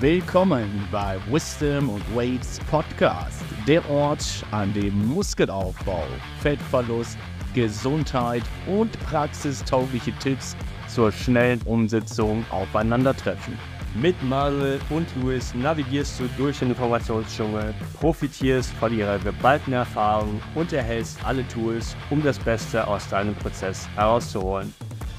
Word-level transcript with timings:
Willkommen 0.00 0.88
bei 0.90 1.18
Wisdom 1.30 1.88
und 1.88 2.16
Weights 2.16 2.58
Podcast, 2.68 3.40
der 3.66 3.88
Ort, 3.88 4.44
an 4.50 4.74
dem 4.74 5.06
Muskelaufbau, 5.06 6.02
Fettverlust, 6.40 7.16
Gesundheit 7.54 8.42
und 8.66 8.90
praxistaugliche 9.06 10.12
Tipps 10.18 10.56
zur 10.88 11.12
schnellen 11.12 11.62
Umsetzung 11.62 12.44
aufeinandertreffen. 12.50 13.56
Mit 13.94 14.20
Marcel 14.24 14.80
und 14.90 15.06
Louis 15.22 15.54
navigierst 15.54 16.18
du 16.18 16.24
durch 16.36 16.58
den 16.58 16.70
Informationsdschungel, 16.70 17.72
profitierst 18.00 18.72
von 18.72 18.92
ihrer 18.92 19.20
geballten 19.20 19.74
Erfahrung 19.74 20.42
und 20.56 20.72
erhältst 20.72 21.24
alle 21.24 21.46
Tools, 21.46 21.96
um 22.10 22.20
das 22.20 22.40
Beste 22.40 22.84
aus 22.84 23.08
deinem 23.08 23.36
Prozess 23.36 23.88
herauszuholen, 23.94 24.74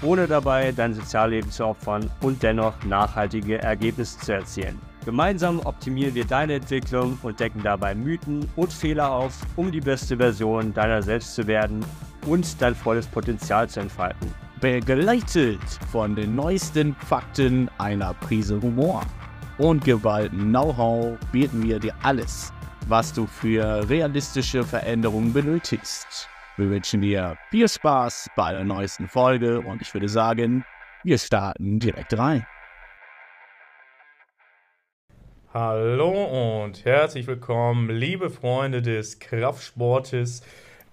ohne 0.05 0.27
dabei 0.27 0.72
dein 0.72 0.94
Sozialleben 0.94 1.52
zu 1.52 1.66
opfern 1.66 2.09
und 2.22 2.41
dennoch 2.44 2.73
nachhaltige 2.84 3.62
Ergebnisse 3.62 4.20
zu 4.20 4.34
erzielen. 4.34 4.80
Gemeinsam 5.04 5.59
optimieren 5.59 6.16
wir 6.16 6.26
deine 6.26 6.54
Entwicklung 6.54 7.18
und 7.23 7.40
decken 7.40 7.62
dabei 7.63 7.94
Mythen 7.94 8.49
und 8.55 8.72
Fehler 8.72 9.12
auf, 9.12 9.41
um 9.55 9.72
die 9.72 9.82
beste 9.82 10.18
Version 10.18 10.73
deiner 10.73 11.02
selbst 11.02 11.36
zu 11.36 11.46
werden 11.48 11.86
und 12.26 12.62
dein 12.62 12.73
volles 12.73 13.05
Potenzial 13.08 13.68
zu 13.68 13.82
entfalten 13.82 14.34
begleitet 14.66 15.62
von 15.91 16.16
den 16.16 16.35
neuesten 16.35 16.96
Fakten 16.96 17.70
einer 17.77 18.13
Prise 18.16 18.60
Humor 18.62 19.04
und 19.58 19.84
geballten 19.84 20.49
Know-how 20.49 21.18
bieten 21.32 21.63
wir 21.63 21.80
dir 21.80 21.94
alles, 22.02 22.52
was 22.88 23.13
du 23.13 23.27
für 23.27 23.88
realistische 23.88 24.63
Veränderungen 24.63 25.34
benötigst. 25.34 26.30
Wir 26.58 26.70
wünschen 26.70 27.02
dir 27.02 27.38
viel 27.50 27.68
Spaß 27.68 28.30
bei 28.38 28.54
der 28.54 28.63
neuesten 28.63 29.09
Folge 29.09 29.59
und 29.59 29.82
ich 29.82 29.94
würde 29.94 30.08
sagen, 30.08 30.63
wir 31.04 31.18
starten 31.18 31.80
direkt 31.80 32.18
rein. 32.18 32.48
Hallo 35.54 36.63
und 36.63 36.85
herzlich 36.85 37.27
willkommen, 37.27 37.90
liebe 37.90 38.30
Freunde 38.30 38.82
des 38.82 39.20
Kraftsportes. 39.20 40.43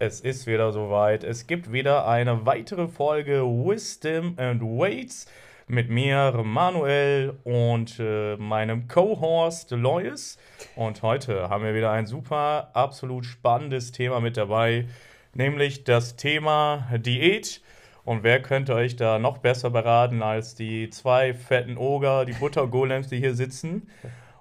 Es 0.01 0.21
ist 0.21 0.49
wieder 0.49 0.73
soweit. 0.73 1.23
Es 1.23 1.47
gibt 1.47 1.73
wieder 1.73 2.09
eine 2.09 2.45
weitere 2.45 2.89
Folge 2.89 3.43
Wisdom 3.45 4.35
and 4.39 4.63
Weights 4.63 5.27
mit 5.69 5.91
mir, 5.91 6.43
Manuel 6.45 7.39
und 7.45 8.01
äh, 8.01 8.37
meinem 8.37 8.89
Co-Host 8.89 9.71
Lois. 9.71 10.39
Und 10.75 11.03
heute 11.03 11.49
haben 11.49 11.63
wir 11.63 11.75
wieder 11.77 11.93
ein 11.93 12.07
super, 12.07 12.71
absolut 12.75 13.25
spannendes 13.25 13.93
Thema 13.93 14.21
mit 14.21 14.37
dabei, 14.37 14.89
nämlich 15.35 15.85
das 15.85 16.17
Thema 16.17 16.89
Diät. 16.99 17.63
Und 18.05 18.25
wer 18.25 18.43
könnte 18.43 18.75
euch 18.75 18.97
da 18.97 19.19
noch 19.19 19.39
besser 19.39 19.71
beraten 19.71 20.23
als 20.23 20.55
die 20.55 20.91
zwei 20.91 21.35
fetten 21.35 21.77
Oger, 21.77 22.25
die 22.25 22.33
Buttergolems, 22.33 23.09
die 23.09 23.19
hier 23.19 23.35
sitzen? 23.35 23.89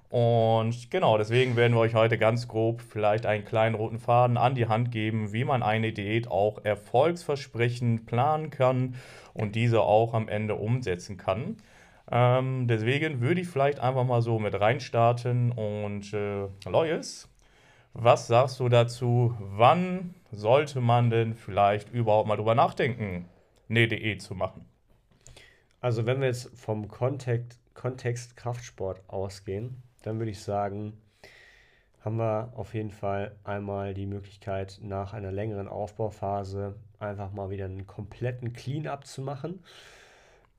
Und 0.10 0.92
genau, 0.92 1.18
deswegen 1.18 1.56
werden 1.56 1.74
wir 1.74 1.80
euch 1.80 1.94
heute 1.94 2.18
ganz 2.18 2.50
grob 2.50 2.82
vielleicht 2.82 3.26
einen 3.26 3.46
kleinen 3.46 3.76
roten 3.76 3.98
Faden 3.98 4.36
an 4.36 4.56
die 4.56 4.68
Hand 4.68 4.92
geben, 4.92 5.32
wie 5.32 5.46
man 5.46 5.64
eine 5.64 5.94
Diät 5.94 6.30
auch 6.30 6.66
erfolgsversprechend 6.66 8.08
planen 8.08 8.50
kann 8.50 8.96
und 9.34 9.56
diese 9.56 9.82
auch 9.82 10.14
am 10.14 10.28
Ende 10.28 10.56
umsetzen 10.56 11.16
kann. 11.16 11.56
Ähm, 12.12 12.68
deswegen 12.68 13.22
würde 13.22 13.40
ich 13.40 13.48
vielleicht 13.48 13.80
einfach 13.80 14.04
mal 14.04 14.22
so 14.22 14.38
mit 14.38 14.60
reinstarten 14.60 15.54
und 15.54 16.12
äh, 16.14 16.48
Lois, 16.70 17.30
was 17.94 18.28
sagst 18.28 18.60
du 18.60 18.70
dazu? 18.70 19.36
Wann 19.40 20.16
sollte 20.32 20.82
man 20.82 21.10
denn 21.10 21.36
vielleicht 21.36 21.92
überhaupt 21.92 22.28
mal 22.28 22.38
drüber 22.38 22.56
nachdenken, 22.56 23.28
eine 23.70 24.18
zu 24.18 24.36
machen? 24.36 24.66
Also 25.82 26.06
wenn 26.06 26.22
wir 26.22 26.28
jetzt 26.28 26.52
vom 26.58 26.88
Kontext, 26.88 27.60
Kontext 27.74 28.38
Kraftsport 28.38 29.02
ausgehen, 29.08 29.82
dann 30.04 30.20
würde 30.20 30.32
ich 30.32 30.42
sagen, 30.42 30.94
haben 32.04 32.18
wir 32.18 32.52
auf 32.56 32.74
jeden 32.74 32.92
Fall 32.92 33.36
einmal 33.44 33.94
die 33.94 34.06
Möglichkeit, 34.06 34.80
nach 34.82 35.14
einer 35.14 35.32
längeren 35.32 35.68
Aufbauphase 35.68 36.76
einfach 37.00 37.32
mal 37.32 37.50
wieder 37.50 37.66
einen 37.66 37.88
kompletten 37.88 38.54
Clean-up 38.54 39.06
zu 39.06 39.22
machen. 39.22 39.64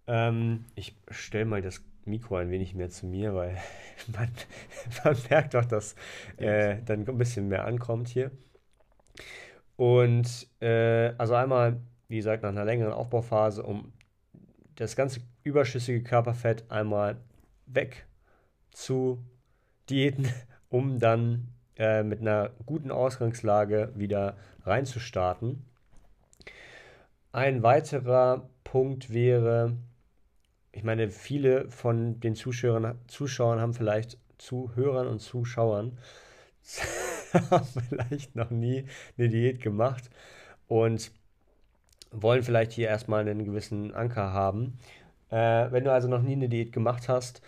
Ähm, 0.07 0.65
ich 0.75 0.97
stelle 1.11 1.45
mal 1.45 1.63
das 1.63 1.83
Mikro 2.05 2.37
ein 2.37 2.51
wenig 2.51 2.75
mehr 2.75 2.91
zu 2.91 3.07
mir, 3.07 3.35
weil 3.35 3.57
man, 4.09 4.29
man 5.05 5.17
merkt 5.31 5.55
doch, 5.55 5.65
dass 5.65 5.95
äh, 6.37 6.77
dann 6.85 7.07
ein 7.07 7.19
bisschen 7.19 7.49
mehr 7.49 7.65
ankommt 7.65 8.09
hier. 8.09 8.31
Und 9.77 10.49
äh, 10.61 11.13
also 11.19 11.35
einmal, 11.35 11.81
wie 12.09 12.17
gesagt, 12.17 12.43
nach 12.43 12.51
einer 12.51 12.65
längeren 12.65 12.93
Aufbauphase, 12.93 13.63
um 13.63 13.93
das 14.77 14.97
ganze 14.97 15.21
überschüssige 15.45 16.03
Körperfett 16.03 16.71
einmal 16.71 17.17
weg 17.67 18.07
zu 18.71 19.25
Diäten, 19.89 20.29
um 20.69 20.99
dann 20.99 21.49
äh, 21.77 22.03
mit 22.03 22.21
einer 22.21 22.51
guten 22.67 22.91
Ausgangslage 22.91 23.93
wieder 23.95 24.37
reinzustarten. 24.65 25.65
Ein 27.33 27.63
weiterer 27.63 28.49
Punkt 28.65 29.13
wäre, 29.13 29.77
ich 30.73 30.85
meine, 30.85 31.11
viele 31.11 31.71
von 31.71 32.21
den 32.21 32.35
Zuschauern, 32.35 32.99
Zuschauern 33.07 33.61
haben 33.61 33.75
vielleicht 33.75 34.19
Zuhörern 34.39 35.07
und 35.07 35.21
Zuschauern 35.21 35.99
haben 37.51 37.67
vielleicht 37.89 38.35
noch 38.35 38.51
nie 38.51 38.87
eine 39.17 39.29
Diät 39.29 39.61
gemacht 39.61 40.11
und 40.69 41.13
wollen 42.11 42.43
vielleicht 42.43 42.73
hier 42.73 42.89
erstmal 42.89 43.21
einen 43.21 43.45
gewissen 43.45 43.95
Anker 43.95 44.33
haben. 44.33 44.79
Äh, 45.31 45.71
wenn 45.71 45.85
du 45.85 45.93
also 45.93 46.09
noch 46.09 46.23
nie 46.23 46.33
eine 46.33 46.49
Diät 46.49 46.73
gemacht 46.73 47.09
hast, 47.09 47.43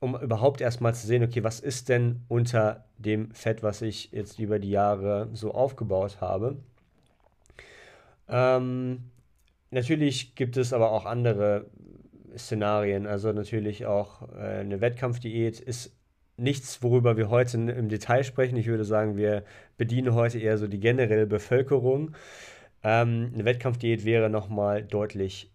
um 0.00 0.18
überhaupt 0.18 0.60
erstmal 0.60 0.94
zu 0.94 1.06
sehen, 1.06 1.22
okay, 1.22 1.44
was 1.44 1.60
ist 1.60 1.88
denn 1.88 2.24
unter 2.28 2.84
dem 2.96 3.32
Fett, 3.32 3.62
was 3.62 3.82
ich 3.82 4.10
jetzt 4.12 4.38
über 4.38 4.58
die 4.58 4.70
Jahre 4.70 5.28
so 5.32 5.52
aufgebaut 5.52 6.20
habe. 6.20 6.56
Ähm, 8.28 9.10
natürlich 9.70 10.34
gibt 10.34 10.56
es 10.56 10.72
aber 10.72 10.90
auch 10.90 11.04
andere 11.04 11.66
Szenarien. 12.38 13.06
Also 13.06 13.32
natürlich 13.32 13.86
auch 13.86 14.28
äh, 14.34 14.60
eine 14.60 14.80
Wettkampfdiät 14.80 15.60
ist 15.60 15.96
nichts, 16.36 16.82
worüber 16.82 17.16
wir 17.16 17.28
heute 17.28 17.58
im 17.58 17.88
Detail 17.88 18.24
sprechen. 18.24 18.56
Ich 18.56 18.66
würde 18.66 18.84
sagen, 18.84 19.16
wir 19.16 19.44
bedienen 19.76 20.14
heute 20.14 20.38
eher 20.38 20.58
so 20.58 20.66
die 20.66 20.80
generelle 20.80 21.26
Bevölkerung. 21.26 22.12
Ähm, 22.82 23.30
eine 23.34 23.44
Wettkampfdiät 23.44 24.04
wäre 24.04 24.30
nochmal 24.30 24.82
deutlich 24.82 25.52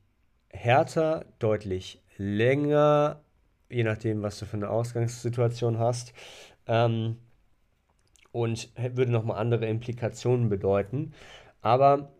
härter, 0.49 1.25
deutlich 1.39 2.01
länger, 2.17 3.21
je 3.69 3.83
nachdem, 3.83 4.21
was 4.21 4.39
du 4.39 4.45
für 4.45 4.57
eine 4.57 4.69
Ausgangssituation 4.69 5.79
hast. 5.79 6.13
Ähm, 6.67 7.17
und 8.31 8.69
würde 8.75 9.11
nochmal 9.11 9.39
andere 9.39 9.65
Implikationen 9.65 10.49
bedeuten. 10.49 11.13
Aber 11.61 12.11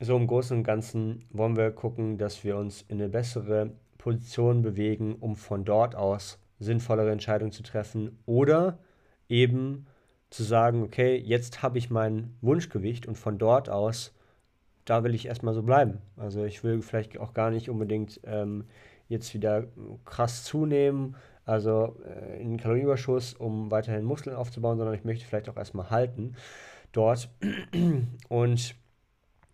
so 0.00 0.16
im 0.16 0.26
Großen 0.26 0.56
und 0.56 0.64
Ganzen 0.64 1.26
wollen 1.30 1.56
wir 1.56 1.70
gucken, 1.70 2.18
dass 2.18 2.44
wir 2.44 2.56
uns 2.56 2.82
in 2.82 3.00
eine 3.00 3.08
bessere 3.08 3.72
Position 3.98 4.62
bewegen, 4.62 5.16
um 5.16 5.36
von 5.36 5.64
dort 5.64 5.96
aus 5.96 6.38
sinnvollere 6.60 7.10
Entscheidungen 7.10 7.52
zu 7.52 7.62
treffen 7.62 8.18
oder 8.26 8.78
eben 9.28 9.86
zu 10.30 10.42
sagen, 10.42 10.82
okay, 10.82 11.16
jetzt 11.16 11.62
habe 11.62 11.78
ich 11.78 11.90
mein 11.90 12.36
Wunschgewicht 12.40 13.06
und 13.06 13.16
von 13.16 13.38
dort 13.38 13.68
aus, 13.68 14.14
da 14.84 15.04
will 15.04 15.14
ich 15.14 15.26
erstmal 15.26 15.54
so 15.54 15.62
bleiben. 15.62 15.98
Also 16.16 16.44
ich 16.44 16.62
will 16.64 16.82
vielleicht 16.82 17.18
auch 17.18 17.34
gar 17.34 17.50
nicht 17.50 17.68
unbedingt 17.68 18.20
ähm, 18.24 18.64
jetzt 19.08 19.34
wieder 19.34 19.64
krass 20.04 20.44
zunehmen, 20.44 21.16
also 21.44 21.96
äh, 22.06 22.40
in 22.40 22.58
Kalorienüberschuss, 22.58 23.34
um 23.34 23.70
weiterhin 23.70 24.04
Muskeln 24.04 24.36
aufzubauen, 24.36 24.78
sondern 24.78 24.94
ich 24.94 25.04
möchte 25.04 25.24
vielleicht 25.24 25.48
auch 25.48 25.56
erstmal 25.56 25.90
halten 25.90 26.34
dort. 26.92 27.30
Und 28.28 28.74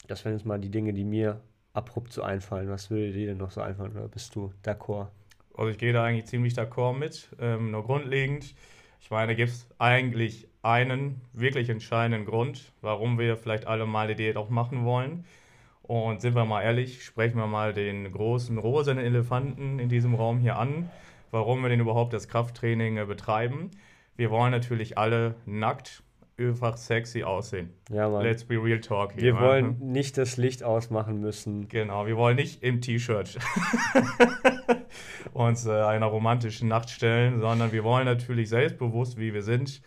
das 0.07 0.25
wären 0.25 0.35
jetzt 0.35 0.47
mal 0.47 0.59
die 0.59 0.71
Dinge, 0.71 0.93
die 0.93 1.05
mir 1.05 1.41
abrupt 1.73 2.13
so 2.13 2.23
einfallen. 2.23 2.69
Was 2.69 2.91
würde 2.91 3.13
dir 3.13 3.27
denn 3.27 3.39
noch 3.39 3.51
so 3.51 3.61
einfallen 3.61 3.93
oder 3.93 4.09
bist 4.09 4.35
du 4.35 4.53
d'accord? 4.65 5.09
Also 5.57 5.71
ich 5.71 5.79
gehe 5.79 5.93
da 5.93 6.05
eigentlich 6.05 6.27
ziemlich 6.27 6.55
d'accord 6.55 6.97
mit. 6.97 7.29
Ähm, 7.41 7.71
nur 7.71 7.85
grundlegend, 7.85 8.55
ich 9.01 9.11
meine, 9.11 9.37
gibt 9.37 9.51
es 9.51 9.69
eigentlich 9.79 10.49
einen 10.63 11.21
wirklich 11.33 11.69
entscheidenden 11.69 12.25
Grund, 12.25 12.73
warum 12.81 13.19
wir 13.19 13.37
vielleicht 13.37 13.67
alle 13.67 13.87
mal 13.87 14.09
die 14.09 14.15
Diät 14.15 14.37
auch 14.37 14.49
machen 14.49 14.85
wollen. 14.85 15.25
Und 15.83 16.23
sind 16.23 16.35
wir 16.35 16.47
mal 16.47 16.63
ehrlich, 16.63 17.05
sprechen 17.05 17.37
wir 17.37 17.47
mal 17.47 17.75
den 17.75 18.11
großen 18.11 18.57
rosen 18.57 18.97
Elefanten 18.97 19.79
in 19.79 19.91
diesem 19.91 20.15
Raum 20.15 20.39
hier 20.39 20.57
an, 20.57 20.89
warum 21.31 21.61
wir 21.61 21.69
denn 21.69 21.81
überhaupt 21.81 22.15
das 22.15 22.29
Krafttraining 22.29 22.97
äh, 22.97 23.05
betreiben. 23.05 23.71
Wir 24.17 24.31
wollen 24.31 24.53
natürlich 24.53 24.97
alle 24.97 25.35
nackt, 25.45 26.04
einfach 26.39 26.77
sexy 26.77 27.23
aussehen. 27.23 27.71
Ja, 27.91 28.09
Mann. 28.09 28.23
Let's 28.23 28.45
be 28.45 28.57
real 28.57 28.81
talk. 28.81 29.13
Hier, 29.13 29.35
wir 29.35 29.41
wollen 29.41 29.79
ne? 29.79 29.87
nicht 29.93 30.19
das 30.19 30.37
Licht 30.37 30.63
ausmachen 30.63 31.21
müssen. 31.21 31.69
Genau, 31.69 32.07
wir 32.07 32.17
wollen 32.17 32.37
nicht 32.37 32.63
im 32.63 32.81
T-Shirt 32.81 33.39
uns 35.33 35.67
äh, 35.67 35.71
einer 35.71 36.07
romantischen 36.07 36.69
Nacht 36.69 36.91
stellen, 36.91 37.41
sondern 37.41 37.73
wir 37.73 37.85
wollen 37.85 38.07
natürlich 38.07 38.49
selbstbewusst, 38.49 39.19
wie 39.19 39.33
wir 39.33 39.43
sind, 39.43 39.81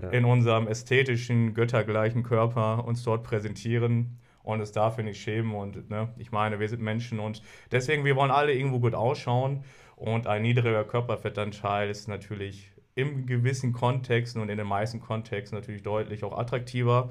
ja. 0.00 0.10
in 0.10 0.24
unserem 0.24 0.66
ästhetischen, 0.66 1.54
göttergleichen 1.54 2.22
Körper 2.22 2.84
uns 2.84 3.02
dort 3.04 3.22
präsentieren 3.22 4.18
und 4.42 4.60
es 4.60 4.72
dafür 4.72 5.04
nicht 5.04 5.20
schämen. 5.20 5.54
Und 5.54 5.88
ne, 5.88 6.08
ich 6.16 6.32
meine, 6.32 6.58
wir 6.58 6.68
sind 6.68 6.82
Menschen 6.82 7.20
und 7.20 7.42
deswegen, 7.70 8.04
wir 8.04 8.16
wollen 8.16 8.30
alle 8.30 8.52
irgendwo 8.52 8.80
gut 8.80 8.94
ausschauen. 8.94 9.64
Und 9.94 10.26
ein 10.26 10.42
niedriger 10.42 10.82
Körperfettanteil 10.82 11.88
ist 11.88 12.08
natürlich 12.08 12.72
im 12.94 13.26
gewissen 13.26 13.72
Kontext 13.72 14.36
und 14.36 14.48
in 14.48 14.58
den 14.58 14.66
meisten 14.66 15.00
Kontexten 15.00 15.58
natürlich 15.58 15.82
deutlich 15.82 16.24
auch 16.24 16.36
attraktiver. 16.36 17.10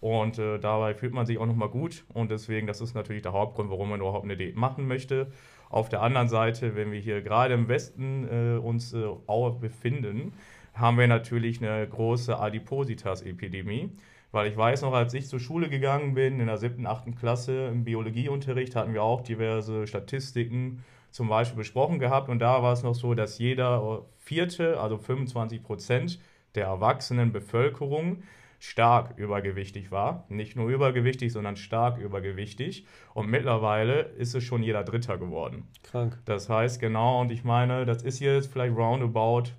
Und 0.00 0.38
äh, 0.38 0.58
dabei 0.58 0.94
fühlt 0.94 1.12
man 1.12 1.26
sich 1.26 1.38
auch 1.38 1.46
nochmal 1.46 1.68
gut. 1.68 2.04
Und 2.14 2.30
deswegen, 2.30 2.66
das 2.66 2.80
ist 2.80 2.94
natürlich 2.94 3.22
der 3.22 3.32
Hauptgrund, 3.32 3.70
warum 3.70 3.90
man 3.90 4.00
überhaupt 4.00 4.24
eine 4.24 4.36
Diät 4.36 4.56
machen 4.56 4.88
möchte. 4.88 5.30
Auf 5.68 5.88
der 5.88 6.02
anderen 6.02 6.28
Seite, 6.28 6.74
wenn 6.74 6.90
wir 6.90 6.98
hier 6.98 7.20
gerade 7.20 7.54
im 7.54 7.68
Westen 7.68 8.26
äh, 8.28 8.58
uns 8.58 8.94
äh, 8.94 9.04
auch 9.26 9.50
befinden, 9.58 10.32
haben 10.72 10.98
wir 10.98 11.06
natürlich 11.06 11.62
eine 11.62 11.86
große 11.86 12.38
Adipositas-Epidemie. 12.38 13.90
Weil 14.32 14.50
ich 14.50 14.56
weiß 14.56 14.82
noch, 14.82 14.92
als 14.92 15.12
ich 15.12 15.26
zur 15.26 15.40
Schule 15.40 15.68
gegangen 15.68 16.14
bin, 16.14 16.40
in 16.40 16.46
der 16.46 16.56
siebten, 16.56 16.86
achten 16.86 17.14
Klasse 17.14 17.66
im 17.66 17.84
Biologieunterricht, 17.84 18.76
hatten 18.76 18.94
wir 18.94 19.02
auch 19.02 19.20
diverse 19.20 19.86
Statistiken 19.86 20.84
zum 21.10 21.28
Beispiel 21.28 21.58
besprochen 21.58 21.98
gehabt. 21.98 22.28
Und 22.28 22.38
da 22.38 22.62
war 22.62 22.72
es 22.72 22.82
noch 22.82 22.94
so, 22.94 23.14
dass 23.14 23.38
jeder 23.38 24.04
vierte, 24.18 24.80
also 24.80 24.98
25 24.98 25.62
Prozent 25.62 26.20
der 26.54 26.66
erwachsenen 26.66 27.32
Bevölkerung 27.32 28.22
stark 28.58 29.16
übergewichtig 29.16 29.90
war. 29.90 30.26
Nicht 30.28 30.54
nur 30.54 30.68
übergewichtig, 30.68 31.32
sondern 31.32 31.56
stark 31.56 31.98
übergewichtig. 31.98 32.86
Und 33.14 33.28
mittlerweile 33.28 34.00
ist 34.00 34.34
es 34.34 34.44
schon 34.44 34.62
jeder 34.62 34.84
Dritter 34.84 35.16
geworden. 35.16 35.66
Krank. 35.82 36.18
Das 36.26 36.48
heißt, 36.48 36.78
genau, 36.78 37.20
und 37.20 37.32
ich 37.32 37.42
meine, 37.42 37.86
das 37.86 38.02
ist 38.02 38.20
jetzt 38.20 38.52
vielleicht 38.52 38.76
roundabout 38.76 39.50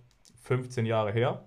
15 0.43 0.85
Jahre 0.85 1.11
her. 1.11 1.43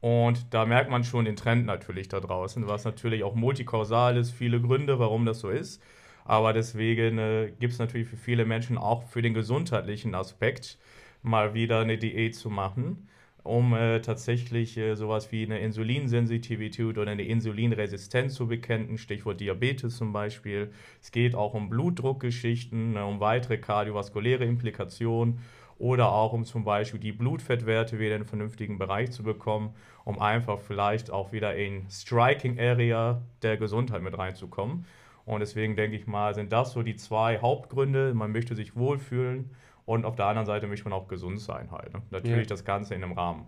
Und 0.00 0.52
da 0.52 0.66
merkt 0.66 0.90
man 0.90 1.04
schon 1.04 1.26
den 1.26 1.36
Trend 1.36 1.64
natürlich 1.64 2.08
da 2.08 2.18
draußen, 2.18 2.66
was 2.66 2.84
natürlich 2.84 3.22
auch 3.22 3.36
multikausal 3.36 4.16
ist, 4.16 4.32
viele 4.32 4.60
Gründe, 4.60 4.98
warum 4.98 5.24
das 5.24 5.38
so 5.38 5.48
ist. 5.48 5.80
Aber 6.24 6.52
deswegen 6.52 7.18
äh, 7.18 7.52
gibt 7.58 7.72
es 7.72 7.78
natürlich 7.78 8.08
für 8.08 8.16
viele 8.16 8.44
Menschen 8.44 8.78
auch 8.78 9.02
für 9.04 9.22
den 9.22 9.34
gesundheitlichen 9.34 10.14
Aspekt 10.14 10.78
mal 11.22 11.54
wieder 11.54 11.80
eine 11.80 11.98
Diät 11.98 12.34
zu 12.34 12.50
machen, 12.50 13.08
um 13.42 13.74
äh, 13.74 14.00
tatsächlich 14.00 14.76
äh, 14.76 14.94
sowas 14.94 15.32
wie 15.32 15.44
eine 15.44 15.58
Insulinsensitivität 15.60 16.98
oder 16.98 17.10
eine 17.10 17.24
Insulinresistenz 17.24 18.34
zu 18.34 18.46
bekämpfen, 18.46 18.98
Stichwort 18.98 19.40
Diabetes 19.40 19.96
zum 19.96 20.12
Beispiel. 20.12 20.72
Es 21.00 21.10
geht 21.10 21.34
auch 21.34 21.54
um 21.54 21.68
Blutdruckgeschichten, 21.68 22.92
ne, 22.92 23.04
um 23.04 23.20
weitere 23.20 23.58
kardiovaskuläre 23.58 24.44
Implikationen 24.44 25.40
oder 25.78 26.12
auch 26.12 26.32
um 26.32 26.44
zum 26.44 26.62
Beispiel 26.62 27.00
die 27.00 27.10
Blutfettwerte 27.12 27.98
wieder 27.98 28.10
in 28.10 28.22
einen 28.22 28.24
vernünftigen 28.24 28.78
Bereich 28.78 29.10
zu 29.10 29.24
bekommen, 29.24 29.74
um 30.04 30.20
einfach 30.20 30.60
vielleicht 30.60 31.10
auch 31.10 31.32
wieder 31.32 31.56
in 31.56 31.88
Striking 31.90 32.60
Area 32.60 33.22
der 33.42 33.56
Gesundheit 33.56 34.02
mit 34.02 34.16
reinzukommen. 34.16 34.84
Und 35.24 35.40
deswegen 35.40 35.76
denke 35.76 35.96
ich 35.96 36.06
mal, 36.06 36.34
sind 36.34 36.52
das 36.52 36.72
so 36.72 36.82
die 36.82 36.96
zwei 36.96 37.38
Hauptgründe. 37.38 38.14
Man 38.14 38.32
möchte 38.32 38.54
sich 38.54 38.76
wohlfühlen 38.76 39.50
und 39.84 40.04
auf 40.04 40.16
der 40.16 40.26
anderen 40.26 40.46
Seite 40.46 40.66
möchte 40.66 40.88
man 40.88 40.92
auch 40.92 41.08
gesund 41.08 41.40
sein 41.40 41.70
halt. 41.70 41.92
Ne? 41.92 42.02
Natürlich 42.10 42.48
ja. 42.48 42.54
das 42.54 42.64
Ganze 42.64 42.94
in 42.94 43.02
einem 43.02 43.12
Rahmen. 43.12 43.46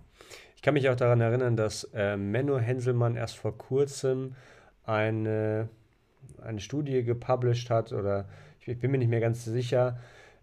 Ich 0.56 0.62
kann 0.62 0.74
mich 0.74 0.88
auch 0.88 0.96
daran 0.96 1.20
erinnern, 1.20 1.56
dass 1.56 1.84
äh, 1.94 2.16
Menno 2.16 2.58
Henselmann 2.58 3.16
erst 3.16 3.36
vor 3.36 3.56
kurzem 3.56 4.34
eine, 4.84 5.68
eine 6.42 6.60
Studie 6.60 7.02
gepublished 7.02 7.70
hat 7.70 7.92
oder 7.92 8.28
ich, 8.60 8.68
ich 8.68 8.78
bin 8.78 8.90
mir 8.90 8.98
nicht 8.98 9.10
mehr 9.10 9.20
ganz 9.20 9.44
sicher, 9.44 9.98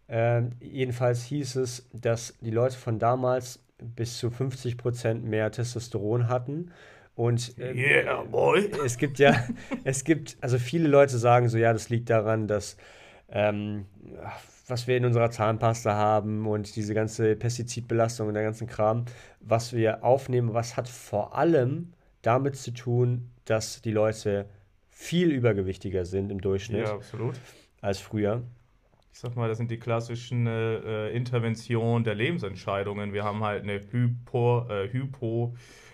äh, 0.07 0.44
jedenfalls 0.60 1.24
hieß 1.24 1.56
es, 1.56 1.89
dass 1.94 2.38
die 2.42 2.51
Leute 2.51 2.78
von 2.78 3.00
damals 3.00 3.63
bis 3.81 4.18
zu 4.18 4.30
50 4.30 4.78
Prozent 4.78 5.24
mehr 5.24 5.51
Testosteron 5.51 6.28
hatten. 6.28 6.72
Und 7.21 7.56
äh, 7.59 7.75
yeah, 7.75 8.23
boy. 8.23 8.71
es 8.83 8.97
gibt 8.97 9.19
ja, 9.19 9.45
es 9.83 10.03
gibt, 10.03 10.38
also 10.41 10.57
viele 10.57 10.88
Leute 10.88 11.19
sagen 11.19 11.50
so, 11.50 11.57
ja, 11.59 11.71
das 11.71 11.89
liegt 11.89 12.09
daran, 12.09 12.47
dass 12.47 12.77
ähm, 13.29 13.85
was 14.68 14.88
wir 14.88 14.97
in 14.97 15.06
unserer 15.06 15.29
Zahnpasta 15.29 15.94
haben 15.94 16.47
und 16.47 16.75
diese 16.75 16.95
ganze 16.95 17.35
Pestizidbelastung 17.35 18.27
und 18.27 18.33
der 18.33 18.41
ganzen 18.41 18.65
Kram, 18.65 19.06
was 19.39 19.71
wir 19.71 20.03
aufnehmen, 20.03 20.56
was 20.56 20.77
hat 20.77 20.89
vor 20.89 21.38
allem 21.38 21.94
damit 22.23 22.56
zu 22.56 22.71
tun, 22.71 23.29
dass 23.45 23.83
die 23.83 23.91
Leute 23.91 24.47
viel 24.89 25.31
übergewichtiger 25.31 26.06
sind 26.06 26.31
im 26.31 26.41
Durchschnitt 26.41 26.88
ja, 26.88 26.94
absolut. 26.95 27.35
als 27.81 28.00
früher 28.00 28.41
ich 29.13 29.19
sag 29.19 29.35
mal, 29.35 29.47
das 29.47 29.57
sind 29.57 29.69
die 29.69 29.77
klassischen 29.77 30.47
äh, 30.47 31.09
Interventionen 31.09 32.03
der 32.03 32.15
Lebensentscheidungen. 32.15 33.13
Wir 33.13 33.23
haben 33.23 33.44
halt 33.44 33.63
eine 33.63 33.81
hypo, 33.91 34.65
äh, 34.69 34.89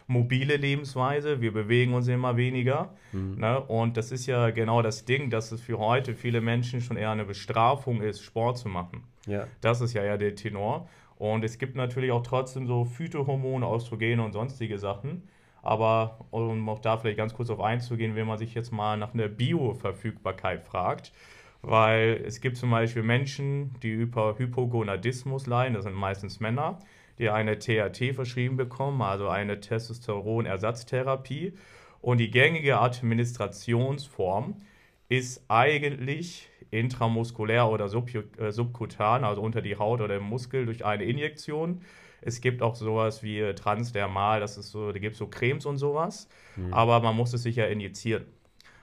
hypomobile 0.08 0.56
Lebensweise, 0.58 1.42
wir 1.42 1.54
bewegen 1.54 1.94
uns 1.94 2.08
immer 2.08 2.38
weniger. 2.38 2.94
Mhm. 3.12 3.40
Ne? 3.40 3.60
Und 3.60 3.98
das 3.98 4.12
ist 4.12 4.26
ja 4.26 4.50
genau 4.50 4.82
das 4.82 5.06
Ding, 5.06 5.30
dass 5.30 5.52
es 5.52 5.62
für 5.62 5.78
heute 5.78 6.14
viele 6.14 6.42
Menschen 6.42 6.82
schon 6.82 6.98
eher 6.98 7.12
eine 7.12 7.26
Bestrafung 7.26 8.02
ist, 8.02 8.22
Sport 8.22 8.58
zu 8.58 8.70
machen. 8.70 9.04
Ja. 9.26 9.48
Das 9.62 9.82
ist 9.82 9.94
ja 9.94 10.04
eher 10.04 10.18
der 10.18 10.36
Tenor. 10.36 10.88
Und 11.18 11.44
es 11.44 11.58
gibt 11.58 11.76
natürlich 11.76 12.12
auch 12.12 12.24
trotzdem 12.24 12.68
so 12.68 12.86
Phytohormone, 12.86 13.66
Östrogene 13.66 14.24
und 14.24 14.34
sonstige 14.34 14.78
Sachen. 14.78 15.24
Aber 15.64 16.20
um 16.32 16.70
auch 16.70 16.80
da 16.80 16.98
vielleicht 16.98 17.18
ganz 17.18 17.34
kurz 17.34 17.50
auf 17.50 17.60
einzugehen, 17.60 18.16
wenn 18.16 18.28
man 18.28 18.38
sich 18.38 18.54
jetzt 18.54 18.72
mal 18.72 18.96
nach 18.96 19.14
einer 19.14 19.28
Bioverfügbarkeit 19.28 20.64
fragt, 20.64 21.12
weil 21.62 22.22
es 22.26 22.40
gibt 22.40 22.56
zum 22.56 22.70
Beispiel 22.70 23.04
Menschen, 23.04 23.76
die 23.82 23.90
über 23.90 24.38
Hypogonadismus 24.38 25.48
leiden, 25.48 25.74
das 25.74 25.84
sind 25.84 25.96
meistens 25.96 26.40
Männer, 26.40 26.80
die 27.20 27.30
eine 27.30 27.58
THT 27.60 28.14
verschrieben 28.14 28.58
bekommen, 28.58 29.02
also 29.02 29.28
eine 29.28 29.60
Testosteronersatztherapie. 29.60 31.54
Und 32.02 32.20
die 32.20 32.32
gängige 32.32 32.80
Administrationsform 32.80 34.62
ist 35.10 35.44
eigentlich 35.48 36.50
intramuskulär 36.70 37.70
oder 37.70 37.86
äh, 37.86 38.52
subkutan, 38.52 39.24
also 39.24 39.42
unter 39.42 39.62
die 39.62 39.78
Haut 39.78 40.02
oder 40.02 40.18
im 40.18 40.24
Muskel 40.24 40.66
durch 40.66 40.86
eine 40.86 41.06
Injektion. 41.06 41.82
Es 42.22 42.42
gibt 42.42 42.62
auch 42.62 42.76
sowas 42.76 43.24
wie 43.24 43.54
Transdermal, 43.54 44.40
das 44.40 44.58
ist 44.58 44.72
so, 44.72 44.92
da 44.92 45.00
gibt 45.00 45.14
es 45.14 45.20
so 45.20 45.28
Cremes 45.28 45.66
und 45.66 45.78
sowas, 45.78 46.28
mhm. 46.56 46.74
aber 46.74 47.00
man 47.00 47.16
muss 47.16 47.34
es 47.34 47.44
sich 47.44 47.56
ja 47.56 47.66
injizieren. 47.66 48.26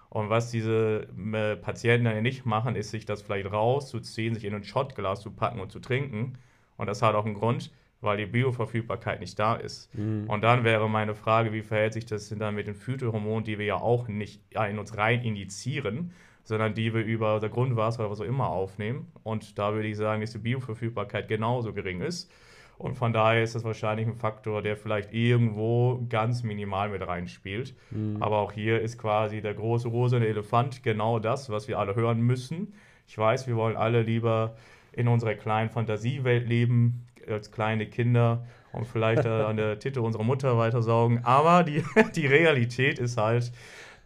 Und 0.09 0.31
was 0.31 0.51
diese 0.53 1.09
äh, 1.33 1.57
Patienten 1.57 2.05
dann 2.05 2.23
nicht 2.23 2.47
machen, 2.47 2.77
ist, 2.77 2.91
sich 2.91 3.05
das 3.05 3.21
vielleicht 3.21 3.51
rauszuziehen, 3.51 4.35
sich 4.35 4.45
in 4.45 4.55
ein 4.55 4.63
Shotglas 4.63 5.21
zu 5.21 5.33
packen 5.33 5.59
und 5.59 5.73
zu 5.73 5.81
trinken. 5.81 6.39
Und 6.77 6.87
das 6.87 7.03
hat 7.03 7.17
auch 7.17 7.25
einen 7.25 7.35
Grund, 7.35 7.73
weil 8.05 8.19
die 8.19 8.27
Bioverfügbarkeit 8.27 9.21
nicht 9.21 9.39
da 9.39 9.57
ist. 9.57 9.93
Mhm. 9.95 10.25
Und 10.29 10.45
dann 10.45 10.65
wäre 10.65 10.89
meine 10.89 11.15
Frage, 11.15 11.53
wie 11.53 11.63
verhält 11.63 11.95
sich 11.95 12.07
das 12.07 12.29
denn 12.29 12.39
dann 12.39 12.55
mit 12.55 12.67
den 12.67 12.75
Phytohormonen, 12.75 13.45
die 13.45 13.59
wir 13.59 13.67
ja 13.67 13.77
auch 13.77 14.09
nicht 14.09 14.41
in 14.53 14.79
uns 14.79 14.97
rein 14.97 15.23
indizieren, 15.23 16.13
sondern 16.45 16.75
die 16.75 16.93
wir 16.95 17.03
über 17.03 17.35
unser 17.35 17.49
Grundwasser 17.49 18.01
oder 18.01 18.11
was 18.11 18.21
auch 18.21 18.27
immer 18.27 18.49
aufnehmen. 18.49 19.11
Und 19.23 19.59
da 19.59 19.73
würde 19.75 19.89
ich 19.89 19.97
sagen, 19.97 20.21
dass 20.21 20.33
die 20.33 20.39
Bioverfügbarkeit 20.39 21.27
genauso 21.27 21.73
gering 21.73 22.03
ist. 22.03 22.31
Und 22.77 22.97
von 22.97 23.13
daher 23.13 23.43
ist 23.43 23.55
das 23.55 23.65
wahrscheinlich 23.65 24.07
ein 24.07 24.17
Faktor, 24.17 24.61
der 24.61 24.77
vielleicht 24.77 25.13
irgendwo 25.13 26.05
ganz 26.09 26.43
minimal 26.43 26.91
mit 26.91 27.07
reinspielt. 27.07 27.75
Mhm. 27.91 28.17
Aber 28.21 28.39
auch 28.39 28.53
hier 28.53 28.81
ist 28.81 28.99
quasi 28.99 29.41
der 29.41 29.55
große 29.55 29.89
rosene 29.89 30.27
Elefant 30.27 30.83
genau 30.83 31.19
das, 31.19 31.51
was 31.51 31.69
wir 31.69 31.79
alle 31.79 31.95
hören 31.95 32.21
müssen. 32.21 32.75
Ich 33.07 33.17
weiß, 33.17 33.47
wir 33.47 33.57
wollen 33.57 33.77
alle 33.77 34.03
lieber 34.03 34.57
in 34.93 35.09
unserer 35.09 35.35
kleinen 35.35 35.71
Fantasiewelt 35.71 36.49
leben, 36.49 37.07
als 37.29 37.51
kleine 37.51 37.87
Kinder 37.87 38.47
und 38.73 38.87
vielleicht 38.87 39.27
an 39.27 39.57
der 39.57 39.79
Titte 39.79 40.03
unserer 40.03 40.25
Mutter 40.25 40.59
weitersaugen. 40.59 41.25
Aber 41.25 41.63
die, 41.65 41.85
die 42.17 42.27
Realität 42.27 42.99
ist 42.99 43.17
halt, 43.17 43.53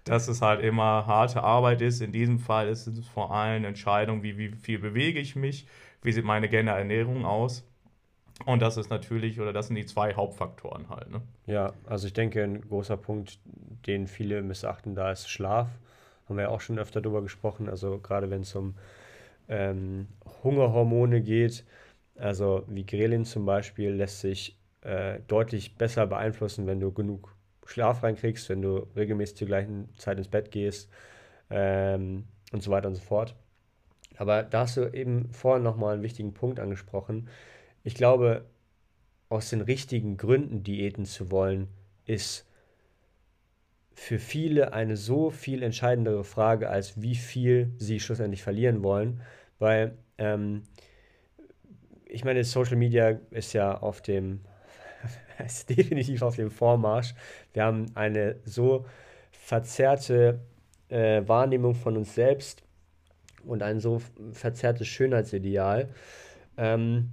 dass 0.05 0.29
es 0.29 0.43
halt 0.43 0.63
immer 0.63 1.07
harte 1.07 1.43
Arbeit 1.43 1.83
ist. 1.83 2.01
In 2.01 2.13
diesem 2.13 2.39
Fall 2.39 2.69
ist 2.69 2.87
es 2.87 3.07
vor 3.09 3.35
allem 3.35 3.65
Entscheidung, 3.65 4.23
wie, 4.23 4.39
wie 4.39 4.51
viel 4.51 4.79
bewege 4.79 5.19
ich 5.19 5.37
mich, 5.37 5.67
wie 6.03 6.13
sieht 6.13 6.25
meine 6.25 6.49
generelle 6.49 6.81
Ernährung 6.81 7.25
aus 7.25 7.69
und 8.45 8.63
das 8.63 8.77
ist 8.77 8.91
natürlich, 8.91 9.41
oder 9.41 9.53
das 9.53 9.67
sind 9.67 9.77
die 9.77 9.87
zwei 9.87 10.15
Hauptfaktoren 10.15 10.89
halt. 10.89 11.11
Ne? 11.11 11.23
Ja, 11.47 11.73
also 11.87 12.07
ich 12.07 12.13
denke, 12.13 12.43
ein 12.43 12.61
großer 12.61 12.97
Punkt, 12.97 13.39
den 13.87 14.07
viele 14.07 14.43
missachten, 14.43 14.95
da 14.95 15.11
ist 15.11 15.29
Schlaf. 15.29 15.69
Haben 16.29 16.37
wir 16.37 16.45
ja 16.45 16.49
auch 16.51 16.61
schon 16.61 16.79
öfter 16.79 17.01
darüber 17.01 17.23
gesprochen. 17.23 17.69
Also 17.69 17.99
gerade 17.99 18.31
wenn 18.31 18.43
es 18.43 18.55
um 18.55 18.75
ähm, 19.49 20.07
Hungerhormone 20.45 21.21
geht, 21.21 21.65
also 22.19 22.65
wie 22.69 22.85
Grelin 22.85 23.25
zum 23.25 23.47
Beispiel, 23.47 23.91
lässt 23.91 24.21
sich 24.21 24.59
äh, 24.83 25.21
deutlich 25.29 25.77
besser 25.77 26.07
beeinflussen, 26.07 26.67
wenn 26.67 26.81
du 26.81 26.93
genug 26.93 27.35
Schlaf 27.67 28.03
reinkriegst, 28.03 28.49
wenn 28.49 28.63
du 28.63 28.87
regelmäßig 28.97 29.37
zur 29.37 29.47
gleichen 29.47 29.89
Zeit 29.97 30.19
ins 30.19 30.29
Bett 30.29 30.51
gehst 30.51 30.91
ähm, 31.51 32.25
und 32.53 32.63
so 32.63 32.71
weiter 32.71 32.89
und 32.89 32.95
so 32.95 33.03
fort. 33.03 33.35
Aber 34.17 34.43
da 34.43 34.61
hast 34.61 34.77
du 34.77 34.93
eben 34.93 35.33
vorhin 35.33 35.63
nochmal 35.63 35.95
einen 35.95 36.03
wichtigen 36.03 36.35
Punkt 36.35 36.61
angesprochen 36.61 37.29
ich 37.89 37.95
glaube, 37.95 38.45
aus 39.31 39.49
den 39.49 39.63
richtigen 39.63 40.17
Gründen 40.19 40.63
Diäten 40.63 41.07
zu 41.07 41.31
wollen, 41.31 41.69
ist 42.05 42.47
für 43.95 44.19
viele 44.19 44.75
eine 44.75 44.97
so 44.97 45.31
viel 45.31 45.63
entscheidendere 45.63 46.23
Frage, 46.23 46.69
als 46.69 47.01
wie 47.01 47.15
viel 47.15 47.73
sie 47.79 47.99
schlussendlich 47.99 48.43
verlieren 48.43 48.83
wollen, 48.83 49.23
weil 49.59 49.97
ähm, 50.19 50.65
ich 52.09 52.25
meine, 52.25 52.43
Social 52.45 52.77
Media 52.77 53.19
ist 53.31 53.53
ja 53.53 53.77
auf 53.79 54.01
dem, 54.03 54.41
ist 55.45 55.71
definitiv 55.71 56.23
auf 56.23 56.37
dem 56.37 56.51
Vormarsch. 56.51 57.15
Wir 57.53 57.65
haben 57.65 57.87
eine 57.95 58.37
so 58.45 58.87
verzerrte 59.31 60.41
äh, 60.89 61.23
Wahrnehmung 61.27 61.75
von 61.75 61.97
uns 61.97 62.15
selbst 62.15 62.63
und 63.45 63.63
ein 63.63 63.81
so 63.81 64.01
verzerrtes 64.33 64.89
Schönheitsideal. 64.89 65.89
Ähm, 66.57 67.11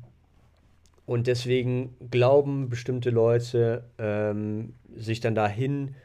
und 1.05 1.27
deswegen 1.27 1.95
glauben 2.09 2.69
bestimmte 2.69 3.11
Leute, 3.11 3.83
ähm, 3.99 4.73
sich 4.95 5.19
dann 5.19 5.35
dahin 5.35 5.95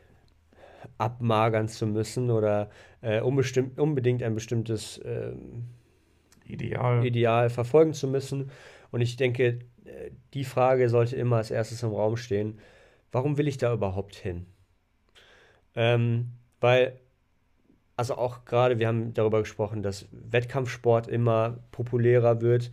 abmagern 0.99 1.69
zu 1.69 1.87
müssen 1.87 2.31
oder 2.31 2.69
äh, 3.01 3.21
unbedingt 3.21 4.23
ein 4.23 4.35
bestimmtes 4.35 5.01
ähm, 5.05 5.65
Ideal. 6.47 7.05
Ideal 7.05 7.49
verfolgen 7.49 7.95
zu 7.95 8.09
müssen. 8.09 8.51
Und 8.91 9.01
ich 9.01 9.17
denke, 9.17 9.61
äh, 9.85 10.11
die 10.35 10.45
Frage 10.45 10.89
sollte 10.89 11.17
immer 11.17 11.37
als 11.37 11.51
erstes 11.51 11.83
im 11.83 11.91
Raum 11.91 12.17
stehen, 12.17 12.59
warum 13.13 13.39
will 13.39 13.49
ich 13.49 13.59
da 13.59 13.73
überhaupt 13.73 14.15
hin? 14.15 14.47
Ähm, 15.75 16.33
weil, 16.61 16.99
also 17.97 18.17
auch 18.17 18.45
gerade, 18.45 18.79
wir 18.79 18.89
haben 18.89 19.15
darüber 19.15 19.41
gesprochen, 19.41 19.83
dass 19.83 20.07
Wettkampfsport 20.11 21.09
immer 21.09 21.59
populärer 21.71 22.41
wird. 22.41 22.71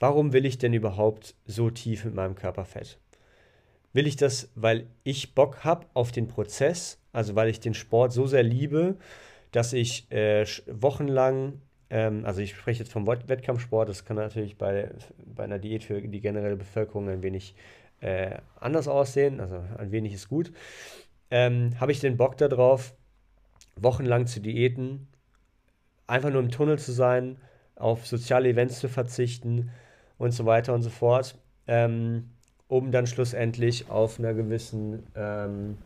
Warum 0.00 0.32
will 0.32 0.44
ich 0.44 0.58
denn 0.58 0.72
überhaupt 0.72 1.34
so 1.46 1.70
tief 1.70 2.04
mit 2.04 2.14
meinem 2.14 2.34
Körperfett? 2.34 2.98
Will 3.92 4.06
ich 4.06 4.16
das, 4.16 4.50
weil 4.54 4.86
ich 5.04 5.34
Bock 5.34 5.64
habe 5.64 5.86
auf 5.94 6.12
den 6.12 6.26
Prozess, 6.26 6.98
also 7.12 7.34
weil 7.34 7.48
ich 7.48 7.60
den 7.60 7.74
Sport 7.74 8.12
so 8.12 8.26
sehr 8.26 8.42
liebe, 8.42 8.96
dass 9.52 9.72
ich 9.74 10.10
äh, 10.10 10.46
wochenlang, 10.66 11.60
ähm, 11.92 12.24
also 12.24 12.40
ich 12.40 12.56
spreche 12.56 12.82
jetzt 12.82 12.92
vom 12.92 13.06
Wettkampfsport, 13.06 13.86
das 13.86 14.06
kann 14.06 14.16
natürlich 14.16 14.56
bei, 14.56 14.90
bei 15.26 15.44
einer 15.44 15.58
Diät 15.58 15.84
für 15.84 16.00
die 16.00 16.20
generelle 16.20 16.56
Bevölkerung 16.56 17.10
ein 17.10 17.22
wenig 17.22 17.54
äh, 18.00 18.38
anders 18.58 18.88
aussehen, 18.88 19.40
also 19.40 19.62
ein 19.76 19.92
wenig 19.92 20.14
ist 20.14 20.30
gut. 20.30 20.52
Ähm, 21.30 21.78
habe 21.78 21.92
ich 21.92 22.00
den 22.00 22.16
Bock 22.16 22.38
darauf, 22.38 22.94
wochenlang 23.76 24.26
zu 24.26 24.40
diäten, 24.40 25.06
einfach 26.06 26.30
nur 26.30 26.40
im 26.40 26.50
Tunnel 26.50 26.78
zu 26.78 26.92
sein, 26.92 27.36
auf 27.76 28.06
soziale 28.06 28.48
Events 28.48 28.80
zu 28.80 28.88
verzichten 28.88 29.70
und 30.16 30.30
so 30.30 30.46
weiter 30.46 30.72
und 30.72 30.80
so 30.80 30.90
fort, 30.90 31.38
ähm, 31.66 32.30
um 32.68 32.90
dann 32.90 33.06
schlussendlich 33.06 33.90
auf 33.90 34.18
einer 34.18 34.32
gewissen 34.32 35.02
ähm, 35.14 35.76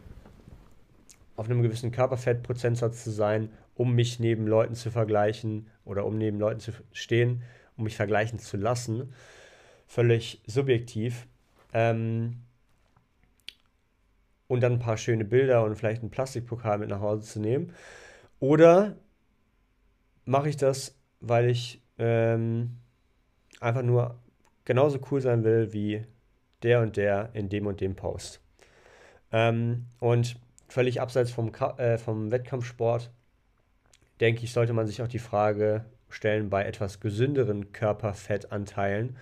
auf 1.34 1.50
einem 1.50 1.62
gewissen 1.62 1.90
Körperfettprozentsatz 1.90 3.04
zu 3.04 3.10
sein, 3.10 3.50
um 3.76 3.94
mich 3.94 4.18
neben 4.18 4.46
Leuten 4.46 4.74
zu 4.74 4.90
vergleichen 4.90 5.68
oder 5.84 6.04
um 6.04 6.18
neben 6.18 6.40
Leuten 6.40 6.60
zu 6.60 6.72
stehen, 6.92 7.42
um 7.76 7.84
mich 7.84 7.96
vergleichen 7.96 8.38
zu 8.38 8.56
lassen. 8.56 9.12
Völlig 9.86 10.42
subjektiv. 10.46 11.28
Ähm, 11.72 12.42
und 14.48 14.62
dann 14.62 14.74
ein 14.74 14.78
paar 14.78 14.96
schöne 14.96 15.24
Bilder 15.24 15.64
und 15.64 15.76
vielleicht 15.76 16.02
einen 16.02 16.10
Plastikpokal 16.10 16.78
mit 16.78 16.88
nach 16.88 17.00
Hause 17.00 17.22
zu 17.22 17.40
nehmen. 17.40 17.72
Oder 18.40 18.96
mache 20.24 20.48
ich 20.48 20.56
das, 20.56 20.96
weil 21.20 21.50
ich 21.50 21.82
ähm, 21.98 22.78
einfach 23.60 23.82
nur 23.82 24.18
genauso 24.64 24.98
cool 25.10 25.20
sein 25.20 25.44
will 25.44 25.72
wie 25.72 26.04
der 26.62 26.80
und 26.80 26.96
der 26.96 27.30
in 27.34 27.48
dem 27.48 27.66
und 27.66 27.80
dem 27.80 27.94
Post. 27.94 28.40
Ähm, 29.32 29.86
und 29.98 30.36
völlig 30.68 31.00
abseits 31.00 31.30
vom, 31.30 31.52
äh, 31.78 31.98
vom 31.98 32.30
Wettkampfsport, 32.30 33.10
denke 34.20 34.44
ich, 34.44 34.52
sollte 34.52 34.72
man 34.72 34.86
sich 34.86 35.02
auch 35.02 35.08
die 35.08 35.18
Frage 35.18 35.84
stellen 36.08 36.50
bei 36.50 36.64
etwas 36.64 37.00
gesünderen 37.00 37.72
Körperfettanteilen, 37.72 39.16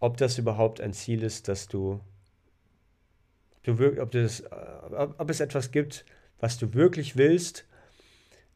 ob 0.00 0.16
das 0.16 0.38
überhaupt 0.38 0.80
ein 0.80 0.92
Ziel 0.92 1.22
ist, 1.22 1.48
dass 1.48 1.68
du, 1.68 2.00
du 3.62 3.78
wirk, 3.78 3.98
ob, 4.00 4.10
das, 4.10 4.40
äh, 4.40 4.46
ob 4.90 5.30
es 5.30 5.40
etwas 5.40 5.70
gibt, 5.70 6.04
was 6.40 6.58
du 6.58 6.74
wirklich 6.74 7.16
willst, 7.16 7.66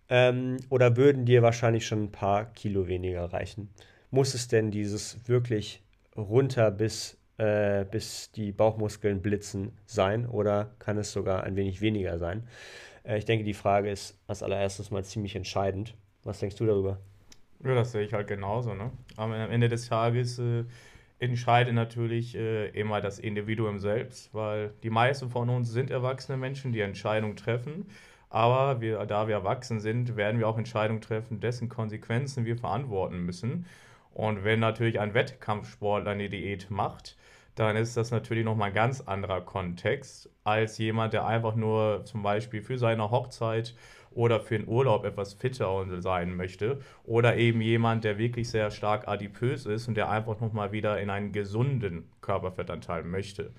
ähm, 0.09 0.59
oder 0.69 0.97
würden 0.97 1.25
dir 1.25 1.43
wahrscheinlich 1.43 1.87
schon 1.87 2.05
ein 2.05 2.13
paar 2.13 2.53
Kilo 2.53 2.87
weniger 2.87 3.33
reichen? 3.33 3.71
Muss 4.11 4.35
es 4.35 4.49
denn 4.49 4.71
dieses 4.71 5.27
wirklich 5.27 5.83
runter 6.17 6.71
bis 6.71 7.17
äh, 7.39 7.85
bis 7.91 8.31
die 8.33 8.53
Bauchmuskeln 8.53 9.23
blitzen 9.23 9.73
sein 9.87 10.27
oder 10.27 10.75
kann 10.79 10.99
es 10.99 11.13
sogar 11.13 11.45
ein 11.45 11.57
wenig 11.57 11.81
weniger 11.81 12.19
sein? 12.19 12.47
Äh, 13.05 13.19
ich 13.19 13.25
denke, 13.25 13.45
die 13.45 13.55
Frage 13.55 13.91
ist 13.91 14.19
als 14.27 14.43
allererstes 14.43 14.91
mal 14.91 15.05
ziemlich 15.05 15.37
entscheidend. 15.37 15.95
Was 16.25 16.39
denkst 16.39 16.57
du 16.57 16.67
darüber? 16.67 16.99
Ja, 17.65 17.75
das 17.75 17.93
sehe 17.93 18.03
ich 18.03 18.13
halt 18.13 18.29
genauso. 18.29 18.75
Ne? 18.75 18.91
Aber 19.17 19.35
am 19.37 19.51
Ende 19.51 19.69
des 19.69 19.89
Tages 19.89 20.39
äh, 20.39 20.65
entscheidet 21.19 21.75
natürlich 21.75 22.35
äh, 22.35 22.69
immer 22.69 23.01
das 23.01 23.19
Individuum 23.19 23.79
selbst, 23.79 24.35
weil 24.35 24.73
die 24.83 24.91
meisten 24.91 25.31
von 25.31 25.49
uns 25.49 25.71
sind 25.71 25.91
erwachsene 25.91 26.37
Menschen, 26.37 26.73
die 26.73 26.81
Entscheidungen 26.81 27.37
treffen. 27.37 27.87
Aber 28.31 28.81
wir, 28.81 29.05
da 29.07 29.29
wir 29.29 29.35
erwachsen 29.35 29.79
sind, 29.79 30.17
werden 30.17 30.39
wir 30.41 30.49
auch 30.49 30.59
Entscheidungen 30.59 31.01
treffen, 31.01 31.39
dessen 31.39 31.69
Konsequenzen 31.69 32.45
wir 32.45 32.57
verantworten 32.57 33.19
müssen. 33.19 33.67
Und 34.15 34.43
wenn 34.43 34.59
natürlich 34.59 34.99
ein 35.01 35.15
Wettkampfsportler 35.15 36.13
eine 36.13 36.29
Diät 36.29 36.71
macht, 36.71 37.17
dann 37.55 37.77
ist 37.77 37.97
das 37.97 38.11
natürlich 38.11 38.45
nochmal 38.45 38.69
ein 38.69 38.75
ganz 38.75 39.03
anderer 39.03 39.43
Kontext 39.43 40.31
als 40.45 40.79
jemand, 40.79 41.13
der 41.13 41.27
einfach 41.27 41.55
nur 41.55 42.05
zum 42.05 42.23
Beispiel 42.23 42.63
für 42.63 42.79
seine 42.79 43.11
Hochzeit 43.11 43.75
oder 44.15 44.41
für 44.41 44.59
den 44.59 44.69
Urlaub 44.69 45.05
etwas 45.05 45.35
fitter 45.35 45.85
sein 46.01 46.35
möchte. 46.35 46.81
Oder 47.05 47.37
eben 47.37 47.61
jemand, 47.61 48.05
der 48.05 48.19
wirklich 48.19 48.49
sehr 48.49 48.71
stark 48.71 49.09
adipös 49.09 49.67
ist 49.67 49.89
und 49.89 49.97
der 49.97 50.11
einfach 50.11 50.41
nochmal 50.41 50.73
wieder 50.73 51.01
in 51.01 51.11
einen 51.11 51.33
gesunden 51.33 52.11
Körperfettanteil 52.21 53.05
möchte. 53.05 53.53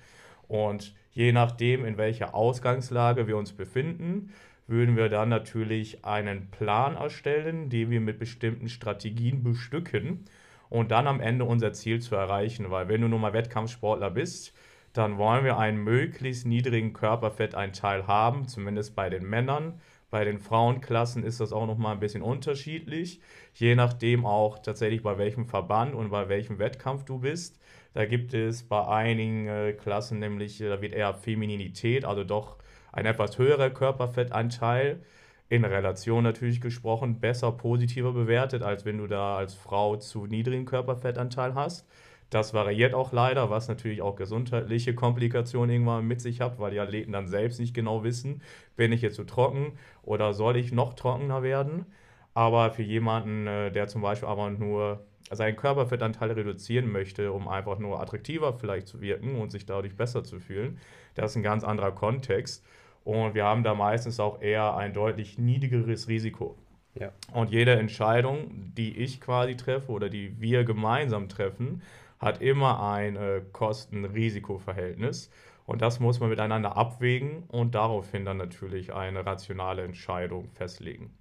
Und 0.48 0.94
je 1.12 1.32
nachdem, 1.32 1.84
in 1.84 1.96
welcher 1.96 2.34
Ausgangslage 2.34 3.26
wir 3.26 3.36
uns 3.36 3.52
befinden, 3.52 4.32
würden 4.66 4.96
wir 4.96 5.08
dann 5.08 5.28
natürlich 5.28 6.04
einen 6.04 6.50
Plan 6.50 6.96
erstellen, 6.96 7.68
den 7.68 7.90
wir 7.90 8.00
mit 8.00 8.18
bestimmten 8.18 8.68
Strategien 8.68 9.42
bestücken 9.42 10.24
und 10.68 10.90
dann 10.90 11.06
am 11.06 11.20
Ende 11.20 11.44
unser 11.44 11.72
Ziel 11.72 12.00
zu 12.00 12.14
erreichen. 12.14 12.70
Weil 12.70 12.88
wenn 12.88 13.00
du 13.00 13.08
nun 13.08 13.20
mal 13.20 13.32
Wettkampfsportler 13.32 14.10
bist, 14.10 14.54
dann 14.92 15.18
wollen 15.18 15.44
wir 15.44 15.58
einen 15.58 15.82
möglichst 15.82 16.46
niedrigen 16.46 16.92
Körperfettanteil 16.92 18.06
haben, 18.06 18.46
zumindest 18.48 18.94
bei 18.94 19.10
den 19.10 19.24
Männern. 19.24 19.80
Bei 20.10 20.24
den 20.24 20.38
Frauenklassen 20.38 21.24
ist 21.24 21.40
das 21.40 21.52
auch 21.52 21.66
nochmal 21.66 21.94
ein 21.94 22.00
bisschen 22.00 22.22
unterschiedlich, 22.22 23.20
je 23.54 23.74
nachdem 23.74 24.24
auch 24.24 24.60
tatsächlich 24.60 25.02
bei 25.02 25.18
welchem 25.18 25.46
Verband 25.46 25.92
und 25.96 26.10
bei 26.10 26.28
welchem 26.28 26.60
Wettkampf 26.60 27.04
du 27.04 27.18
bist. 27.18 27.58
Da 27.94 28.06
gibt 28.06 28.32
es 28.32 28.62
bei 28.62 28.86
einigen 28.86 29.48
äh, 29.48 29.72
Klassen 29.72 30.20
nämlich, 30.20 30.58
da 30.58 30.80
wird 30.80 30.92
eher 30.92 31.14
Femininität, 31.14 32.04
also 32.04 32.22
doch 32.22 32.58
ein 32.92 33.06
etwas 33.06 33.38
höherer 33.38 33.70
Körperfettanteil 33.70 35.00
in 35.48 35.64
Relation 35.64 36.24
natürlich 36.24 36.60
gesprochen 36.60 37.20
besser 37.20 37.52
positiver 37.52 38.12
bewertet, 38.12 38.62
als 38.62 38.84
wenn 38.84 38.98
du 38.98 39.06
da 39.06 39.36
als 39.36 39.54
Frau 39.54 39.96
zu 39.96 40.26
niedrigen 40.26 40.64
Körperfettanteil 40.64 41.54
hast. 41.54 41.86
Das 42.30 42.54
variiert 42.54 42.94
auch 42.94 43.12
leider, 43.12 43.50
was 43.50 43.68
natürlich 43.68 44.02
auch 44.02 44.16
gesundheitliche 44.16 44.94
Komplikationen 44.94 45.70
irgendwann 45.70 46.06
mit 46.06 46.20
sich 46.20 46.40
hat, 46.40 46.58
weil 46.58 46.72
die 46.72 46.80
Athleten 46.80 47.12
dann 47.12 47.28
selbst 47.28 47.60
nicht 47.60 47.74
genau 47.74 48.02
wissen, 48.02 48.42
bin 48.76 48.90
ich 48.90 49.02
jetzt 49.02 49.16
zu 49.16 49.24
trocken 49.24 49.78
oder 50.02 50.32
soll 50.34 50.56
ich 50.56 50.72
noch 50.72 50.94
trockener 50.94 51.42
werden. 51.42 51.86
Aber 52.32 52.72
für 52.72 52.82
jemanden, 52.82 53.46
äh, 53.46 53.70
der 53.70 53.86
zum 53.86 54.02
Beispiel 54.02 54.28
aber 54.28 54.50
nur 54.50 55.04
seinen 55.30 55.56
Körperfettanteil 55.56 56.32
reduzieren 56.32 56.90
möchte, 56.90 57.32
um 57.32 57.46
einfach 57.48 57.78
nur 57.78 58.00
attraktiver 58.00 58.52
vielleicht 58.54 58.88
zu 58.88 59.00
wirken 59.00 59.36
und 59.40 59.52
sich 59.52 59.66
dadurch 59.66 59.96
besser 59.96 60.24
zu 60.24 60.40
fühlen, 60.40 60.78
das 61.14 61.30
ist 61.32 61.36
ein 61.36 61.42
ganz 61.42 61.62
anderer 61.64 61.92
Kontext. 61.92 62.64
Und 63.04 63.34
wir 63.34 63.44
haben 63.44 63.62
da 63.62 63.74
meistens 63.74 64.18
auch 64.18 64.40
eher 64.40 64.76
ein 64.76 64.94
deutlich 64.94 65.38
niedrigeres 65.38 66.08
Risiko. 66.08 66.56
Ja. 66.94 67.12
Und 67.32 67.50
jede 67.50 67.72
Entscheidung, 67.72 68.72
die 68.76 68.96
ich 68.96 69.20
quasi 69.20 69.56
treffe 69.56 69.92
oder 69.92 70.08
die 70.08 70.40
wir 70.40 70.64
gemeinsam 70.64 71.28
treffen, 71.28 71.82
hat 72.18 72.40
immer 72.40 72.82
ein 72.82 73.16
äh, 73.16 73.42
Kosten-Risiko-Verhältnis. 73.52 75.30
Und 75.66 75.82
das 75.82 75.98
muss 75.98 76.20
man 76.20 76.30
miteinander 76.30 76.76
abwägen 76.76 77.44
und 77.48 77.74
daraufhin 77.74 78.24
dann 78.24 78.36
natürlich 78.36 78.92
eine 78.92 79.26
rationale 79.26 79.82
Entscheidung 79.82 80.50
festlegen. 80.52 81.14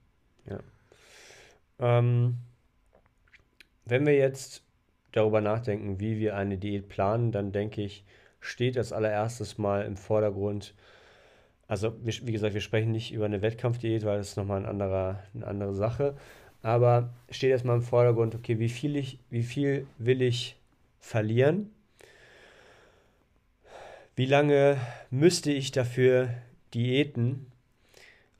Ja. 0.45 0.59
Ähm, 1.79 2.37
wenn 3.85 4.05
wir 4.05 4.15
jetzt 4.15 4.63
darüber 5.11 5.41
nachdenken, 5.41 5.99
wie 5.99 6.19
wir 6.19 6.35
eine 6.35 6.57
Diät 6.57 6.89
planen, 6.89 7.31
dann 7.31 7.51
denke 7.51 7.81
ich, 7.81 8.05
steht 8.39 8.77
als 8.77 8.91
allererstes 8.91 9.57
mal 9.57 9.85
im 9.85 9.95
Vordergrund, 9.95 10.75
also 11.67 11.93
wie 12.03 12.31
gesagt, 12.31 12.53
wir 12.53 12.61
sprechen 12.61 12.91
nicht 12.91 13.13
über 13.13 13.25
eine 13.25 13.41
Wettkampfdiät, 13.41 14.05
weil 14.05 14.17
das 14.17 14.29
ist 14.29 14.37
nochmal 14.37 14.59
ein 14.59 14.65
anderer, 14.65 15.23
eine 15.33 15.47
andere 15.47 15.73
Sache. 15.73 16.15
Aber 16.61 17.13
steht 17.29 17.51
erstmal 17.51 17.77
im 17.77 17.81
Vordergrund, 17.81 18.35
okay, 18.35 18.59
wie 18.59 18.69
viel, 18.69 18.95
ich, 18.95 19.19
wie 19.29 19.43
viel 19.43 19.87
will 19.97 20.21
ich 20.21 20.57
verlieren? 20.99 21.71
Wie 24.15 24.25
lange 24.25 24.77
müsste 25.09 25.51
ich 25.51 25.71
dafür 25.71 26.29
diäten? 26.73 27.47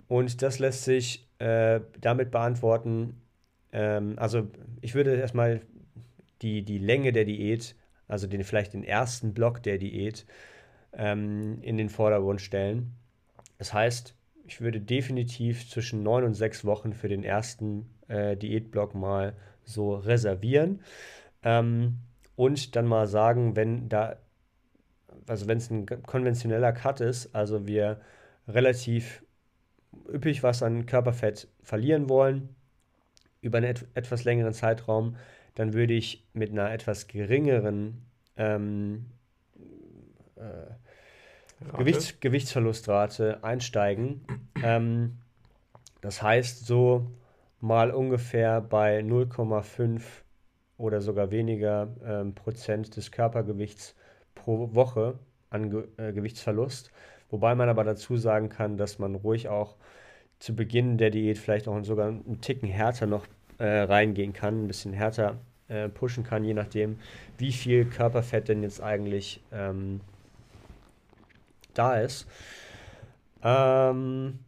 Und 0.08 0.42
das 0.42 0.60
lässt 0.60 0.84
sich 0.84 1.28
äh, 1.40 1.82
damit 2.00 2.32
beantworten, 2.32 3.20
ähm, 3.74 4.14
also 4.18 4.48
ich 4.82 4.96
würde 4.96 5.16
erstmal 5.16 5.62
die, 6.42 6.64
die 6.64 6.78
Länge 6.78 7.12
der 7.12 7.26
Diät, 7.26 7.76
also 8.08 8.28
den, 8.28 8.44
vielleicht 8.44 8.74
den 8.74 8.84
ersten 8.84 9.34
Block 9.34 9.64
der 9.64 9.78
Diät, 9.78 10.26
ähm, 10.94 11.58
in 11.62 11.78
den 11.78 11.90
Vordergrund 11.90 12.42
stellen. 12.42 12.94
Das 13.58 13.74
heißt, 13.74 14.16
ich 14.46 14.62
würde 14.62 14.82
definitiv 14.82 15.70
zwischen 15.70 16.04
neun 16.04 16.24
und 16.24 16.34
sechs 16.34 16.66
Wochen 16.66 16.94
für 16.94 17.08
den 17.08 17.24
ersten 17.24 17.90
äh, 18.08 18.36
Diätblock 18.36 18.96
mal 18.96 19.34
so 19.64 19.96
reservieren. 19.96 20.82
Ähm, 21.44 22.00
und 22.36 22.76
dann 22.76 22.88
mal 22.88 23.08
sagen, 23.08 23.56
wenn 23.56 23.90
da, 23.90 24.18
also 25.28 25.48
wenn 25.48 25.58
es 25.58 25.70
ein 25.70 25.86
konventioneller 25.86 26.74
Cut 26.74 27.00
ist, 27.00 27.34
also 27.36 27.68
wir 27.68 28.02
relativ 28.48 29.24
üppig 30.12 30.44
was 30.44 30.64
an 30.64 30.86
Körperfett 30.86 31.48
verlieren 31.62 32.10
wollen, 32.10 32.56
über 33.42 33.60
einen 33.60 33.68
et 33.68 33.86
etwas 33.94 34.24
längeren 34.24 34.54
Zeitraum, 34.54 35.18
dann 35.56 35.74
würde 35.74 35.94
ich 35.94 36.28
mit 36.34 36.52
einer 36.52 36.72
etwas 36.72 37.08
geringeren 37.08 38.02
ähm, 38.38 39.06
äh, 40.36 40.42
Gewichts 41.78 42.20
Gewichtsverlustrate 42.20 43.44
einsteigen. 43.44 44.26
Ähm, 44.62 45.18
das 46.02 46.22
heißt, 46.22 46.66
so 46.66 47.08
mal 47.62 47.92
ungefähr 47.92 48.60
bei 48.62 49.00
0,5 49.00 50.02
oder 50.78 51.02
sogar 51.02 51.32
weniger 51.32 51.88
ähm, 52.06 52.36
Prozent 52.36 52.96
des 52.98 53.12
Körpergewichts 53.12 53.96
pro 54.36 54.74
Woche 54.74 55.18
an 55.50 55.70
Ge 55.70 55.84
äh, 55.98 56.12
Gewichtsverlust. 56.12 56.92
Wobei 57.30 57.56
man 57.56 57.70
aber 57.70 57.84
dazu 57.84 58.18
sagen 58.18 58.50
kann, 58.50 58.78
dass 58.78 59.00
man 59.00 59.16
ruhig 59.16 59.48
auch 59.48 59.76
zu 60.40 60.56
Beginn 60.56 60.98
der 60.98 61.10
Diät 61.10 61.38
vielleicht 61.38 61.68
auch 61.68 61.82
sogar 61.84 62.10
einen 62.10 62.42
Ticken 62.42 62.68
härter 62.68 63.08
noch 63.08 63.26
äh, 63.60 63.66
reingehen 63.66 64.34
kann, 64.34 64.66
ein 64.66 64.68
bisschen 64.68 64.94
härter 64.94 65.38
äh, 65.70 65.88
pushen 65.88 66.24
kann, 66.24 66.44
je 66.44 66.54
nachdem, 66.54 67.00
wie 67.38 67.54
viel 67.54 67.86
Körperfett 67.86 68.50
denn 68.50 68.62
jetzt 68.62 68.82
eigentlich 68.82 69.42
ähm, 69.54 70.02
da 71.74 72.00
ist. 72.00 72.28
Ähm, 73.44 74.40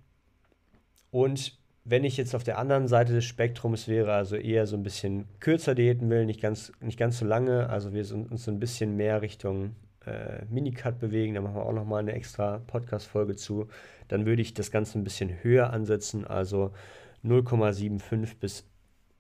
und 1.12 1.58
wenn 1.86 2.04
ich 2.04 2.18
jetzt 2.18 2.34
auf 2.34 2.44
der 2.44 2.58
anderen 2.58 2.88
Seite 2.88 3.14
des 3.14 3.26
Spektrums 3.26 3.88
wäre, 3.88 4.14
also 4.14 4.36
eher 4.36 4.66
so 4.66 4.76
ein 4.76 4.84
bisschen 4.84 5.28
kürzer 5.40 5.76
diäten 5.76 6.10
will, 6.10 6.26
nicht 6.26 6.42
ganz, 6.42 6.72
nicht 6.82 6.98
ganz 6.98 7.20
so 7.20 7.26
lange, 7.26 7.70
also 7.70 7.94
wir 7.94 8.04
uns 8.12 8.44
so 8.44 8.52
ein 8.52 8.60
bisschen 8.60 8.96
mehr 8.96 9.22
Richtung 9.22 9.76
äh, 10.06 10.44
Minicut 10.50 11.00
bewegen, 11.00 11.36
da 11.36 11.42
machen 11.42 11.56
wir 11.56 11.66
auch 11.66 11.74
nochmal 11.74 12.00
eine 12.00 12.14
extra 12.14 12.60
Podcast-Folge 12.66 13.36
zu, 13.36 13.68
dann 14.08 14.26
würde 14.26 14.42
ich 14.42 14.54
das 14.56 14.72
Ganze 14.72 14.98
ein 14.98 15.04
bisschen 15.04 15.44
höher 15.44 15.72
ansetzen, 15.72 16.26
also 16.26 16.72
0,75 17.24 18.40
bis 18.40 18.66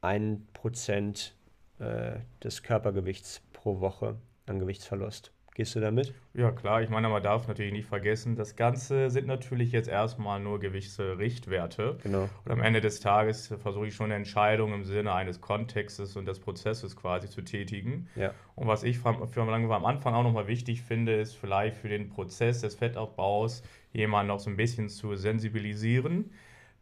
1 0.01 0.41
Prozent 0.53 1.35
äh, 1.79 2.17
des 2.43 2.63
Körpergewichts 2.63 3.41
pro 3.53 3.79
Woche 3.79 4.15
an 4.47 4.59
Gewichtsverlust. 4.59 5.34
Gehst 5.55 5.73
du 5.73 5.79
damit? 5.79 6.13
Ja, 6.33 6.51
klar. 6.51 6.81
Ich 6.81 6.89
meine, 6.89 7.07
man 7.07 7.23
darf 7.23 7.47
natürlich 7.47 7.71
nicht 7.71 7.87
vergessen, 7.87 8.35
das 8.35 8.57
Ganze 8.57 9.09
sind 9.09 9.25
natürlich 9.25 9.71
jetzt 9.71 9.87
erstmal 9.87 10.41
nur 10.41 10.59
gewisse 10.59 11.17
Richtwerte. 11.17 11.97
Genau. 12.03 12.29
Und 12.43 12.51
am 12.51 12.61
Ende 12.61 12.81
des 12.81 12.99
Tages 12.99 13.47
versuche 13.63 13.87
ich 13.87 13.95
schon 13.95 14.07
eine 14.07 14.15
Entscheidung 14.15 14.73
im 14.73 14.83
Sinne 14.83 15.13
eines 15.13 15.39
Kontextes 15.39 16.17
und 16.17 16.25
des 16.25 16.39
Prozesses 16.39 16.97
quasi 16.97 17.29
zu 17.29 17.41
tätigen. 17.41 18.09
Ja. 18.17 18.33
Und 18.55 18.67
was 18.67 18.83
ich 18.83 18.99
für, 18.99 19.27
für 19.27 19.41
am 19.43 19.85
Anfang 19.85 20.13
auch 20.13 20.23
nochmal 20.23 20.47
wichtig 20.47 20.81
finde, 20.81 21.13
ist 21.13 21.35
vielleicht 21.35 21.77
für 21.77 21.87
den 21.87 22.09
Prozess 22.09 22.59
des 22.59 22.75
Fettaufbaus 22.75 23.63
jemanden 23.93 24.27
noch 24.27 24.41
so 24.41 24.49
ein 24.49 24.57
bisschen 24.57 24.89
zu 24.89 25.15
sensibilisieren. 25.15 26.31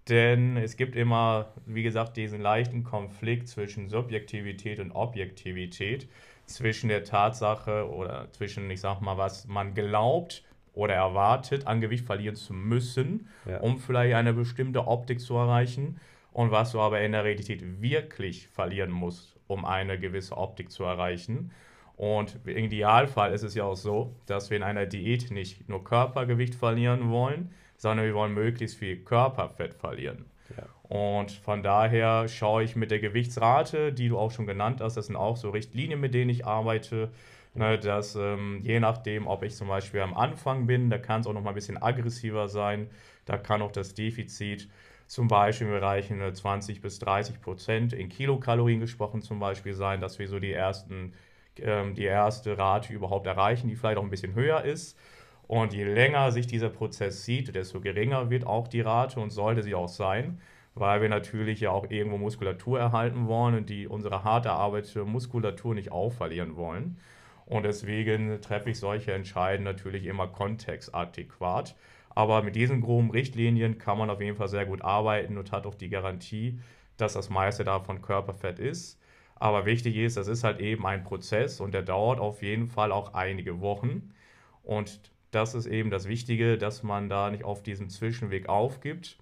Denn 0.10 0.58
es 0.58 0.78
gibt 0.78 0.96
immer, 0.96 1.54
wie 1.68 1.84
gesagt, 1.84 2.18
diesen 2.18 2.42
leichten 2.42 2.84
Konflikt 2.84 3.48
zwischen 3.48 3.88
Subjektivität 3.88 4.80
und 4.80 4.92
Objektivität 4.94 6.08
zwischen 6.46 6.90
der 6.90 7.04
Tatsache 7.04 7.90
oder 7.90 8.28
zwischen, 8.32 8.70
ich 8.70 8.82
sag 8.82 9.02
mal, 9.02 9.18
was 9.18 9.48
man 9.48 9.74
glaubt 9.74 10.44
oder 10.74 10.96
erwartet, 10.96 11.68
an 11.68 11.82
Gewicht 11.82 12.06
verlieren 12.06 12.36
zu 12.36 12.54
müssen, 12.54 13.28
ja. 13.46 13.60
um 13.60 13.80
vielleicht 13.80 14.16
eine 14.16 14.34
bestimmte 14.34 14.88
Optik 14.88 15.20
zu 15.20 15.36
erreichen 15.36 16.00
und 16.32 16.52
was 16.52 16.72
du 16.72 16.80
aber 16.80 17.02
in 17.02 17.12
der 17.12 17.24
Realität 17.24 17.82
wirklich 17.82 18.48
verlieren 18.48 18.92
musst, 18.92 19.36
um 19.48 19.66
eine 19.66 20.00
gewisse 20.00 20.36
Optik 20.38 20.72
zu 20.72 20.84
erreichen. 20.84 21.52
Und 21.96 22.40
im 22.46 22.58
Idealfall 22.66 23.34
ist 23.34 23.44
es 23.44 23.54
ja 23.54 23.66
auch 23.66 23.76
so, 23.76 24.16
dass 24.26 24.50
wir 24.50 24.58
in 24.58 24.64
einer 24.64 24.88
Diät 24.88 25.30
nicht 25.30 25.70
nur 25.70 25.84
Körpergewicht 25.84 26.56
verlieren 26.56 27.12
wollen, 27.12 27.54
sondern 27.84 28.06
wir 28.06 28.16
wollen 28.16 28.34
möglichst 28.34 28.78
viel 28.78 28.96
Körperfett 28.96 29.74
verlieren. 29.74 30.26
Und 30.84 31.32
von 31.32 31.64
daher 31.64 32.30
schaue 32.30 32.64
ich 32.64 32.78
mit 32.78 32.92
der 32.92 33.00
Gewichtsrate, 33.00 33.92
die 33.92 34.08
du 34.08 34.18
auch 34.18 34.32
schon 34.32 34.48
genannt 34.48 34.80
hast, 34.80 34.96
das 34.96 35.08
sind 35.08 35.18
auch 35.18 35.36
so 35.36 35.50
Richtlinien, 35.50 36.00
mit 36.00 36.14
denen 36.14 36.30
ich 36.30 36.46
arbeite, 36.46 37.12
ne, 37.54 37.78
dass 37.78 38.16
ähm, 38.16 38.62
je 38.64 38.80
nachdem, 38.80 39.28
ob 39.28 39.44
ich 39.44 39.56
zum 39.56 39.68
Beispiel 39.68 40.00
am 40.00 40.14
Anfang 40.14 40.66
bin, 40.66 40.90
da 40.90 40.98
kann 40.98 41.22
es 41.22 41.28
auch 41.28 41.34
noch 41.34 41.44
mal 41.44 41.50
ein 41.50 41.56
bisschen 41.56 41.82
aggressiver 41.82 42.48
sein, 42.48 42.90
da 43.26 43.38
kann 43.38 43.62
auch 43.62 43.72
das 43.72 43.94
Defizit 43.94 44.70
zum 45.08 45.28
Beispiel 45.28 45.68
im 45.68 45.74
Bereich 45.74 46.10
20 46.10 46.80
bis 46.80 47.00
30 47.00 47.42
Prozent 47.42 47.92
in 47.92 48.08
Kilokalorien 48.08 48.80
gesprochen 48.80 49.22
zum 49.22 49.40
Beispiel 49.40 49.74
sein, 49.74 50.00
dass 50.00 50.20
wir 50.20 50.30
so 50.30 50.40
die 50.40 50.54
ersten, 50.54 51.14
ähm, 51.58 51.96
die 51.96 52.06
erste 52.06 52.58
Rate 52.58 52.94
überhaupt 52.94 53.28
erreichen, 53.28 53.68
die 53.68 53.76
vielleicht 53.76 53.98
auch 53.98 54.04
ein 54.04 54.10
bisschen 54.10 54.36
höher 54.36 54.64
ist. 54.64 54.98
Und 55.48 55.74
je 55.74 55.84
länger 55.84 56.32
sich 56.32 56.48
dieser 56.48 56.70
Prozess 56.70 57.26
sieht, 57.26 57.56
desto 57.56 57.82
geringer 57.82 58.30
wird 58.30 58.46
auch 58.46 58.68
die 58.68 58.82
Rate 58.82 59.20
und 59.20 59.30
sollte 59.30 59.64
sie 59.64 59.76
auch 59.76 59.90
sein 59.90 60.40
weil 60.76 61.02
wir 61.02 61.10
natürlich 61.10 61.60
ja 61.60 61.72
auch 61.72 61.90
irgendwo 61.90 62.18
Muskulatur 62.18 62.80
erhalten 62.80 63.28
wollen 63.28 63.56
und 63.56 63.70
die 63.70 63.88
unsere 63.88 64.24
hart 64.24 64.46
erarbeitete 64.46 65.06
Muskulatur 65.06 65.76
nicht 65.76 65.92
aufverlieren 65.92 66.56
wollen. 66.56 66.98
Und 67.46 67.64
deswegen 67.64 68.42
treffe 68.42 68.70
ich 68.72 68.80
solche 68.80 69.14
Entscheidungen 69.14 69.66
natürlich 69.66 70.06
immer 70.06 70.28
kontextadäquat. 70.28 71.76
Aber 72.10 72.42
mit 72.42 72.56
diesen 72.56 72.82
groben 72.82 73.12
Richtlinien 73.12 73.78
kann 73.78 73.98
man 73.98 74.10
auf 74.10 74.22
jeden 74.22 74.38
Fall 74.38 74.48
sehr 74.48 74.66
gut 74.66 74.82
arbeiten 74.82 75.38
und 75.38 75.52
hat 75.52 75.66
auch 75.66 75.76
die 75.76 75.90
Garantie, 75.90 76.60
dass 76.98 77.14
das 77.14 77.30
meiste 77.30 77.64
davon 77.64 78.02
Körperfett 78.02 78.60
ist. 78.60 79.00
Aber 79.36 79.66
wichtig 79.66 79.98
ist, 79.98 80.16
das 80.16 80.28
ist 80.28 80.44
halt 80.44 80.60
eben 80.60 80.86
ein 80.86 81.04
Prozess 81.04 81.60
und 81.60 81.74
der 81.74 81.82
dauert 81.82 82.20
auf 82.20 82.42
jeden 82.42 82.68
Fall 82.68 82.92
auch 82.92 83.14
einige 83.14 83.62
Wochen. 83.62 84.14
Und 84.64 85.12
das 85.36 85.56
ist 85.56 85.66
eben 85.66 85.90
das 85.90 86.08
Wichtige, 86.08 86.58
dass 86.58 86.84
man 86.84 87.10
da 87.10 87.30
nicht 87.30 87.44
auf 87.44 87.64
diesem 87.64 87.90
Zwischenweg 87.90 88.50
aufgibt 88.50 89.18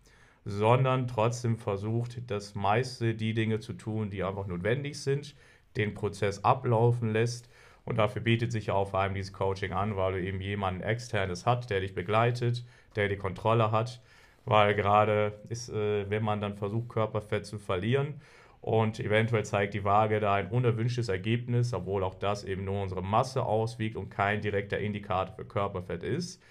sondern 0.45 1.07
trotzdem 1.07 1.57
versucht, 1.57 2.19
das 2.29 2.55
meiste 2.55 3.13
die 3.13 3.33
Dinge 3.33 3.59
zu 3.59 3.73
tun, 3.73 4.09
die 4.09 4.23
einfach 4.23 4.47
notwendig 4.47 5.01
sind, 5.01 5.35
den 5.77 5.93
Prozess 5.93 6.43
ablaufen 6.43 7.11
lässt. 7.11 7.49
Und 7.85 7.97
dafür 7.97 8.21
bietet 8.21 8.51
sich 8.51 8.67
ja 8.67 8.73
auch 8.73 8.89
vor 8.89 8.99
allem 8.99 9.13
dieses 9.13 9.33
Coaching 9.33 9.73
an, 9.73 9.95
weil 9.95 10.13
du 10.13 10.21
eben 10.21 10.41
jemanden 10.41 10.81
externes 10.81 11.45
hat, 11.45 11.69
der 11.69 11.81
dich 11.81 11.95
begleitet, 11.95 12.63
der 12.95 13.07
die 13.07 13.17
Kontrolle 13.17 13.71
hat. 13.71 14.01
Weil 14.45 14.75
gerade 14.75 15.39
ist, 15.49 15.69
äh, 15.69 16.09
wenn 16.09 16.23
man 16.23 16.41
dann 16.41 16.55
versucht, 16.55 16.89
Körperfett 16.89 17.45
zu 17.45 17.59
verlieren 17.59 18.15
und 18.61 18.99
eventuell 18.99 19.43
zeigt 19.43 19.73
die 19.73 19.83
Waage 19.83 20.19
da 20.19 20.35
ein 20.35 20.49
unerwünschtes 20.49 21.09
Ergebnis, 21.09 21.73
obwohl 21.73 22.03
auch 22.03 22.15
das 22.15 22.43
eben 22.43 22.63
nur 22.63 22.81
unsere 22.81 23.01
Masse 23.01 23.43
auswiegt 23.43 23.95
und 23.95 24.09
kein 24.09 24.41
direkter 24.41 24.77
Indikator 24.77 25.35
für 25.35 25.45
Körperfett 25.45 26.03
ist, 26.03 26.41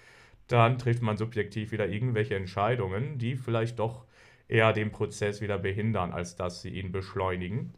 dann 0.47 0.77
trifft 0.77 1.01
man 1.01 1.15
subjektiv 1.15 1.71
wieder 1.71 1.87
irgendwelche 1.87 2.35
Entscheidungen, 2.35 3.17
die 3.17 3.37
vielleicht 3.37 3.79
doch 3.79 4.05
eher 4.49 4.73
den 4.73 4.91
Prozess 4.91 5.39
wieder 5.39 5.57
behindern, 5.57 6.11
als 6.11 6.35
dass 6.35 6.61
sie 6.61 6.71
ihn 6.71 6.91
beschleunigen. 6.91 7.73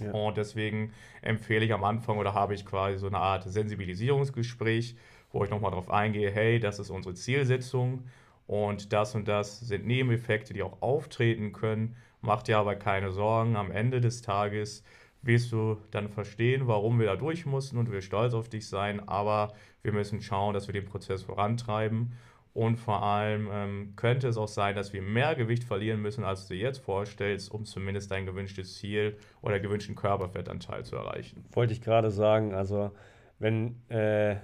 Ja. 0.00 0.10
Und 0.10 0.36
deswegen 0.36 0.92
empfehle 1.22 1.64
ich 1.64 1.72
am 1.72 1.84
Anfang 1.84 2.18
oder 2.18 2.34
habe 2.34 2.54
ich 2.54 2.66
quasi 2.66 2.98
so 2.98 3.06
eine 3.06 3.18
Art 3.18 3.44
Sensibilisierungsgespräch, 3.44 4.96
wo 5.30 5.44
ich 5.44 5.50
nochmal 5.50 5.70
darauf 5.70 5.90
eingehe, 5.90 6.32
hey, 6.32 6.58
das 6.58 6.80
ist 6.80 6.90
unsere 6.90 7.14
Zielsetzung 7.14 8.04
und 8.48 8.92
das 8.92 9.14
und 9.14 9.28
das 9.28 9.60
sind 9.60 9.86
Nebeneffekte, 9.86 10.52
die 10.54 10.64
auch 10.64 10.82
auftreten 10.82 11.52
können. 11.52 11.94
Macht 12.20 12.48
dir 12.48 12.58
aber 12.58 12.76
keine 12.76 13.12
Sorgen, 13.12 13.56
am 13.56 13.70
Ende 13.70 14.00
des 14.00 14.22
Tages 14.22 14.84
wirst 15.22 15.52
du 15.52 15.78
dann 15.90 16.08
verstehen, 16.08 16.66
warum 16.66 16.98
wir 16.98 17.06
da 17.06 17.16
durch 17.16 17.46
mussten 17.46 17.76
und 17.76 17.92
wir 17.92 18.00
stolz 18.00 18.34
auf 18.34 18.48
dich 18.48 18.68
sein, 18.68 19.06
aber 19.06 19.52
wir 19.82 19.92
müssen 19.92 20.20
schauen, 20.22 20.54
dass 20.54 20.66
wir 20.66 20.72
den 20.72 20.86
Prozess 20.86 21.22
vorantreiben. 21.22 22.12
Und 22.52 22.78
vor 22.78 23.02
allem 23.04 23.48
ähm, 23.52 23.92
könnte 23.94 24.26
es 24.26 24.36
auch 24.36 24.48
sein, 24.48 24.74
dass 24.74 24.92
wir 24.92 25.02
mehr 25.02 25.36
Gewicht 25.36 25.62
verlieren 25.62 26.02
müssen, 26.02 26.24
als 26.24 26.48
du 26.48 26.54
dir 26.54 26.60
jetzt 26.60 26.78
vorstellst, 26.78 27.50
um 27.52 27.64
zumindest 27.64 28.10
dein 28.10 28.26
gewünschtes 28.26 28.76
Ziel 28.76 29.16
oder 29.40 29.60
gewünschten 29.60 29.94
Körperfettanteil 29.94 30.84
zu 30.84 30.96
erreichen. 30.96 31.44
Wollte 31.52 31.72
ich 31.72 31.80
gerade 31.80 32.10
sagen, 32.10 32.52
also 32.52 32.90
wenn 33.38 33.76
äh, 33.88 34.36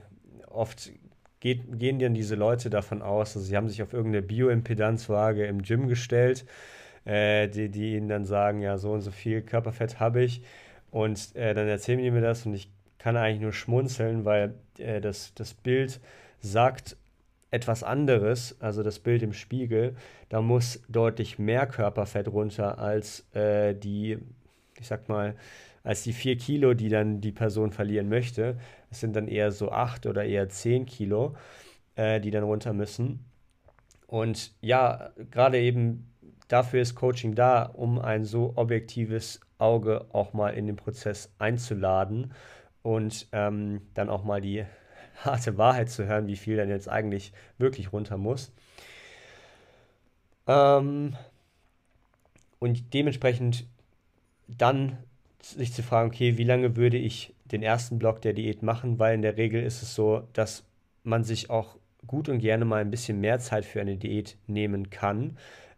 oft 0.46 0.92
geht, 1.40 1.78
gehen 1.78 1.98
dann 1.98 2.14
diese 2.14 2.36
Leute 2.36 2.70
davon 2.70 3.02
aus, 3.02 3.36
also 3.36 3.46
sie 3.46 3.56
haben 3.56 3.68
sich 3.68 3.82
auf 3.82 3.92
irgendeine 3.92 4.22
Bioimpedanzwaage 4.24 5.44
im 5.44 5.62
Gym 5.62 5.88
gestellt, 5.88 6.46
äh, 7.06 7.48
die, 7.48 7.70
die 7.70 7.96
ihnen 7.96 8.08
dann 8.08 8.26
sagen, 8.26 8.60
ja, 8.60 8.76
so 8.76 8.92
und 8.92 9.00
so 9.00 9.10
viel 9.10 9.40
Körperfett 9.40 10.00
habe 10.00 10.22
ich 10.22 10.42
und 10.90 11.34
äh, 11.34 11.54
dann 11.54 11.68
erzählen 11.68 11.98
die 11.98 12.10
mir 12.10 12.20
das 12.20 12.44
und 12.44 12.54
ich 12.54 12.68
kann 12.98 13.16
eigentlich 13.16 13.40
nur 13.40 13.52
schmunzeln, 13.52 14.24
weil 14.24 14.54
äh, 14.78 15.00
das, 15.00 15.32
das 15.34 15.54
Bild 15.54 16.00
sagt 16.40 16.96
etwas 17.50 17.82
anderes, 17.82 18.56
also 18.60 18.82
das 18.82 18.98
Bild 18.98 19.22
im 19.22 19.32
Spiegel. 19.32 19.96
Da 20.28 20.42
muss 20.42 20.82
deutlich 20.88 21.38
mehr 21.38 21.66
Körperfett 21.66 22.28
runter 22.28 22.78
als 22.78 23.24
äh, 23.34 23.74
die, 23.74 24.18
ich 24.78 24.86
sag 24.86 25.08
mal, 25.08 25.36
als 25.84 26.02
die 26.02 26.12
vier 26.12 26.36
Kilo, 26.36 26.74
die 26.74 26.88
dann 26.88 27.20
die 27.20 27.32
Person 27.32 27.70
verlieren 27.70 28.08
möchte. 28.08 28.58
Es 28.90 29.00
sind 29.00 29.14
dann 29.14 29.28
eher 29.28 29.52
so 29.52 29.70
acht 29.70 30.06
oder 30.06 30.24
eher 30.24 30.48
zehn 30.48 30.84
Kilo, 30.84 31.36
äh, 31.94 32.20
die 32.20 32.32
dann 32.32 32.42
runter 32.42 32.72
müssen. 32.72 33.24
Und 34.08 34.52
ja, 34.60 35.10
gerade 35.30 35.58
eben 35.58 36.10
dafür 36.48 36.82
ist 36.82 36.94
Coaching 36.94 37.34
da, 37.34 37.62
um 37.62 37.98
ein 37.98 38.24
so 38.24 38.52
objektives 38.56 39.40
Auge 39.58 40.06
auch 40.12 40.32
mal 40.32 40.50
in 40.50 40.66
den 40.66 40.76
Prozess 40.76 41.32
einzuladen 41.38 42.32
und 42.82 43.26
ähm, 43.32 43.82
dann 43.94 44.10
auch 44.10 44.24
mal 44.24 44.40
die 44.40 44.64
harte 45.24 45.58
Wahrheit 45.58 45.90
zu 45.90 46.06
hören, 46.06 46.26
wie 46.26 46.36
viel 46.36 46.56
dann 46.56 46.68
jetzt 46.68 46.88
eigentlich 46.88 47.32
wirklich 47.58 47.92
runter 47.92 48.16
muss. 48.16 48.52
Ähm, 50.46 51.16
und 52.58 52.94
dementsprechend 52.94 53.66
dann 54.48 54.98
sich 55.40 55.72
zu 55.72 55.82
fragen, 55.82 56.08
okay, 56.08 56.38
wie 56.38 56.44
lange 56.44 56.76
würde 56.76 56.96
ich 56.96 57.34
den 57.44 57.62
ersten 57.62 57.98
Block 57.98 58.20
der 58.20 58.32
Diät 58.32 58.62
machen, 58.62 58.98
weil 58.98 59.14
in 59.14 59.22
der 59.22 59.36
Regel 59.36 59.62
ist 59.62 59.82
es 59.82 59.94
so, 59.94 60.26
dass 60.32 60.64
man 61.04 61.24
sich 61.24 61.50
auch 61.50 61.76
gut 62.06 62.28
und 62.28 62.40
gerne 62.40 62.64
mal 62.64 62.80
ein 62.80 62.90
bisschen 62.90 63.20
mehr 63.20 63.38
Zeit 63.38 63.64
für 63.64 63.80
eine 63.80 63.96
Diät 63.96 64.36
nehmen 64.46 64.90
kann, 64.90 65.36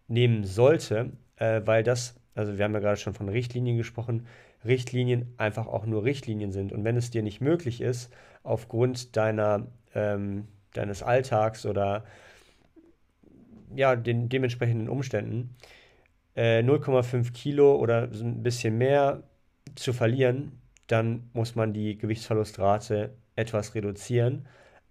nehmen 0.09 0.45
sollte, 0.45 1.13
äh, 1.37 1.63
weil 1.65 1.83
das, 1.83 2.17
also 2.35 2.59
wir 2.59 2.65
haben 2.65 2.75
ja 2.75 2.81
gerade 2.81 2.97
schon 2.97 3.15
von 3.15 3.29
Richtlinien 3.29 3.77
gesprochen, 3.77 4.27
Richtlinien 4.65 5.33
einfach 5.37 5.67
auch 5.67 5.87
nur 5.87 6.05
Richtlinien 6.05 6.51
sind. 6.51 6.73
Und 6.73 6.85
wenn 6.85 6.97
es 6.97 7.11
dir 7.11 7.23
nicht 7.23 7.41
möglich 7.41 7.81
ist, 7.81 8.11
aufgrund 8.43 9.17
deiner, 9.17 9.67
ähm, 9.95 10.49
deines 10.75 11.03
Alltags 11.03 11.67
oder 11.67 12.05
ja, 13.75 13.95
den 13.97 14.29
dementsprechenden 14.29 14.89
Umständen, 14.89 15.55
äh, 16.35 16.63
0,5 16.63 17.33
Kilo 17.33 17.77
oder 17.77 18.09
ein 18.13 18.43
bisschen 18.43 18.79
mehr 18.79 19.23
zu 19.75 19.93
verlieren, 19.93 20.53
dann 20.87 21.29
muss 21.35 21.55
man 21.55 21.73
die 21.73 21.99
Gewichtsverlustrate 21.99 23.15
etwas 23.37 23.75
reduzieren. 23.75 24.47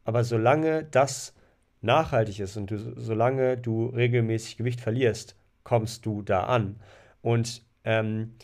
Aber 0.06 0.24
solange 0.24 0.84
das 0.84 1.34
nachhaltig 1.82 2.40
ist 2.40 2.58
und 2.58 2.72
du, 2.72 2.78
solange 3.00 3.58
du 3.58 3.88
regelmäßig 3.88 4.58
Gewicht 4.58 4.82
verlierst, 4.82 5.36
kommst 5.64 6.06
du 6.06 6.22
da 6.22 6.44
an. 6.44 6.78
Und 7.22 7.64
ähm, 7.84 8.36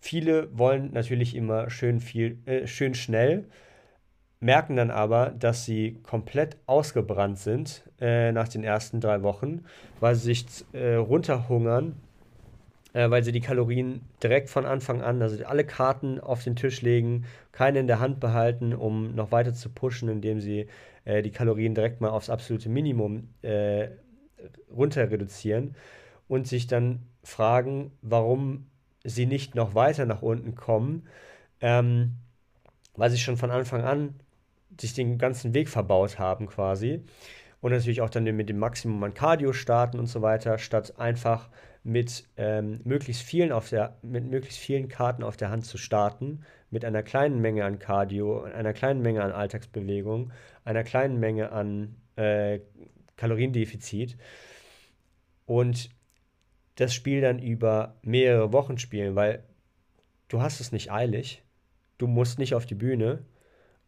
viele 0.00 0.56
wollen 0.56 0.92
natürlich 0.92 1.34
immer 1.34 1.70
schön 1.70 2.00
viel, 2.00 2.38
äh, 2.46 2.66
schön 2.66 2.94
schnell, 2.94 3.46
merken 4.40 4.76
dann 4.76 4.90
aber, 4.90 5.30
dass 5.30 5.64
sie 5.64 6.00
komplett 6.02 6.56
ausgebrannt 6.66 7.38
sind 7.38 7.88
äh, 8.00 8.32
nach 8.32 8.48
den 8.48 8.64
ersten 8.64 9.00
drei 9.00 9.22
Wochen, 9.22 9.64
weil 10.00 10.14
sie 10.16 10.34
sich 10.34 10.46
äh, 10.72 10.94
runterhungern 10.94 11.94
äh, 12.92 13.10
weil 13.10 13.22
sie 13.22 13.32
die 13.32 13.40
Kalorien 13.40 14.02
direkt 14.22 14.50
von 14.50 14.66
Anfang 14.66 15.02
an, 15.02 15.22
also 15.22 15.42
alle 15.44 15.64
Karten 15.64 16.20
auf 16.20 16.44
den 16.44 16.56
Tisch 16.56 16.82
legen, 16.82 17.24
keine 17.52 17.80
in 17.80 17.86
der 17.86 18.00
Hand 18.00 18.20
behalten, 18.20 18.74
um 18.74 19.14
noch 19.14 19.32
weiter 19.32 19.54
zu 19.54 19.70
pushen, 19.70 20.08
indem 20.08 20.40
sie 20.40 20.66
äh, 21.04 21.22
die 21.22 21.30
Kalorien 21.30 21.74
direkt 21.74 22.00
mal 22.00 22.10
aufs 22.10 22.30
absolute 22.30 22.68
Minimum 22.68 23.28
äh, 23.42 23.88
runter 24.70 25.10
reduzieren 25.10 25.74
und 26.28 26.46
sich 26.46 26.66
dann 26.66 27.02
fragen, 27.22 27.92
warum 28.02 28.66
sie 29.04 29.26
nicht 29.26 29.54
noch 29.54 29.74
weiter 29.74 30.06
nach 30.06 30.22
unten 30.22 30.54
kommen, 30.54 31.06
ähm, 31.60 32.16
weil 32.96 33.10
sie 33.10 33.18
schon 33.18 33.36
von 33.36 33.50
Anfang 33.50 33.82
an 33.82 34.14
sich 34.80 34.94
den 34.94 35.18
ganzen 35.18 35.54
Weg 35.54 35.68
verbaut 35.68 36.18
haben 36.18 36.46
quasi 36.46 37.02
und 37.60 37.72
natürlich 37.72 38.00
auch 38.00 38.10
dann 38.10 38.24
mit 38.24 38.48
dem 38.48 38.58
Maximum 38.58 39.02
an 39.02 39.14
Cardio 39.14 39.52
starten 39.52 39.98
und 39.98 40.06
so 40.06 40.22
weiter, 40.22 40.58
statt 40.58 40.98
einfach 40.98 41.48
mit 41.84 42.24
ähm, 42.36 42.80
möglichst 42.84 43.22
vielen 43.22 43.52
auf 43.52 43.68
der, 43.68 43.96
mit 44.02 44.24
möglichst 44.24 44.58
vielen 44.58 44.88
Karten 44.88 45.22
auf 45.22 45.36
der 45.36 45.50
Hand 45.50 45.64
zu 45.64 45.78
starten, 45.78 46.44
mit 46.72 46.84
einer 46.84 47.02
kleinen 47.02 47.40
Menge 47.40 47.64
an 47.64 47.78
Cardio, 47.78 48.42
einer 48.42 48.72
kleinen 48.72 49.02
Menge 49.02 49.22
an 49.22 49.30
Alltagsbewegung, 49.30 50.32
einer 50.64 50.82
kleinen 50.82 51.20
Menge 51.20 51.52
an 51.52 51.96
äh, 52.16 52.60
Kaloriendefizit 53.16 54.16
und 55.44 55.90
das 56.76 56.94
Spiel 56.94 57.20
dann 57.20 57.38
über 57.38 57.96
mehrere 58.02 58.52
Wochen 58.52 58.78
spielen, 58.78 59.14
weil 59.14 59.44
du 60.28 60.40
hast 60.40 60.60
es 60.60 60.72
nicht 60.72 60.90
eilig, 60.90 61.42
du 61.98 62.06
musst 62.06 62.38
nicht 62.38 62.54
auf 62.54 62.64
die 62.64 62.74
Bühne 62.74 63.26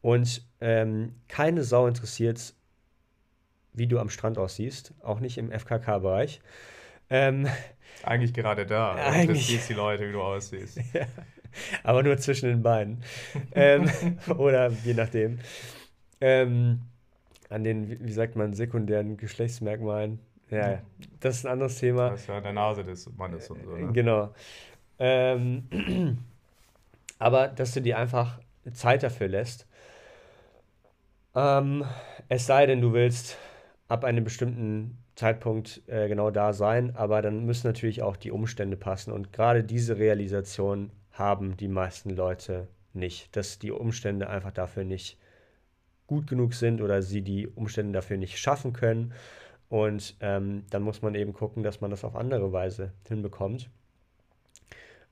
und 0.02 0.46
ähm, 0.60 1.14
keine 1.26 1.64
Sau 1.64 1.86
interessiert, 1.86 2.54
wie 3.72 3.86
du 3.86 3.98
am 3.98 4.10
Strand 4.10 4.36
aussiehst, 4.36 4.92
auch 5.02 5.20
nicht 5.20 5.38
im 5.38 5.50
FKK-Bereich. 5.50 6.42
Ähm, 7.08 7.48
eigentlich 8.02 8.34
gerade 8.34 8.66
da. 8.66 8.94
Eigentlich. 8.96 9.46
siehst 9.46 9.70
die 9.70 9.74
Leute, 9.74 10.06
wie 10.06 10.12
du 10.12 10.20
aussiehst. 10.20 10.78
ja, 10.92 11.06
aber 11.82 12.02
nur 12.02 12.16
zwischen 12.18 12.48
den 12.48 12.62
Beinen. 12.62 13.02
ähm, 13.52 13.90
oder 14.36 14.70
je 14.84 14.94
nachdem. 14.94 15.38
Ähm, 16.20 16.80
an 17.50 17.64
den, 17.64 18.04
wie 18.04 18.12
sagt 18.12 18.36
man, 18.36 18.54
sekundären 18.54 19.16
Geschlechtsmerkmalen. 19.16 20.18
Ja, 20.50 20.80
das 21.20 21.36
ist 21.36 21.46
ein 21.46 21.52
anderes 21.52 21.78
Thema. 21.78 22.10
Das 22.10 22.22
ist 22.22 22.26
ja 22.28 22.36
an 22.36 22.42
der 22.42 22.52
Nase 22.52 22.84
des 22.84 23.10
Mannes 23.16 23.50
und 23.50 23.64
so. 23.64 23.76
Ne? 23.76 23.92
Genau. 23.92 24.34
Ähm, 24.98 25.64
aber 27.18 27.48
dass 27.48 27.72
du 27.72 27.80
dir 27.80 27.98
einfach 27.98 28.40
Zeit 28.72 29.02
dafür 29.02 29.28
lässt. 29.28 29.66
Ähm, 31.34 31.84
es 32.28 32.46
sei 32.46 32.66
denn, 32.66 32.80
du 32.80 32.92
willst 32.92 33.36
ab 33.88 34.04
einem 34.04 34.24
bestimmten 34.24 34.98
Zeitpunkt 35.16 35.82
äh, 35.86 36.08
genau 36.08 36.30
da 36.30 36.52
sein, 36.52 36.94
aber 36.96 37.22
dann 37.22 37.44
müssen 37.44 37.66
natürlich 37.66 38.02
auch 38.02 38.16
die 38.16 38.30
Umstände 38.30 38.76
passen. 38.76 39.12
Und 39.12 39.32
gerade 39.32 39.64
diese 39.64 39.98
Realisation 39.98 40.90
haben 41.14 41.56
die 41.56 41.68
meisten 41.68 42.10
Leute 42.10 42.68
nicht, 42.92 43.34
dass 43.36 43.58
die 43.58 43.70
Umstände 43.70 44.28
einfach 44.28 44.52
dafür 44.52 44.84
nicht 44.84 45.18
gut 46.06 46.26
genug 46.26 46.54
sind 46.54 46.80
oder 46.80 47.02
sie 47.02 47.22
die 47.22 47.48
Umstände 47.48 47.92
dafür 47.92 48.16
nicht 48.16 48.38
schaffen 48.38 48.72
können. 48.72 49.12
Und 49.68 50.16
ähm, 50.20 50.64
dann 50.70 50.82
muss 50.82 51.02
man 51.02 51.14
eben 51.14 51.32
gucken, 51.32 51.62
dass 51.62 51.80
man 51.80 51.90
das 51.90 52.04
auf 52.04 52.14
andere 52.14 52.52
Weise 52.52 52.92
hinbekommt. 53.08 53.70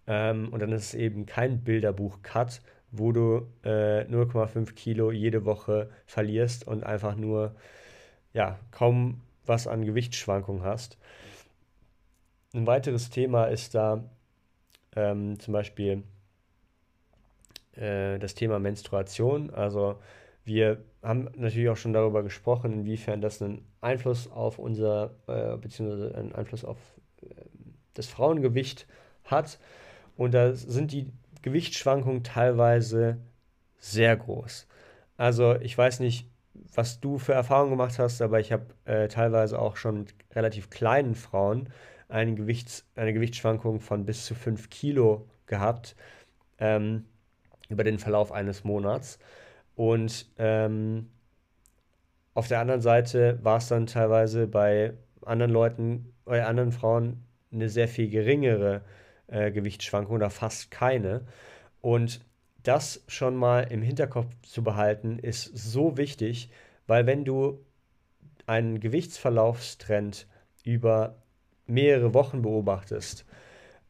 Ähm, 0.06 0.48
und 0.52 0.60
dann 0.60 0.72
ist 0.72 0.88
es 0.88 0.94
eben 0.94 1.26
kein 1.26 1.62
Bilderbuch-Cut, 1.64 2.60
wo 2.90 3.12
du 3.12 3.46
äh, 3.64 4.02
0,5 4.04 4.74
Kilo 4.74 5.10
jede 5.10 5.44
Woche 5.44 5.90
verlierst 6.04 6.66
und 6.66 6.84
einfach 6.84 7.16
nur 7.16 7.54
ja, 8.32 8.58
kaum 8.70 9.20
was 9.46 9.66
an 9.66 9.84
Gewichtsschwankungen 9.84 10.62
hast. 10.62 10.98
Ein 12.54 12.66
weiteres 12.66 13.10
Thema 13.10 13.46
ist 13.46 13.74
da 13.74 14.04
ähm, 14.96 15.38
zum 15.40 15.52
Beispiel 15.52 16.02
äh, 17.76 18.18
das 18.18 18.34
Thema 18.34 18.58
Menstruation. 18.58 19.50
Also 19.50 19.98
wir 20.44 20.82
haben 21.02 21.28
natürlich 21.36 21.68
auch 21.68 21.76
schon 21.76 21.92
darüber 21.92 22.22
gesprochen, 22.22 22.72
inwiefern 22.72 23.20
das 23.20 23.40
einen 23.40 23.66
Einfluss 23.80 24.30
auf 24.30 24.58
unser, 24.58 25.14
äh, 25.26 25.56
beziehungsweise 25.56 26.14
einen 26.14 26.34
Einfluss 26.34 26.64
auf 26.64 26.78
äh, 27.22 27.26
das 27.94 28.06
Frauengewicht 28.06 28.86
hat. 29.24 29.58
Und 30.16 30.34
da 30.34 30.54
sind 30.54 30.92
die 30.92 31.10
Gewichtsschwankungen 31.42 32.22
teilweise 32.22 33.18
sehr 33.78 34.16
groß. 34.16 34.66
Also 35.16 35.56
ich 35.56 35.76
weiß 35.76 36.00
nicht, 36.00 36.26
was 36.74 37.00
du 37.00 37.18
für 37.18 37.32
Erfahrungen 37.32 37.70
gemacht 37.70 37.98
hast, 37.98 38.22
aber 38.22 38.40
ich 38.40 38.52
habe 38.52 38.66
äh, 38.84 39.08
teilweise 39.08 39.58
auch 39.58 39.76
schon 39.76 40.00
mit 40.00 40.14
relativ 40.34 40.70
kleinen 40.70 41.14
Frauen 41.14 41.68
eine, 42.12 42.34
Gewichts-, 42.34 42.84
eine 42.94 43.12
Gewichtsschwankung 43.12 43.80
von 43.80 44.04
bis 44.04 44.26
zu 44.26 44.34
5 44.34 44.70
Kilo 44.70 45.28
gehabt 45.46 45.96
ähm, 46.58 47.06
über 47.68 47.84
den 47.84 47.98
Verlauf 47.98 48.32
eines 48.32 48.64
Monats. 48.64 49.18
Und 49.74 50.26
ähm, 50.38 51.08
auf 52.34 52.48
der 52.48 52.60
anderen 52.60 52.82
Seite 52.82 53.38
war 53.42 53.58
es 53.58 53.68
dann 53.68 53.86
teilweise 53.86 54.46
bei 54.46 54.94
anderen 55.24 55.52
Leuten, 55.52 56.12
bei 56.24 56.44
anderen 56.44 56.72
Frauen 56.72 57.24
eine 57.50 57.68
sehr 57.68 57.88
viel 57.88 58.08
geringere 58.08 58.82
äh, 59.28 59.50
Gewichtsschwankung 59.50 60.16
oder 60.16 60.30
fast 60.30 60.70
keine. 60.70 61.26
Und 61.80 62.24
das 62.62 63.02
schon 63.08 63.36
mal 63.36 63.62
im 63.62 63.82
Hinterkopf 63.82 64.28
zu 64.42 64.62
behalten, 64.62 65.18
ist 65.18 65.44
so 65.56 65.96
wichtig, 65.96 66.50
weil 66.86 67.06
wenn 67.06 67.24
du 67.24 67.64
einen 68.46 68.80
Gewichtsverlaufstrend 68.80 70.26
über 70.64 71.21
mehrere 71.66 72.14
Wochen 72.14 72.42
beobachtest 72.42 73.24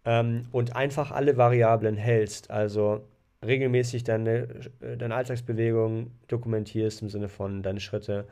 ähm, 0.05 0.47
und 0.53 0.77
einfach 0.77 1.11
alle 1.11 1.37
Variablen 1.37 1.97
hältst, 1.97 2.51
also 2.51 3.03
regelmäßig 3.45 4.05
deine, 4.05 4.49
äh, 4.81 4.97
deine 4.97 5.15
Alltagsbewegungen 5.15 6.13
dokumentierst 6.29 7.03
im 7.03 7.09
Sinne 7.09 7.29
von 7.29 7.63
deine 7.63 7.81
Schritte, 7.81 8.27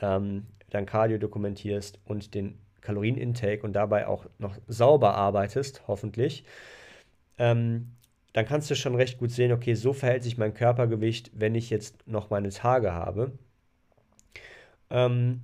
ähm, 0.00 0.46
dein 0.70 0.86
Cardio 0.86 1.18
dokumentierst 1.18 1.98
und 2.04 2.34
den 2.34 2.58
Kalorienintake 2.80 3.62
und 3.62 3.74
dabei 3.74 4.06
auch 4.06 4.26
noch 4.38 4.56
sauber 4.66 5.14
arbeitest, 5.14 5.82
hoffentlich, 5.86 6.44
ähm, 7.38 7.92
dann 8.32 8.46
kannst 8.46 8.70
du 8.70 8.76
schon 8.76 8.94
recht 8.94 9.18
gut 9.18 9.30
sehen, 9.32 9.52
okay, 9.52 9.74
so 9.74 9.92
verhält 9.92 10.22
sich 10.22 10.38
mein 10.38 10.54
Körpergewicht, 10.54 11.32
wenn 11.34 11.54
ich 11.54 11.68
jetzt 11.70 12.06
noch 12.06 12.30
meine 12.30 12.50
Tage 12.50 12.92
habe. 12.92 13.32
Ähm, 14.90 15.42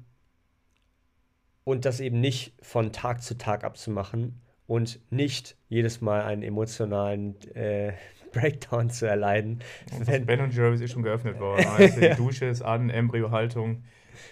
und 1.67 1.85
das 1.85 1.99
eben 1.99 2.21
nicht 2.21 2.55
von 2.63 2.93
Tag 2.93 3.23
zu 3.25 3.37
Tag 3.37 3.65
abzumachen 3.65 4.41
und 4.69 5.01
nicht 5.11 5.57
jedes 5.69 6.01
Mal 6.01 6.23
einen 6.23 6.43
emotionalen 6.45 7.35
äh, 7.57 7.93
Breakdown 8.33 8.89
zu 8.89 9.07
erleiden. 9.07 9.61
Wenn 10.05 10.27
ben 10.27 10.41
und 10.41 10.55
Jerry's 10.55 10.81
ist 10.81 10.93
schon 10.93 11.03
geöffnet 11.03 11.41
worden. 11.41 11.67
Also 11.77 12.01
die 12.01 12.15
Dusche 12.15 12.47
ist 12.47 12.63
an, 12.63 12.89
Embryohaltung 12.89 13.83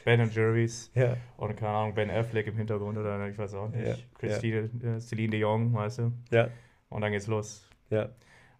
Ben 0.04 0.30
Jerry's 0.30 0.92
Ja. 0.94 1.16
und 1.36 1.56
keine 1.56 1.72
Ahnung, 1.72 1.94
Ben 1.94 2.08
Affleck 2.08 2.46
im 2.46 2.56
Hintergrund 2.56 2.96
oder 2.98 3.28
ich 3.28 3.36
weiß 3.36 3.54
auch 3.54 3.68
nicht. 3.68 3.84
Ja, 3.84 3.96
Christine, 4.16 4.70
äh, 4.84 5.00
Celine 5.00 5.30
de 5.32 5.40
Jong, 5.40 5.74
weißt 5.74 5.98
du? 5.98 6.12
Ja. 6.30 6.48
Und 6.88 7.00
dann 7.00 7.10
geht's 7.10 7.26
los. 7.26 7.68
Ja. 7.90 8.10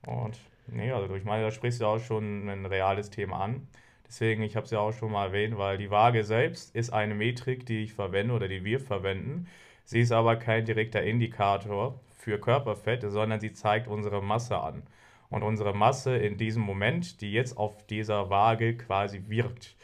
Und 0.05 0.37
nee, 0.67 0.91
also 0.91 1.15
ich 1.15 1.25
meine, 1.25 1.45
da 1.45 1.51
sprichst 1.53 1.81
du 1.81 1.87
auch 1.87 2.01
schon 2.01 2.49
ein 2.49 2.67
reales 2.67 3.09
Thema 3.09 3.39
an. 3.45 3.69
Deswegen, 4.07 4.43
ich 4.43 4.57
habe 4.57 4.65
es 4.65 4.71
ja 4.71 4.81
auch 4.81 4.93
schon 4.93 5.13
mal 5.13 5.27
erwähnt, 5.27 5.59
weil 5.59 5.79
die 5.79 5.91
Waage 5.91 6.25
selbst 6.25 6.75
ist 6.75 6.91
eine 6.93 7.15
Metrik, 7.15 7.67
die 7.67 7.83
ich 7.85 7.95
verwende 7.95 8.35
oder 8.35 8.49
die 8.49 8.65
wir 8.65 8.81
verwenden. 8.81 9.49
Sie 9.85 10.01
ist 10.01 10.13
aber 10.13 10.37
kein 10.37 10.65
direkter 10.65 11.03
Indikator 11.03 12.01
für 12.17 12.39
Körperfett, 12.39 13.03
sondern 13.03 13.41
sie 13.41 13.53
zeigt 13.53 13.89
unsere 13.89 14.23
Masse 14.23 14.59
an. 14.59 14.83
Und 15.31 15.43
unsere 15.43 15.75
Masse 15.75 16.17
in 16.17 16.37
diesem 16.37 16.63
Moment, 16.63 17.21
die 17.21 17.33
jetzt 17.33 17.57
auf 17.57 17.87
dieser 17.87 18.31
Waage 18.31 18.77
quasi 18.77 19.25
wirkt. 19.29 19.77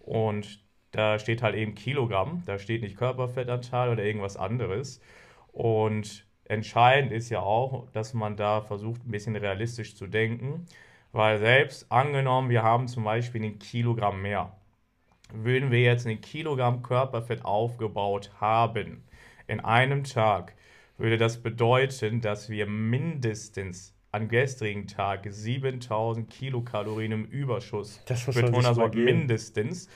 Und 0.00 0.60
da 0.92 1.18
steht 1.18 1.42
halt 1.42 1.54
eben 1.54 1.74
Kilogramm, 1.74 2.42
da 2.46 2.58
steht 2.58 2.82
nicht 2.82 2.96
Körperfettanteil 2.96 3.90
oder 3.90 4.04
irgendwas 4.04 4.36
anderes. 4.36 5.00
Und 5.52 6.26
entscheidend 6.44 7.12
ist 7.12 7.30
ja 7.30 7.40
auch, 7.40 7.90
dass 7.92 8.14
man 8.14 8.36
da 8.36 8.60
versucht, 8.60 9.04
ein 9.06 9.10
bisschen 9.10 9.36
realistisch 9.36 9.96
zu 9.96 10.06
denken, 10.06 10.66
weil 11.12 11.38
selbst 11.38 11.90
angenommen, 11.90 12.50
wir 12.50 12.62
haben 12.62 12.88
zum 12.88 13.04
Beispiel 13.04 13.44
ein 13.44 13.58
Kilogramm 13.58 14.22
mehr, 14.22 14.56
würden 15.32 15.70
wir 15.70 15.82
jetzt 15.82 16.06
ein 16.06 16.20
Kilogramm 16.20 16.82
Körperfett 16.82 17.44
aufgebaut 17.44 18.30
haben 18.40 19.04
in 19.46 19.60
einem 19.60 20.04
Tag, 20.04 20.54
würde 20.96 21.18
das 21.18 21.42
bedeuten, 21.42 22.20
dass 22.20 22.50
wir 22.50 22.66
mindestens 22.66 23.94
am 24.10 24.28
gestrigen 24.28 24.86
Tag 24.86 25.26
7000 25.28 26.30
Kilokalorien 26.30 27.12
im 27.12 27.24
Überschuss 27.24 28.00
Das 28.06 28.26
muss 28.50 28.76
man 28.76 28.90
mindestens, 29.04 29.88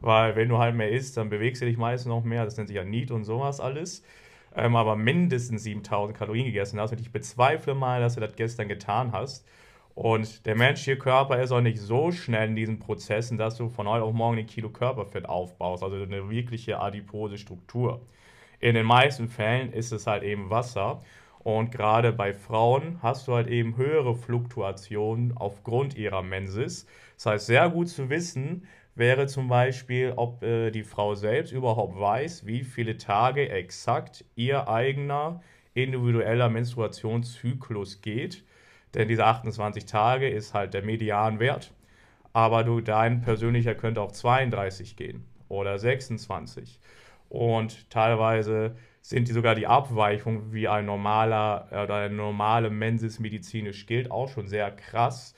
weil 0.00 0.34
wenn 0.36 0.48
du 0.48 0.58
halt 0.58 0.74
mehr 0.74 0.90
isst, 0.90 1.16
dann 1.16 1.30
bewegst 1.30 1.62
du 1.62 1.66
dich 1.66 1.76
meistens 1.76 2.08
noch 2.08 2.24
mehr. 2.24 2.44
Das 2.44 2.56
nennt 2.56 2.68
sich 2.68 2.76
ja 2.76 2.84
Need 2.84 3.10
und 3.10 3.24
sowas 3.24 3.60
alles. 3.60 4.02
Ähm, 4.56 4.74
aber 4.74 4.96
mindestens 4.96 5.62
7000 5.62 6.18
Kalorien 6.18 6.46
gegessen 6.46 6.80
hast. 6.80 6.90
Und 6.90 7.00
ich 7.00 7.12
bezweifle 7.12 7.74
mal, 7.74 8.00
dass 8.00 8.14
du 8.14 8.20
das 8.20 8.34
gestern 8.34 8.68
getan 8.68 9.12
hast. 9.12 9.46
Und 10.00 10.46
der 10.46 10.56
menschliche 10.56 10.96
Körper 10.96 11.42
ist 11.42 11.52
auch 11.52 11.60
nicht 11.60 11.78
so 11.78 12.10
schnell 12.10 12.48
in 12.48 12.56
diesen 12.56 12.78
Prozessen, 12.78 13.36
dass 13.36 13.58
du 13.58 13.68
von 13.68 13.86
heute 13.86 14.02
auf 14.02 14.14
morgen 14.14 14.38
ein 14.38 14.46
Kilo 14.46 14.70
Körperfett 14.70 15.28
aufbaust. 15.28 15.82
Also 15.82 15.96
eine 15.96 16.30
wirkliche 16.30 16.80
adipose 16.80 17.36
Struktur. 17.36 18.00
In 18.60 18.76
den 18.76 18.86
meisten 18.86 19.28
Fällen 19.28 19.74
ist 19.74 19.92
es 19.92 20.06
halt 20.06 20.22
eben 20.22 20.48
Wasser. 20.48 21.02
Und 21.40 21.70
gerade 21.70 22.14
bei 22.14 22.32
Frauen 22.32 22.98
hast 23.02 23.28
du 23.28 23.34
halt 23.34 23.48
eben 23.48 23.76
höhere 23.76 24.14
Fluktuationen 24.14 25.36
aufgrund 25.36 25.98
ihrer 25.98 26.22
Mensis. 26.22 26.86
Das 27.16 27.26
heißt, 27.26 27.46
sehr 27.48 27.68
gut 27.68 27.90
zu 27.90 28.08
wissen 28.08 28.66
wäre 28.94 29.26
zum 29.26 29.48
Beispiel, 29.48 30.14
ob 30.16 30.42
äh, 30.42 30.70
die 30.70 30.82
Frau 30.82 31.14
selbst 31.14 31.52
überhaupt 31.52 32.00
weiß, 32.00 32.46
wie 32.46 32.64
viele 32.64 32.96
Tage 32.96 33.50
exakt 33.50 34.24
ihr 34.34 34.66
eigener 34.66 35.42
individueller 35.74 36.48
Menstruationszyklus 36.48 38.00
geht. 38.00 38.44
Denn 38.94 39.08
diese 39.08 39.24
28 39.24 39.86
Tage 39.86 40.28
ist 40.28 40.54
halt 40.54 40.74
der 40.74 40.82
Medianwert. 40.82 41.72
Aber 42.32 42.64
du, 42.64 42.80
dein 42.80 43.22
persönlicher 43.22 43.74
könnte 43.74 44.00
auch 44.00 44.12
32 44.12 44.96
gehen 44.96 45.24
oder 45.48 45.78
26. 45.78 46.80
Und 47.28 47.90
teilweise 47.90 48.76
sind 49.02 49.28
die 49.28 49.32
sogar 49.32 49.54
die 49.54 49.66
Abweichungen, 49.66 50.52
wie 50.52 50.68
ein 50.68 50.86
normaler 50.86 51.68
äh, 51.70 51.82
oder 51.82 51.96
eine 51.96 52.14
normale 52.14 52.70
Mensis 52.70 53.18
medizinisch 53.18 53.86
gilt, 53.86 54.10
auch 54.10 54.28
schon 54.28 54.46
sehr 54.48 54.70
krass. 54.70 55.34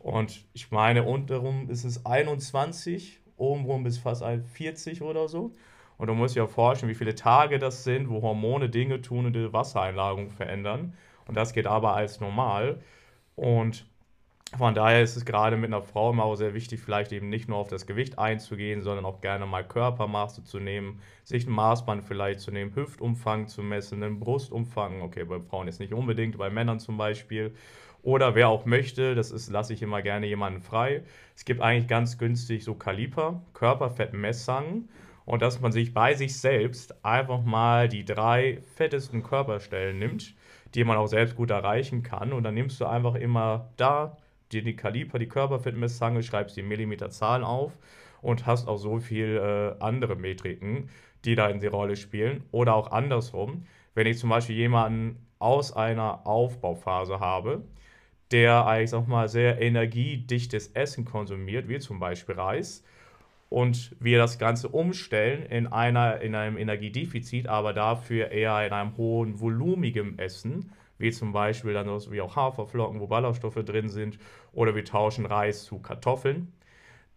Und 0.00 0.44
ich 0.52 0.70
meine, 0.70 1.04
unterrum 1.04 1.68
ist 1.70 1.84
es 1.84 2.04
21, 2.04 3.20
obenrum 3.36 3.84
bis 3.84 3.98
fast 3.98 4.24
40 4.24 5.02
oder 5.02 5.28
so. 5.28 5.52
Und 5.98 6.08
du 6.08 6.14
musst 6.14 6.36
ja 6.36 6.46
vorstellen, 6.46 6.90
wie 6.90 6.96
viele 6.96 7.14
Tage 7.14 7.58
das 7.58 7.84
sind, 7.84 8.10
wo 8.10 8.22
Hormone 8.22 8.68
Dinge 8.68 9.00
tun 9.00 9.26
und 9.26 9.32
die 9.32 9.52
Wassereinlagerung 9.52 10.30
verändern. 10.30 10.94
Und 11.26 11.36
das 11.36 11.52
geht 11.52 11.66
aber 11.66 11.94
als 11.94 12.20
normal. 12.20 12.80
Und 13.36 13.86
von 14.56 14.74
daher 14.74 15.02
ist 15.02 15.16
es 15.16 15.24
gerade 15.24 15.56
mit 15.56 15.72
einer 15.72 15.82
Frau 15.82 16.10
immer 16.10 16.24
auch 16.24 16.36
sehr 16.36 16.54
wichtig, 16.54 16.80
vielleicht 16.80 17.12
eben 17.12 17.28
nicht 17.28 17.48
nur 17.48 17.58
auf 17.58 17.68
das 17.68 17.86
Gewicht 17.86 18.18
einzugehen, 18.18 18.82
sondern 18.82 19.04
auch 19.04 19.20
gerne 19.20 19.44
mal 19.44 19.66
Körpermaße 19.66 20.44
zu 20.44 20.60
nehmen, 20.60 21.00
sich 21.24 21.46
ein 21.46 21.52
Maßband 21.52 22.04
vielleicht 22.04 22.40
zu 22.40 22.50
nehmen, 22.50 22.74
Hüftumfang 22.74 23.48
zu 23.48 23.62
messen, 23.62 24.02
einen 24.02 24.20
Brustumfang, 24.20 25.02
okay, 25.02 25.24
bei 25.24 25.40
Frauen 25.40 25.66
jetzt 25.66 25.80
nicht 25.80 25.92
unbedingt, 25.92 26.38
bei 26.38 26.48
Männern 26.48 26.78
zum 26.78 26.96
Beispiel. 26.96 27.54
Oder 28.02 28.36
wer 28.36 28.48
auch 28.48 28.66
möchte, 28.66 29.16
das 29.16 29.32
ist, 29.32 29.50
lasse 29.50 29.72
ich 29.72 29.82
immer 29.82 30.00
gerne 30.00 30.26
jemanden 30.26 30.60
frei. 30.60 31.02
Es 31.34 31.44
gibt 31.44 31.60
eigentlich 31.60 31.88
ganz 31.88 32.18
günstig 32.18 32.62
so 32.62 32.74
Kaliper, 32.74 33.42
Körperfettmessangen 33.52 34.88
und 35.24 35.42
dass 35.42 35.60
man 35.60 35.72
sich 35.72 35.92
bei 35.92 36.14
sich 36.14 36.38
selbst 36.38 37.04
einfach 37.04 37.42
mal 37.42 37.88
die 37.88 38.04
drei 38.04 38.62
fettesten 38.76 39.24
Körperstellen 39.24 39.98
nimmt, 39.98 40.34
die 40.76 40.84
man 40.84 40.98
auch 40.98 41.08
selbst 41.08 41.34
gut 41.34 41.50
erreichen 41.50 42.02
kann. 42.02 42.32
Und 42.32 42.44
dann 42.44 42.54
nimmst 42.54 42.80
du 42.80 42.84
einfach 42.84 43.14
immer 43.14 43.70
da 43.76 44.16
dir 44.52 44.62
die 44.62 44.76
Kaliper, 44.76 45.18
die 45.18 45.26
Körperfettmessange, 45.26 46.22
schreibst 46.22 46.56
die 46.56 46.62
Millimeterzahlen 46.62 47.42
auf 47.42 47.72
und 48.20 48.46
hast 48.46 48.68
auch 48.68 48.76
so 48.76 49.00
viel 49.00 49.38
äh, 49.38 49.82
andere 49.82 50.16
Metriken, 50.16 50.90
die 51.24 51.34
da 51.34 51.48
in 51.48 51.60
die 51.60 51.66
Rolle 51.66 51.96
spielen. 51.96 52.44
Oder 52.52 52.74
auch 52.74 52.92
andersrum, 52.92 53.64
wenn 53.94 54.06
ich 54.06 54.18
zum 54.18 54.30
Beispiel 54.30 54.54
jemanden 54.54 55.26
aus 55.38 55.72
einer 55.72 56.26
Aufbauphase 56.26 57.20
habe, 57.20 57.64
der 58.30 58.66
eigentlich, 58.66 58.90
sag 58.90 59.08
mal, 59.08 59.28
sehr 59.28 59.60
energiedichtes 59.60 60.68
Essen 60.68 61.04
konsumiert, 61.04 61.68
wie 61.68 61.78
zum 61.78 61.98
Beispiel 61.98 62.34
Reis, 62.34 62.84
und 63.48 63.94
wir 64.00 64.18
das 64.18 64.38
Ganze 64.38 64.68
umstellen 64.68 65.46
in, 65.46 65.66
einer, 65.66 66.20
in 66.20 66.34
einem 66.34 66.56
Energiedefizit, 66.56 67.46
aber 67.46 67.72
dafür 67.72 68.30
eher 68.30 68.66
in 68.66 68.72
einem 68.72 68.96
hohen 68.96 69.40
volumigen 69.40 70.18
Essen, 70.18 70.72
wie 70.98 71.12
zum 71.12 71.32
Beispiel 71.32 71.72
dann 71.72 71.98
so 72.00 72.10
wie 72.10 72.20
auch 72.20 72.36
Haferflocken, 72.36 73.00
wo 73.00 73.06
Ballaststoffe 73.06 73.62
drin 73.64 73.88
sind, 73.88 74.18
oder 74.52 74.74
wir 74.74 74.84
tauschen 74.84 75.26
Reis 75.26 75.64
zu 75.64 75.78
Kartoffeln, 75.78 76.52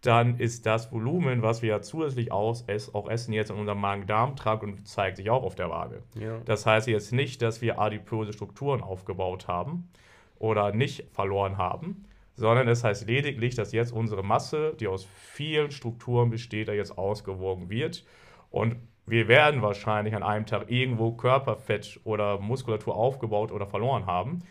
dann 0.02 0.38
ist 0.38 0.64
das 0.64 0.92
Volumen, 0.92 1.42
was 1.42 1.62
wir 1.62 1.70
ja 1.70 1.82
zusätzlich 1.82 2.32
aus, 2.32 2.64
auch 2.94 3.08
essen, 3.08 3.32
jetzt 3.32 3.50
in 3.50 3.56
unserem 3.56 3.80
Magen-Darm-Trakt 3.80 4.62
und 4.62 4.88
zeigt 4.88 5.18
sich 5.18 5.28
auch 5.28 5.42
auf 5.42 5.56
der 5.56 5.68
Waage. 5.68 6.02
Ja. 6.18 6.38
Das 6.44 6.64
heißt 6.64 6.86
jetzt 6.88 7.12
nicht, 7.12 7.42
dass 7.42 7.60
wir 7.60 7.78
adipöse 7.78 8.32
Strukturen 8.32 8.80
aufgebaut 8.80 9.46
haben 9.46 9.90
oder 10.38 10.72
nicht 10.72 11.04
verloren 11.12 11.58
haben, 11.58 12.06
sondern 12.34 12.68
es 12.68 12.84
heißt 12.84 13.06
lediglich, 13.06 13.54
dass 13.54 13.72
jetzt 13.72 13.92
unsere 13.92 14.22
Masse, 14.22 14.74
die 14.78 14.88
aus 14.88 15.06
vielen 15.14 15.70
Strukturen 15.70 16.30
besteht, 16.30 16.68
da 16.68 16.72
jetzt 16.72 16.96
ausgewogen 16.96 17.68
wird. 17.70 18.04
Und 18.50 18.76
wir 19.06 19.28
werden 19.28 19.62
wahrscheinlich 19.62 20.14
an 20.14 20.22
einem 20.22 20.46
Tag 20.46 20.70
irgendwo 20.70 21.12
Körperfett 21.12 22.00
oder 22.04 22.38
Muskulatur 22.38 22.94
aufgebaut 22.94 23.52
oder 23.52 23.66
verloren 23.66 24.06
haben. 24.06 24.42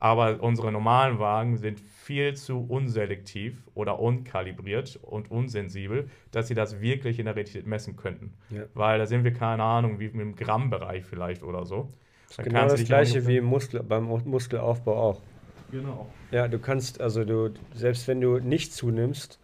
Aber 0.00 0.40
unsere 0.42 0.70
normalen 0.70 1.18
Wagen 1.18 1.56
sind 1.56 1.80
viel 1.80 2.34
zu 2.34 2.64
unselektiv 2.68 3.64
oder 3.74 3.98
unkalibriert 3.98 4.96
und 5.02 5.30
unsensibel, 5.30 6.08
dass 6.30 6.46
sie 6.46 6.54
das 6.54 6.80
wirklich 6.80 7.18
in 7.18 7.24
der 7.24 7.34
Realität 7.34 7.66
messen 7.66 7.96
könnten. 7.96 8.34
Ja. 8.50 8.62
Weil 8.74 8.98
da 8.98 9.06
sind 9.06 9.24
wir, 9.24 9.32
keine 9.32 9.64
Ahnung, 9.64 9.98
wie 9.98 10.06
im 10.06 10.36
Grammbereich 10.36 11.04
vielleicht 11.04 11.42
oder 11.42 11.64
so. 11.64 11.92
Da 12.36 12.44
Genau 12.44 12.60
kannst 12.60 12.76
du 12.76 12.78
das 12.80 12.86
gleiche 12.86 13.26
wie 13.26 13.40
Muskel, 13.40 13.82
beim 13.82 14.04
Muskelaufbau 14.04 14.96
auch. 14.96 15.22
Genau. 15.70 16.06
Ja, 16.30 16.48
du 16.48 16.58
kannst, 16.58 17.00
also 17.00 17.24
du, 17.24 17.52
selbst 17.74 18.08
wenn 18.08 18.20
du 18.20 18.38
nicht 18.38 18.72
zunimmst 18.72 19.38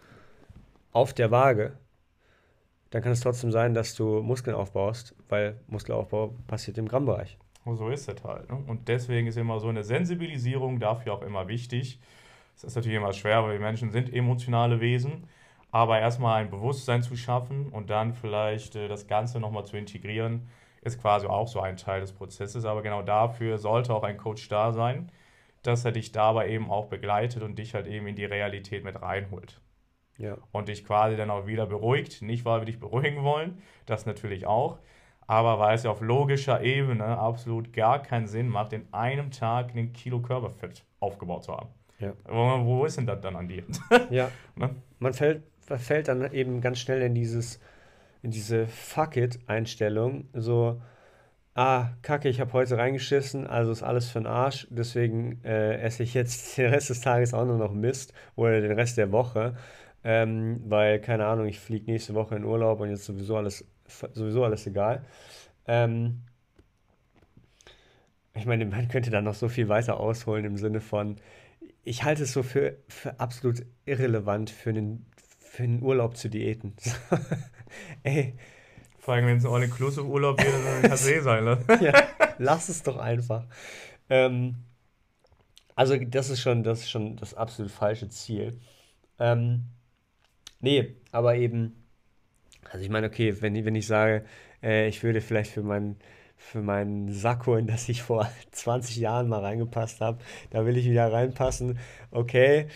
auf 0.92 1.12
der 1.12 1.30
Waage, 1.30 1.78
dann 2.90 3.02
kann 3.02 3.12
es 3.12 3.20
trotzdem 3.20 3.50
sein, 3.50 3.74
dass 3.74 3.94
du 3.94 4.22
Muskeln 4.22 4.54
aufbaust, 4.54 5.14
weil 5.28 5.58
Muskelaufbau 5.66 6.34
passiert 6.46 6.78
im 6.78 6.86
Grammbereich. 6.86 7.38
Und 7.64 7.76
so 7.76 7.88
ist 7.88 8.08
es 8.08 8.22
halt. 8.22 8.48
Ne? 8.50 8.62
Und 8.66 8.88
deswegen 8.88 9.26
ist 9.26 9.36
immer 9.36 9.58
so 9.58 9.68
eine 9.68 9.82
Sensibilisierung 9.82 10.78
dafür 10.78 11.14
auch 11.14 11.22
immer 11.22 11.48
wichtig. 11.48 11.98
Das 12.54 12.64
ist 12.64 12.76
natürlich 12.76 12.96
immer 12.96 13.12
schwer, 13.12 13.42
weil 13.42 13.54
wir 13.54 13.60
Menschen 13.60 13.90
sind 13.90 14.12
emotionale 14.12 14.80
Wesen. 14.80 15.26
Aber 15.72 15.98
erstmal 15.98 16.40
ein 16.40 16.50
Bewusstsein 16.50 17.02
zu 17.02 17.16
schaffen 17.16 17.68
und 17.70 17.90
dann 17.90 18.14
vielleicht 18.14 18.76
äh, 18.76 18.86
das 18.86 19.08
Ganze 19.08 19.40
nochmal 19.40 19.66
zu 19.66 19.76
integrieren, 19.76 20.48
ist 20.82 21.00
quasi 21.00 21.26
auch 21.26 21.48
so 21.48 21.58
ein 21.60 21.76
Teil 21.76 22.00
des 22.00 22.12
Prozesses. 22.12 22.64
Aber 22.64 22.82
genau 22.82 23.02
dafür 23.02 23.58
sollte 23.58 23.92
auch 23.92 24.04
ein 24.04 24.18
Coach 24.18 24.48
da 24.48 24.72
sein, 24.72 25.10
dass 25.64 25.84
er 25.84 25.92
dich 25.92 26.12
dabei 26.12 26.48
eben 26.50 26.70
auch 26.70 26.86
begleitet 26.86 27.42
und 27.42 27.58
dich 27.58 27.74
halt 27.74 27.86
eben 27.86 28.06
in 28.06 28.14
die 28.16 28.24
Realität 28.24 28.84
mit 28.84 29.00
reinholt 29.02 29.60
Ja. 30.18 30.36
und 30.52 30.68
dich 30.68 30.84
quasi 30.84 31.16
dann 31.16 31.30
auch 31.30 31.46
wieder 31.46 31.66
beruhigt. 31.66 32.22
Nicht, 32.22 32.44
weil 32.44 32.60
wir 32.60 32.66
dich 32.66 32.78
beruhigen 32.78 33.24
wollen, 33.24 33.58
das 33.86 34.06
natürlich 34.06 34.46
auch, 34.46 34.78
aber 35.26 35.58
weil 35.58 35.74
es 35.74 35.82
ja 35.84 35.90
auf 35.90 36.00
logischer 36.00 36.62
Ebene 36.62 37.04
absolut 37.18 37.72
gar 37.72 38.00
keinen 38.02 38.26
Sinn 38.26 38.48
macht, 38.48 38.72
in 38.72 38.86
einem 38.92 39.30
Tag 39.30 39.74
ein 39.74 39.92
Kilo 39.92 40.20
Körperfett 40.20 40.84
aufgebaut 41.00 41.44
zu 41.44 41.52
haben. 41.56 41.68
Ja. 41.98 42.12
Wo, 42.28 42.64
wo 42.64 42.84
ist 42.84 42.98
denn 42.98 43.06
das 43.06 43.20
dann 43.20 43.36
an 43.36 43.48
dir? 43.48 43.64
Ja. 44.10 44.30
Ne? 44.56 44.70
Man 44.98 45.12
fällt, 45.14 45.42
verfällt 45.60 46.08
dann 46.08 46.32
eben 46.32 46.60
ganz 46.60 46.78
schnell 46.78 47.02
in 47.02 47.14
dieses, 47.14 47.58
in 48.22 48.30
diese 48.30 48.66
Fuck 48.66 49.16
it-Einstellung. 49.16 50.28
So, 50.34 50.80
ah, 51.54 51.90
kacke, 52.02 52.28
ich 52.28 52.40
habe 52.40 52.52
heute 52.52 52.76
reingeschissen, 52.78 53.46
also 53.46 53.72
ist 53.72 53.82
alles 53.82 54.10
für 54.10 54.20
den 54.20 54.26
Arsch, 54.26 54.66
deswegen 54.70 55.42
äh, 55.44 55.80
esse 55.80 56.02
ich 56.02 56.14
jetzt 56.14 56.56
den 56.58 56.70
Rest 56.70 56.90
des 56.90 57.00
Tages 57.00 57.34
auch 57.34 57.44
nur 57.44 57.58
noch 57.58 57.72
Mist 57.72 58.12
oder 58.36 58.60
den 58.60 58.72
Rest 58.72 58.98
der 58.98 59.12
Woche, 59.12 59.56
ähm, 60.04 60.60
weil, 60.66 61.00
keine 61.00 61.26
Ahnung, 61.26 61.46
ich 61.46 61.60
fliege 61.60 61.90
nächste 61.90 62.14
Woche 62.14 62.36
in 62.36 62.44
Urlaub 62.44 62.80
und 62.80 62.90
jetzt 62.90 63.04
sowieso 63.04 63.36
alles, 63.36 63.66
sowieso 64.14 64.44
alles 64.44 64.66
egal. 64.66 65.04
Ähm, 65.66 66.22
ich 68.34 68.46
meine, 68.46 68.66
man 68.66 68.88
könnte 68.88 69.10
da 69.10 69.20
noch 69.20 69.34
so 69.34 69.48
viel 69.48 69.68
weiter 69.68 70.00
ausholen 70.00 70.44
im 70.44 70.56
Sinne 70.56 70.80
von, 70.80 71.16
ich 71.84 72.02
halte 72.04 72.24
es 72.24 72.32
so 72.32 72.42
für, 72.42 72.76
für 72.88 73.20
absolut 73.20 73.64
irrelevant 73.86 74.50
für 74.50 74.70
einen, 74.70 75.06
für 75.38 75.62
einen 75.62 75.82
Urlaub 75.82 76.16
zu 76.16 76.28
Diäten. 76.28 76.74
Ey. 78.02 78.34
Vor 79.04 79.12
allem, 79.12 79.26
wenn 79.26 79.36
es 79.36 79.44
ein 79.44 79.52
All-Inclusive-Urlaub 79.52 80.42
wird, 80.42 80.54
dann 80.54 80.80
kann 80.80 80.92
es 80.92 81.06
eh 81.06 81.20
sein, 81.20 81.44
ne? 81.44 81.58
ja, 81.82 81.92
lass 82.38 82.70
es 82.70 82.82
doch 82.82 82.96
einfach. 82.96 83.44
Ähm, 84.08 84.54
also, 85.74 85.94
das 85.98 86.30
ist 86.30 86.40
schon 86.40 86.62
das, 86.62 86.80
ist 86.80 86.90
schon 86.90 87.16
das 87.16 87.34
absolut 87.34 87.70
falsche 87.70 88.08
Ziel. 88.08 88.58
Ähm, 89.18 89.64
nee, 90.60 90.94
aber 91.12 91.36
eben, 91.36 91.84
also 92.70 92.82
ich 92.82 92.88
meine, 92.88 93.08
okay, 93.08 93.42
wenn, 93.42 93.62
wenn 93.66 93.74
ich 93.74 93.86
sage, 93.86 94.24
äh, 94.62 94.88
ich 94.88 95.02
würde 95.02 95.20
vielleicht 95.20 95.50
für 95.50 95.62
meinen 95.62 95.96
für 96.38 96.62
meinen 96.62 97.12
Sakko, 97.12 97.56
in 97.56 97.66
das 97.66 97.90
ich 97.90 98.02
vor 98.02 98.26
20 98.52 98.96
Jahren 98.96 99.28
mal 99.28 99.40
reingepasst 99.40 100.00
habe. 100.00 100.18
Da 100.48 100.64
will 100.64 100.78
ich 100.78 100.86
wieder 100.88 101.12
reinpassen. 101.12 101.78
Okay. 102.10 102.68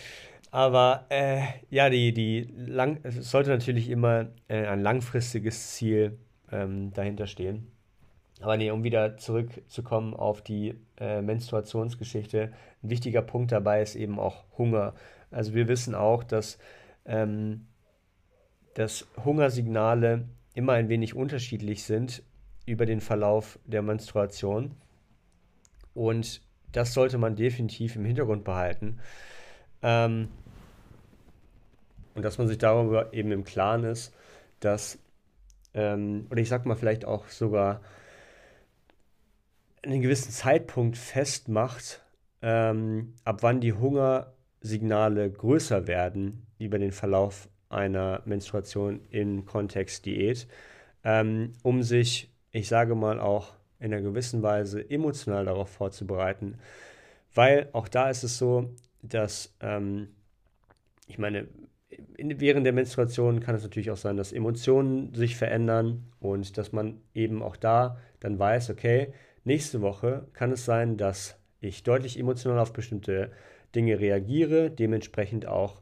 Aber 0.51 1.05
äh, 1.09 1.41
ja, 1.69 1.89
die, 1.89 2.13
die 2.13 2.47
lang, 2.55 2.99
es 3.03 3.29
sollte 3.29 3.51
natürlich 3.51 3.89
immer 3.89 4.27
äh, 4.47 4.65
ein 4.65 4.81
langfristiges 4.81 5.75
Ziel 5.75 6.17
ähm, 6.51 6.91
dahinter 6.93 7.27
stehen. 7.27 7.71
Aber 8.41 8.57
nee, 8.57 8.71
um 8.71 8.83
wieder 8.83 9.17
zurückzukommen 9.17 10.13
auf 10.13 10.41
die 10.41 10.75
äh, 10.97 11.21
Menstruationsgeschichte, 11.21 12.53
ein 12.83 12.89
wichtiger 12.89 13.21
Punkt 13.21 13.51
dabei 13.51 13.81
ist 13.81 13.95
eben 13.95 14.19
auch 14.19 14.45
Hunger. 14.57 14.93
Also 15.29 15.53
wir 15.53 15.67
wissen 15.67 15.93
auch, 15.93 16.23
dass, 16.23 16.57
ähm, 17.05 17.67
dass 18.73 19.07
Hungersignale 19.23 20.29
immer 20.53 20.73
ein 20.73 20.89
wenig 20.89 21.15
unterschiedlich 21.15 21.83
sind 21.83 22.23
über 22.65 22.85
den 22.85 23.01
Verlauf 23.01 23.59
der 23.65 23.81
Menstruation. 23.81 24.75
Und 25.93 26.41
das 26.71 26.93
sollte 26.93 27.17
man 27.17 27.35
definitiv 27.35 27.95
im 27.95 28.05
Hintergrund 28.05 28.43
behalten. 28.43 28.99
Ähm, 29.81 30.29
und 32.15 32.23
dass 32.23 32.37
man 32.37 32.47
sich 32.47 32.57
darüber 32.57 33.13
eben 33.13 33.31
im 33.31 33.43
Klaren 33.43 33.83
ist, 33.83 34.13
dass, 34.59 34.99
ähm, 35.73 36.27
oder 36.29 36.41
ich 36.41 36.49
sag 36.49 36.65
mal 36.65 36.75
vielleicht 36.75 37.05
auch 37.05 37.27
sogar 37.27 37.81
einen 39.83 40.01
gewissen 40.01 40.31
Zeitpunkt 40.31 40.97
festmacht, 40.97 42.01
ähm, 42.41 43.13
ab 43.23 43.41
wann 43.41 43.61
die 43.61 43.73
Hungersignale 43.73 45.31
größer 45.31 45.87
werden 45.87 46.45
über 46.57 46.77
den 46.79 46.91
Verlauf 46.91 47.47
einer 47.69 48.21
Menstruation 48.25 49.01
im 49.09 49.45
Kontext 49.45 50.05
Diät, 50.05 50.47
ähm, 51.03 51.53
um 51.63 51.83
sich 51.83 52.29
ich 52.51 52.67
sage 52.67 52.95
mal 52.95 53.19
auch 53.19 53.53
in 53.79 53.93
einer 53.93 54.01
gewissen 54.01 54.41
Weise 54.41 54.89
emotional 54.89 55.45
darauf 55.45 55.69
vorzubereiten, 55.69 56.57
weil 57.33 57.69
auch 57.73 57.87
da 57.87 58.09
ist 58.09 58.23
es 58.23 58.37
so, 58.37 58.75
dass 59.01 59.55
ähm, 59.61 60.09
ich 61.07 61.17
meine, 61.17 61.47
in, 62.17 62.39
während 62.39 62.65
der 62.65 62.73
Menstruation 62.73 63.39
kann 63.39 63.55
es 63.55 63.63
natürlich 63.63 63.91
auch 63.91 63.97
sein, 63.97 64.15
dass 64.15 64.31
Emotionen 64.31 65.13
sich 65.13 65.35
verändern 65.35 66.05
und 66.19 66.57
dass 66.57 66.71
man 66.71 67.01
eben 67.13 67.41
auch 67.41 67.55
da 67.55 67.97
dann 68.19 68.37
weiß, 68.37 68.69
okay, 68.69 69.13
nächste 69.43 69.81
Woche 69.81 70.27
kann 70.33 70.51
es 70.51 70.65
sein, 70.65 70.97
dass 70.97 71.39
ich 71.61 71.83
deutlich 71.83 72.19
emotional 72.19 72.59
auf 72.59 72.73
bestimmte 72.73 73.31
Dinge 73.75 73.99
reagiere, 73.99 74.69
dementsprechend 74.69 75.45
auch 75.45 75.81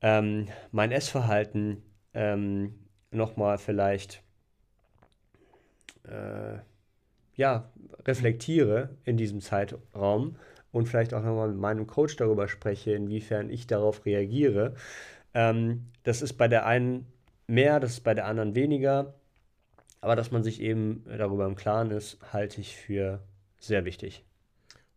ähm, 0.00 0.48
mein 0.70 0.92
Essverhalten 0.92 1.82
ähm, 2.14 2.74
nochmal 3.10 3.58
vielleicht 3.58 4.22
äh, 6.04 6.58
ja, 7.34 7.70
reflektiere 8.04 8.90
in 9.04 9.16
diesem 9.16 9.40
Zeitraum 9.40 10.36
und 10.76 10.86
vielleicht 10.86 11.14
auch 11.14 11.22
nochmal 11.22 11.48
mit 11.48 11.58
meinem 11.58 11.86
Coach 11.86 12.16
darüber 12.16 12.48
spreche, 12.48 12.92
inwiefern 12.92 13.48
ich 13.48 13.66
darauf 13.66 14.04
reagiere. 14.04 14.74
Ähm, 15.32 15.86
das 16.02 16.20
ist 16.20 16.34
bei 16.34 16.48
der 16.48 16.66
einen 16.66 17.06
mehr, 17.46 17.80
das 17.80 17.92
ist 17.92 18.00
bei 18.00 18.12
der 18.12 18.26
anderen 18.26 18.54
weniger. 18.54 19.14
Aber 20.02 20.16
dass 20.16 20.30
man 20.30 20.44
sich 20.44 20.60
eben 20.60 21.04
darüber 21.06 21.46
im 21.46 21.56
Klaren 21.56 21.90
ist, 21.90 22.18
halte 22.32 22.60
ich 22.60 22.76
für 22.76 23.20
sehr 23.58 23.86
wichtig. 23.86 24.24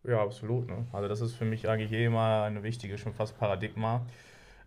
Ja, 0.04 0.22
absolut. 0.22 0.68
Ne? 0.68 0.86
Also 0.92 1.08
das 1.08 1.22
ist 1.22 1.34
für 1.34 1.46
mich 1.46 1.68
eigentlich 1.68 1.92
eh 1.92 2.04
immer 2.04 2.42
eine 2.42 2.62
wichtige, 2.62 2.98
schon 2.98 3.14
fast 3.14 3.38
Paradigma. 3.38 4.06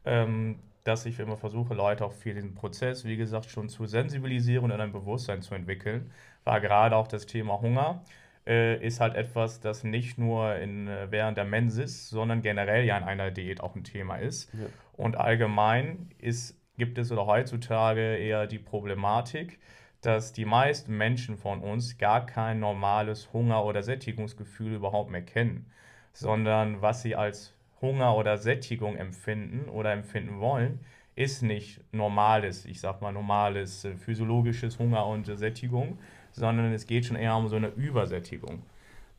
Ähm, 0.05 0.57
dass 0.83 1.05
ich 1.05 1.19
immer 1.19 1.37
versuche, 1.37 1.75
Leute 1.75 2.03
auch 2.03 2.11
für 2.11 2.33
diesen 2.33 2.55
Prozess, 2.55 3.05
wie 3.05 3.15
gesagt, 3.15 3.49
schon 3.49 3.69
zu 3.69 3.85
sensibilisieren 3.85 4.69
und 4.69 4.81
ein 4.81 4.91
Bewusstsein 4.91 5.41
zu 5.41 5.55
entwickeln, 5.55 6.11
war 6.43 6.59
gerade 6.59 6.95
auch 6.97 7.07
das 7.07 7.25
Thema 7.25 7.61
Hunger 7.61 8.03
äh, 8.45 8.85
ist 8.85 8.99
halt 8.99 9.15
etwas, 9.15 9.59
das 9.59 9.83
nicht 9.83 10.17
nur 10.17 10.55
in, 10.55 10.87
äh, 10.87 11.07
während 11.09 11.37
der 11.37 11.45
Mensis, 11.45 12.09
sondern 12.09 12.41
generell 12.41 12.85
ja 12.85 12.97
in 12.97 13.03
einer 13.03 13.31
Diät 13.31 13.61
auch 13.61 13.75
ein 13.75 13.83
Thema 13.83 14.17
ist. 14.17 14.53
Ja. 14.53 14.65
Und 14.93 15.17
allgemein 15.17 16.09
ist, 16.19 16.59
gibt 16.77 16.97
es 16.97 17.11
oder 17.11 17.25
heutzutage 17.25 18.17
eher 18.17 18.47
die 18.47 18.59
Problematik, 18.59 19.59
dass 20.01 20.33
die 20.33 20.45
meisten 20.45 20.97
Menschen 20.97 21.37
von 21.37 21.61
uns 21.61 21.97
gar 21.97 22.25
kein 22.25 22.59
normales 22.59 23.31
Hunger- 23.31 23.63
oder 23.63 23.83
Sättigungsgefühl 23.83 24.73
überhaupt 24.73 25.09
mehr 25.09 25.21
kennen, 25.21 25.71
sondern 26.11 26.81
was 26.81 27.01
sie 27.01 27.15
als 27.15 27.55
Hunger 27.81 28.15
oder 28.15 28.37
Sättigung 28.37 28.97
empfinden 28.97 29.69
oder 29.69 29.93
empfinden 29.93 30.39
wollen, 30.39 30.79
ist 31.15 31.43
nicht 31.43 31.79
normales, 31.93 32.65
ich 32.65 32.79
sag 32.79 33.01
mal 33.01 33.11
normales 33.11 33.85
äh, 33.85 33.95
physiologisches 33.95 34.79
Hunger 34.79 35.05
und 35.05 35.27
äh, 35.29 35.37
Sättigung, 35.37 35.99
sondern 36.33 36.73
es 36.73 36.85
geht 36.85 37.05
schon 37.05 37.15
eher 37.15 37.35
um 37.35 37.47
so 37.47 37.55
eine 37.55 37.69
Übersättigung. 37.69 38.63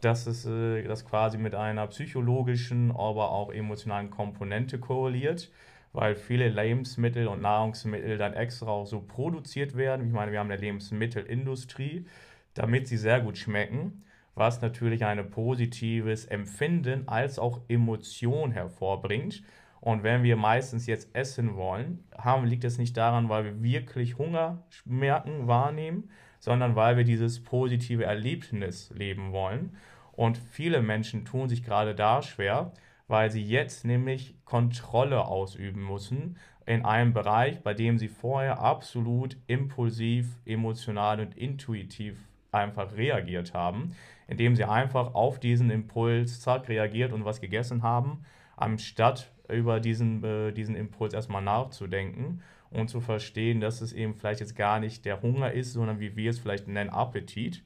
Das 0.00 0.26
ist 0.26 0.44
äh, 0.46 0.82
das 0.82 1.06
quasi 1.06 1.38
mit 1.38 1.54
einer 1.54 1.86
psychologischen, 1.86 2.90
aber 2.90 3.30
auch 3.30 3.52
emotionalen 3.52 4.10
Komponente 4.10 4.78
korreliert, 4.78 5.50
weil 5.92 6.14
viele 6.14 6.48
Lebensmittel 6.48 7.26
und 7.26 7.40
Nahrungsmittel 7.40 8.18
dann 8.18 8.34
extra 8.34 8.66
auch 8.66 8.86
so 8.86 9.00
produziert 9.00 9.76
werden. 9.76 10.06
Ich 10.06 10.12
meine, 10.12 10.32
wir 10.32 10.40
haben 10.40 10.50
eine 10.50 10.60
Lebensmittelindustrie, 10.60 12.06
damit 12.54 12.88
sie 12.88 12.98
sehr 12.98 13.20
gut 13.20 13.38
schmecken 13.38 14.04
was 14.34 14.60
natürlich 14.60 15.04
ein 15.04 15.30
positives 15.30 16.24
Empfinden 16.26 17.08
als 17.08 17.38
auch 17.38 17.60
Emotion 17.68 18.50
hervorbringt. 18.52 19.42
Und 19.80 20.02
wenn 20.02 20.22
wir 20.22 20.36
meistens 20.36 20.86
jetzt 20.86 21.14
essen 21.14 21.56
wollen, 21.56 22.04
haben, 22.16 22.46
liegt 22.46 22.64
es 22.64 22.78
nicht 22.78 22.96
daran, 22.96 23.28
weil 23.28 23.44
wir 23.44 23.62
wirklich 23.62 24.18
Hunger 24.18 24.62
merken, 24.84 25.46
wahrnehmen, 25.46 26.10
sondern 26.44 26.76
weil 26.76 26.98
wir 26.98 27.04
dieses 27.04 27.42
positive 27.42 28.04
Erlebnis 28.04 28.90
leben 28.94 29.32
wollen. 29.32 29.76
Und 30.12 30.36
viele 30.36 30.82
Menschen 30.82 31.24
tun 31.24 31.48
sich 31.48 31.64
gerade 31.64 31.94
da 31.94 32.20
schwer, 32.20 32.72
weil 33.08 33.30
sie 33.30 33.42
jetzt 33.42 33.84
nämlich 33.84 34.36
Kontrolle 34.44 35.24
ausüben 35.26 35.86
müssen 35.86 36.36
in 36.66 36.84
einem 36.84 37.14
Bereich, 37.14 37.62
bei 37.62 37.72
dem 37.72 37.98
sie 37.98 38.08
vorher 38.08 38.60
absolut 38.60 39.38
impulsiv, 39.46 40.38
emotional 40.44 41.20
und 41.20 41.34
intuitiv 41.36 42.16
einfach 42.52 42.94
reagiert 42.94 43.54
haben 43.54 43.94
indem 44.26 44.56
sie 44.56 44.64
einfach 44.64 45.14
auf 45.14 45.38
diesen 45.38 45.70
Impuls 45.70 46.40
zack 46.40 46.68
reagiert 46.68 47.12
und 47.12 47.24
was 47.24 47.40
gegessen 47.40 47.82
haben, 47.82 48.24
anstatt 48.56 49.32
über 49.48 49.80
diesen, 49.80 50.24
äh, 50.24 50.52
diesen 50.52 50.74
Impuls 50.74 51.12
erstmal 51.12 51.42
nachzudenken 51.42 52.42
und 52.74 52.88
zu 52.88 53.00
verstehen, 53.00 53.60
dass 53.60 53.80
es 53.80 53.92
eben 53.92 54.14
vielleicht 54.14 54.40
jetzt 54.40 54.56
gar 54.56 54.80
nicht 54.80 55.04
der 55.04 55.22
Hunger 55.22 55.52
ist, 55.52 55.72
sondern 55.72 56.00
wie 56.00 56.16
wir 56.16 56.30
es 56.30 56.38
vielleicht 56.38 56.68
nennen, 56.68 56.90
Appetit. 56.90 57.62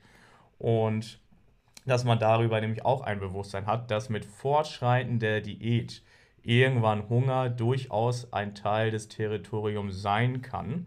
Und 0.58 1.20
dass 1.86 2.04
man 2.04 2.18
darüber 2.18 2.60
nämlich 2.60 2.84
auch 2.84 3.02
ein 3.02 3.20
Bewusstsein 3.20 3.66
hat, 3.66 3.90
dass 3.90 4.10
mit 4.10 4.24
Fortschreiten 4.24 5.18
der 5.18 5.40
Diät 5.40 6.02
irgendwann 6.42 7.08
Hunger 7.08 7.48
durchaus 7.48 8.32
ein 8.32 8.54
Teil 8.54 8.90
des 8.90 9.08
Territoriums 9.08 10.00
sein 10.00 10.42
kann 10.42 10.86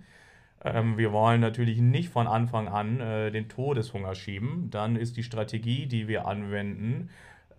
ähm, 0.64 0.98
wir 0.98 1.12
wollen 1.12 1.42
natürlich 1.42 1.80
nicht 1.80 2.10
von 2.10 2.28
Anfang 2.28 2.68
an 2.68 3.00
äh, 3.00 3.32
den 3.32 3.50
Todeshunger 3.50 4.16
schieben. 4.16 4.70
Dann 4.70 4.96
ist 4.96 5.18
die 5.18 5.24
Strategie, 5.24 5.88
die 5.88 6.08
wir 6.08 6.28
anwenden, 6.28 7.10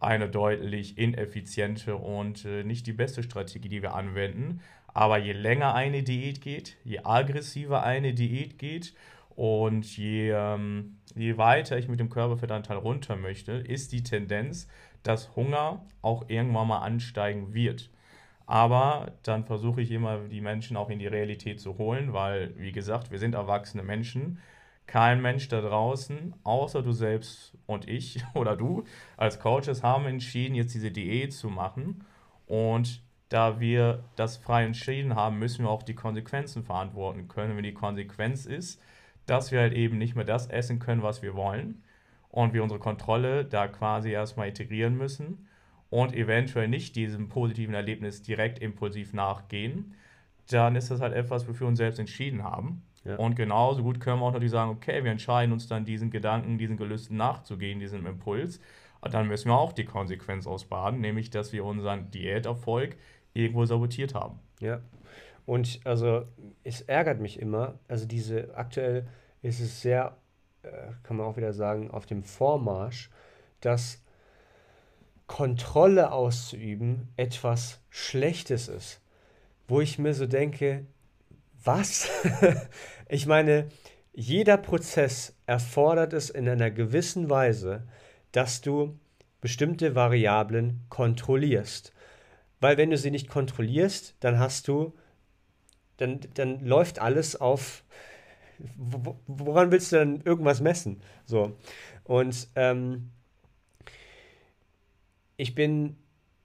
eine 0.01 0.28
deutlich 0.28 0.99
ineffiziente 0.99 1.97
und 1.97 2.45
äh, 2.45 2.64
nicht 2.64 2.86
die 2.86 2.93
beste 2.93 3.22
Strategie, 3.22 3.68
die 3.68 3.82
wir 3.82 3.95
anwenden. 3.95 4.61
Aber 4.95 5.18
je 5.18 5.32
länger 5.32 5.74
eine 5.74 6.03
Diät 6.03 6.40
geht, 6.40 6.76
je 6.84 7.01
aggressiver 7.05 7.82
eine 7.82 8.12
Diät 8.12 8.59
geht 8.59 8.95
und 9.30 9.97
je, 9.97 10.32
ähm, 10.32 10.99
je 11.14 11.38
weiter 11.38 11.78
ich 11.78 11.88
mit 11.88 12.01
dem 12.01 12.11
Körperfettanteil 12.11 12.76
runter 12.76 13.16
möchte, 13.16 13.53
ist 13.53 13.93
die 13.93 14.03
Tendenz, 14.03 14.68
dass 15.03 15.34
Hunger 15.34 15.84
auch 16.03 16.28
irgendwann 16.28 16.68
mal 16.68 16.80
ansteigen 16.80 17.55
wird. 17.55 17.90
Aber 18.47 19.12
dann 19.22 19.45
versuche 19.45 19.80
ich 19.80 19.90
immer, 19.90 20.18
die 20.28 20.40
Menschen 20.40 20.76
auch 20.76 20.90
in 20.90 20.99
die 20.99 21.07
Realität 21.07 21.61
zu 21.61 21.78
holen, 21.78 22.12
weil, 22.12 22.53
wie 22.59 22.72
gesagt, 22.72 23.11
wir 23.11 23.18
sind 23.18 23.34
erwachsene 23.34 23.82
Menschen. 23.82 24.40
Kein 24.86 25.22
Mensch 25.22 25.49
da 25.49 25.61
draußen, 25.61 26.34
außer 26.43 26.82
du 26.82 26.93
selbst 26.93 27.57
und 27.66 27.88
ich 27.88 28.22
oder 28.34 28.57
du 28.57 28.84
als 29.16 29.40
Coaches 29.40 29.82
haben 29.82 30.07
entschieden, 30.07 30.55
jetzt 30.55 30.74
diese 30.74 30.90
Diät 30.90 31.32
zu 31.32 31.49
machen. 31.49 32.05
Und 32.47 33.01
da 33.33 33.61
wir 33.61 34.05
das 34.16 34.37
frei 34.37 34.64
entschieden 34.64 35.14
haben, 35.14 35.39
müssen 35.39 35.64
wir 35.64 35.70
auch 35.70 35.83
die 35.83 35.95
Konsequenzen 35.95 36.62
verantworten 36.62 37.28
können. 37.28 37.57
Wenn 37.57 37.64
die 37.64 37.72
Konsequenz 37.72 38.47
ist, 38.47 38.83
dass 39.26 39.53
wir 39.53 39.61
halt 39.61 39.72
eben 39.72 39.99
nicht 39.99 40.14
mehr 40.14 40.24
das 40.24 40.49
essen 40.49 40.78
können, 40.78 41.03
was 41.03 41.22
wir 41.22 41.35
wollen 41.35 41.83
und 42.30 42.53
wir 42.53 42.62
unsere 42.62 42.80
Kontrolle 42.80 43.45
da 43.45 43.68
quasi 43.68 44.11
erstmal 44.11 44.49
integrieren 44.49 44.97
müssen 44.97 45.49
und 45.89 46.14
eventuell 46.14 46.68
nicht 46.68 46.97
diesem 46.97 47.28
positiven 47.28 47.74
Erlebnis 47.74 48.22
direkt 48.22 48.59
impulsiv 48.59 49.12
nachgehen, 49.12 49.95
dann 50.51 50.76
ist 50.76 50.91
das 50.91 51.01
halt 51.01 51.14
etwas, 51.14 51.49
wofür 51.49 51.66
wir 51.66 51.68
uns 51.68 51.78
selbst 51.78 51.99
entschieden 51.99 52.43
haben. 52.43 52.83
Ja. 53.05 53.16
Und 53.16 53.37
genauso 53.37 53.83
gut 53.83 54.01
können 54.01 54.20
wir 54.20 54.26
auch 54.26 54.33
natürlich 54.33 54.53
sagen, 54.53 54.70
okay, 54.70 55.05
wir 55.05 55.11
entscheiden 55.11 55.53
uns 55.53 55.66
dann 55.66 55.85
diesen 55.85 56.11
Gedanken, 56.11 56.59
diesen 56.59 56.76
Gelüsten 56.76 57.16
nachzugehen, 57.16 57.80
diesem 57.80 58.07
Impuls. 58.07 58.61
Und 59.01 59.14
dann 59.14 59.26
müssen 59.26 59.49
wir 59.49 59.59
auch 59.59 59.72
die 59.72 59.85
Konsequenz 59.85 60.47
ausbaden, 60.47 61.01
nämlich, 61.01 61.30
dass 61.30 61.53
wir 61.53 61.64
unseren 61.64 62.11
Diäterfolg 62.11 62.97
irgendwo 63.35 63.64
sabotiert 63.64 64.14
haben. 64.14 64.39
Ja. 64.61 64.80
Und 65.47 65.80
also 65.85 66.26
es 66.62 66.83
ärgert 66.83 67.20
mich 67.20 67.41
immer, 67.41 67.78
also 67.89 68.07
diese 68.07 68.55
aktuell 68.55 69.07
ist 69.43 69.61
es 69.61 69.83
sehr, 69.83 70.16
äh, 70.62 70.68
kann 71.03 71.16
man 71.16 71.26
auch 71.26 71.37
wieder 71.37 71.53
sagen, 71.53 71.91
auf 71.91 72.07
dem 72.07 72.22
Vormarsch, 72.22 73.11
dass 73.61 74.03
Kontrolle 75.26 76.12
auszuüben 76.12 77.09
etwas 77.16 77.80
Schlechtes 77.91 78.68
ist. 78.68 79.01
Wo 79.66 79.80
ich 79.80 79.99
mir 79.99 80.14
so 80.14 80.26
denke, 80.26 80.87
was? 81.64 82.11
ich 83.09 83.26
meine, 83.26 83.68
jeder 84.12 84.59
Prozess 84.59 85.35
erfordert 85.47 86.12
es 86.12 86.28
in 86.28 86.49
einer 86.49 86.70
gewissen 86.70 87.30
Weise, 87.30 87.87
dass 88.33 88.61
du 88.61 88.99
bestimmte 89.41 89.95
Variablen 89.95 90.85
kontrollierst. 90.89 91.93
Weil 92.62 92.76
wenn 92.78 92.90
du 92.90 92.96
sie 92.96 93.10
nicht 93.10 93.28
kontrollierst, 93.28 94.14
dann 94.20 94.38
hast 94.38 94.68
du, 94.68 94.92
dann, 95.96 96.20
dann 96.34 96.64
läuft 96.64 97.00
alles 97.00 97.34
auf, 97.34 97.82
woran 99.26 99.72
willst 99.72 99.90
du 99.90 99.96
denn 99.96 100.20
irgendwas 100.20 100.60
messen? 100.60 101.02
So. 101.26 101.58
Und 102.04 102.46
ähm, 102.54 103.10
ich 105.36 105.56
bin 105.56 105.96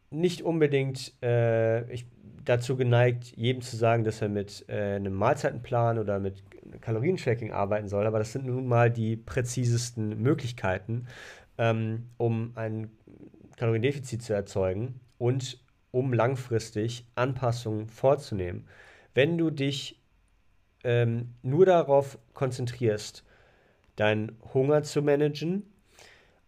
nicht 0.09 0.41
unbedingt 0.41 1.13
äh, 1.21 1.87
ich, 1.93 2.07
dazu 2.43 2.77
geneigt, 2.77 3.37
jedem 3.37 3.61
zu 3.61 3.77
sagen, 3.77 4.03
dass 4.03 4.19
er 4.19 4.29
mit 4.29 4.65
äh, 4.69 4.95
einem 4.95 5.13
Mahlzeitenplan 5.13 5.99
oder 5.99 6.17
mit 6.19 6.41
Kalorientracking 6.81 7.51
arbeiten 7.51 7.89
soll, 7.89 8.07
aber 8.07 8.17
das 8.17 8.31
sind 8.31 8.47
nun 8.47 8.65
mal 8.65 8.89
die 8.89 9.17
präzisesten 9.17 10.19
Möglichkeiten, 10.19 11.05
ähm, 11.59 12.07
um 12.17 12.53
ein 12.55 12.89
Kaloriendefizit 13.55 14.23
zu 14.23 14.33
erzeugen 14.33 14.99
und 15.19 15.59
um 15.91 16.13
langfristig 16.13 17.05
Anpassungen 17.15 17.87
vorzunehmen. 17.87 18.67
Wenn 19.13 19.37
du 19.37 19.49
dich 19.49 19.99
ähm, 20.83 21.33
nur 21.41 21.65
darauf 21.65 22.17
konzentrierst, 22.33 23.23
deinen 23.95 24.37
Hunger 24.53 24.83
zu 24.83 25.01
managen, 25.01 25.63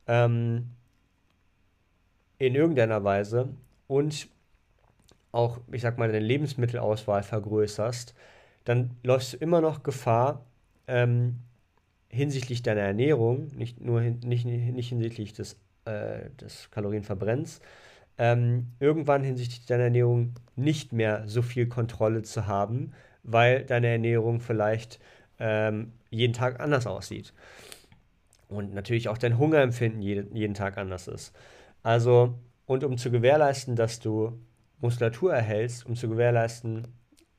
ähm, 0.07 0.69
in 2.37 2.55
irgendeiner 2.55 3.03
Weise 3.03 3.49
und 3.87 4.29
auch, 5.31 5.59
ich 5.71 5.81
sag 5.81 5.97
mal, 5.97 6.11
deine 6.11 6.25
Lebensmittelauswahl 6.25 7.21
vergrößerst, 7.23 8.15
dann 8.65 8.91
läufst 9.03 9.33
du 9.33 9.37
immer 9.37 9.61
noch 9.61 9.83
Gefahr, 9.83 10.45
ähm, 10.87 11.39
hinsichtlich 12.09 12.63
deiner 12.63 12.81
Ernährung, 12.81 13.49
nicht 13.55 13.79
nur 13.81 14.01
hin, 14.01 14.19
nicht, 14.23 14.45
nicht 14.45 14.89
hinsichtlich 14.89 15.33
des, 15.33 15.59
äh, 15.85 16.29
des 16.41 16.71
Kalorienverbrenns, 16.71 17.61
ähm, 18.19 18.67
irgendwann 18.79 19.23
hinsichtlich 19.23 19.65
deiner 19.65 19.85
Ernährung 19.85 20.33
nicht 20.57 20.91
mehr 20.91 21.23
so 21.25 21.41
viel 21.41 21.67
Kontrolle 21.67 22.21
zu 22.21 22.45
haben, 22.45 22.91
weil 23.23 23.63
deine 23.63 23.87
Ernährung 23.87 24.41
vielleicht 24.41 24.99
ähm, 25.39 25.93
jeden 26.09 26.33
Tag 26.33 26.59
anders 26.59 26.85
aussieht. 26.85 27.33
Und 28.49 28.73
natürlich 28.73 29.07
auch 29.07 29.17
dein 29.17 29.37
Hungerempfinden 29.37 30.01
jeden, 30.01 30.35
jeden 30.35 30.53
Tag 30.53 30.77
anders 30.77 31.07
ist. 31.07 31.33
Also, 31.81 32.37
und 32.65 32.83
um 32.83 32.97
zu 32.97 33.09
gewährleisten, 33.09 33.75
dass 33.77 34.01
du 34.01 34.37
Muskulatur 34.81 35.33
erhältst, 35.33 35.85
um 35.85 35.95
zu 35.95 36.09
gewährleisten, 36.09 36.87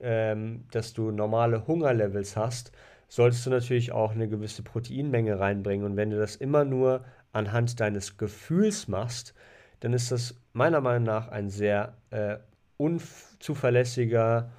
ähm, 0.01 0.65
dass 0.71 0.95
du 0.95 1.11
normale 1.11 1.67
Hungerlevels 1.67 2.37
hast, 2.37 2.73
solltest 3.09 3.45
du 3.45 3.51
natürlich 3.51 3.93
auch 3.93 4.13
eine 4.13 4.29
gewisse 4.29 4.63
Proteinmenge 4.63 5.39
reinbringen. 5.39 5.85
Und 5.85 5.97
wenn 5.97 6.11
du 6.11 6.19
das 6.19 6.37
immer 6.37 6.65
nur 6.65 7.05
anhand 7.33 7.81
deines 7.81 8.17
Gefühls 8.17 8.89
machst, 8.89 9.35
dann 9.81 9.93
ist 9.93 10.13
das 10.13 10.35
meiner 10.53 10.81
Meinung 10.81 11.05
nach 11.05 11.29
ein 11.29 11.51
sehr 11.51 11.95
äh, 12.11 12.37
unzuverlässiger, 12.77 14.51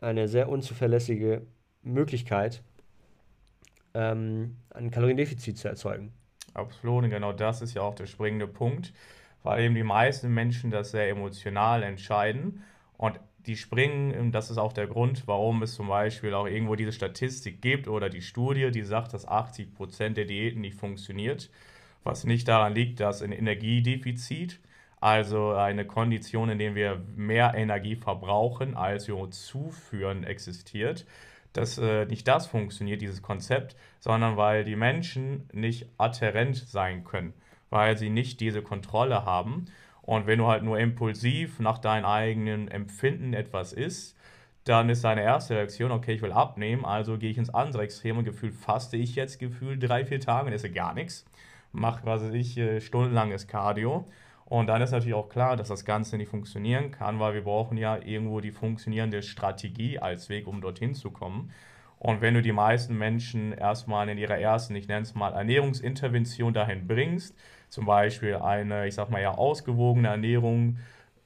eine 0.00 0.28
sehr 0.28 0.48
unzuverlässige 0.48 1.42
Möglichkeit, 1.82 2.62
ähm, 3.94 4.56
ein 4.70 4.90
Kaloriendefizit 4.90 5.58
zu 5.58 5.68
erzeugen. 5.68 6.12
Absolut, 6.54 7.04
und 7.04 7.10
genau 7.10 7.32
das 7.32 7.62
ist 7.62 7.74
ja 7.74 7.82
auch 7.82 7.94
der 7.94 8.06
springende 8.06 8.46
Punkt, 8.46 8.92
weil 9.42 9.64
eben 9.64 9.74
die 9.74 9.82
meisten 9.82 10.32
Menschen 10.32 10.70
das 10.70 10.90
sehr 10.90 11.08
emotional 11.08 11.82
entscheiden 11.82 12.62
und 12.96 13.20
die 13.46 13.56
springen, 13.56 14.32
das 14.32 14.50
ist 14.50 14.58
auch 14.58 14.72
der 14.72 14.88
Grund, 14.88 15.28
warum 15.28 15.62
es 15.62 15.74
zum 15.74 15.86
Beispiel 15.86 16.34
auch 16.34 16.46
irgendwo 16.46 16.74
diese 16.74 16.92
Statistik 16.92 17.62
gibt 17.62 17.86
oder 17.86 18.08
die 18.10 18.22
Studie, 18.22 18.70
die 18.72 18.82
sagt, 18.82 19.14
dass 19.14 19.26
80 19.26 19.72
Prozent 19.72 20.16
der 20.16 20.24
Diäten 20.24 20.60
nicht 20.62 20.76
funktioniert, 20.76 21.48
was 22.04 22.24
nicht 22.24 22.48
daran 22.48 22.74
liegt, 22.74 23.00
dass 23.00 23.22
ein 23.22 23.32
Energiedefizit, 23.32 24.60
also 25.00 25.52
eine 25.52 25.84
Kondition, 25.84 26.48
in 26.48 26.58
der 26.58 26.74
wir 26.74 27.02
mehr 27.16 27.54
Energie 27.54 27.96
verbrauchen, 27.96 28.76
als 28.76 29.08
wir 29.08 29.16
uns 29.16 29.46
zuführen, 29.46 30.24
existiert, 30.24 31.04
dass 31.52 31.78
äh, 31.78 32.06
nicht 32.06 32.28
das 32.28 32.46
funktioniert, 32.46 33.00
dieses 33.00 33.22
Konzept, 33.22 33.76
sondern 34.00 34.36
weil 34.36 34.64
die 34.64 34.76
Menschen 34.76 35.48
nicht 35.52 35.86
adherent 35.98 36.56
sein 36.56 37.04
können, 37.04 37.34
weil 37.70 37.96
sie 37.96 38.10
nicht 38.10 38.40
diese 38.40 38.62
Kontrolle 38.62 39.24
haben. 39.24 39.66
Und 40.02 40.26
wenn 40.26 40.38
du 40.38 40.46
halt 40.46 40.62
nur 40.62 40.78
impulsiv 40.78 41.58
nach 41.58 41.78
deinem 41.78 42.04
eigenen 42.04 42.68
Empfinden 42.68 43.32
etwas 43.32 43.72
isst, 43.72 44.16
dann 44.64 44.90
ist 44.90 45.04
deine 45.04 45.22
erste 45.22 45.54
Reaktion, 45.54 45.92
okay, 45.92 46.14
ich 46.14 46.22
will 46.22 46.32
abnehmen, 46.32 46.84
also 46.84 47.18
gehe 47.18 47.30
ich 47.30 47.38
ins 47.38 47.50
andere 47.50 47.84
Extrem 47.84 48.18
und 48.18 48.24
gefühlt 48.24 48.54
faste 48.54 48.96
ich 48.96 49.14
jetzt 49.14 49.38
gefühlt 49.38 49.80
drei, 49.82 50.04
vier 50.04 50.20
Tage 50.20 50.48
und 50.48 50.52
esse 50.52 50.70
gar 50.70 50.92
nichts, 50.92 51.24
mache, 51.72 52.04
was 52.04 52.22
weiß 52.22 52.34
ich, 52.34 52.56
äh, 52.58 52.80
stundenlanges 52.80 53.46
Cardio 53.46 54.06
und 54.46 54.68
dann 54.68 54.80
ist 54.80 54.92
natürlich 54.92 55.14
auch 55.14 55.28
klar, 55.28 55.56
dass 55.56 55.68
das 55.68 55.84
Ganze 55.84 56.16
nicht 56.16 56.28
funktionieren 56.28 56.92
kann, 56.92 57.18
weil 57.18 57.34
wir 57.34 57.42
brauchen 57.42 57.76
ja 57.76 57.96
irgendwo 57.96 58.40
die 58.40 58.52
funktionierende 58.52 59.22
Strategie 59.22 59.98
als 59.98 60.28
Weg, 60.28 60.46
um 60.46 60.60
dorthin 60.60 60.94
zu 60.94 61.10
kommen. 61.10 61.50
Und 61.98 62.20
wenn 62.20 62.34
du 62.34 62.42
die 62.42 62.52
meisten 62.52 62.96
Menschen 62.96 63.52
erstmal 63.52 64.08
in 64.08 64.18
ihrer 64.18 64.38
ersten, 64.38 64.76
ich 64.76 64.86
nenne 64.86 65.02
es 65.02 65.16
mal, 65.16 65.32
Ernährungsintervention 65.32 66.54
dahin 66.54 66.86
bringst, 66.86 67.34
zum 67.68 67.86
Beispiel 67.86 68.36
eine, 68.36 68.86
ich 68.86 68.94
sag 68.94 69.10
mal 69.10 69.20
ja, 69.20 69.32
ausgewogene 69.32 70.08
Ernährung 70.08 70.78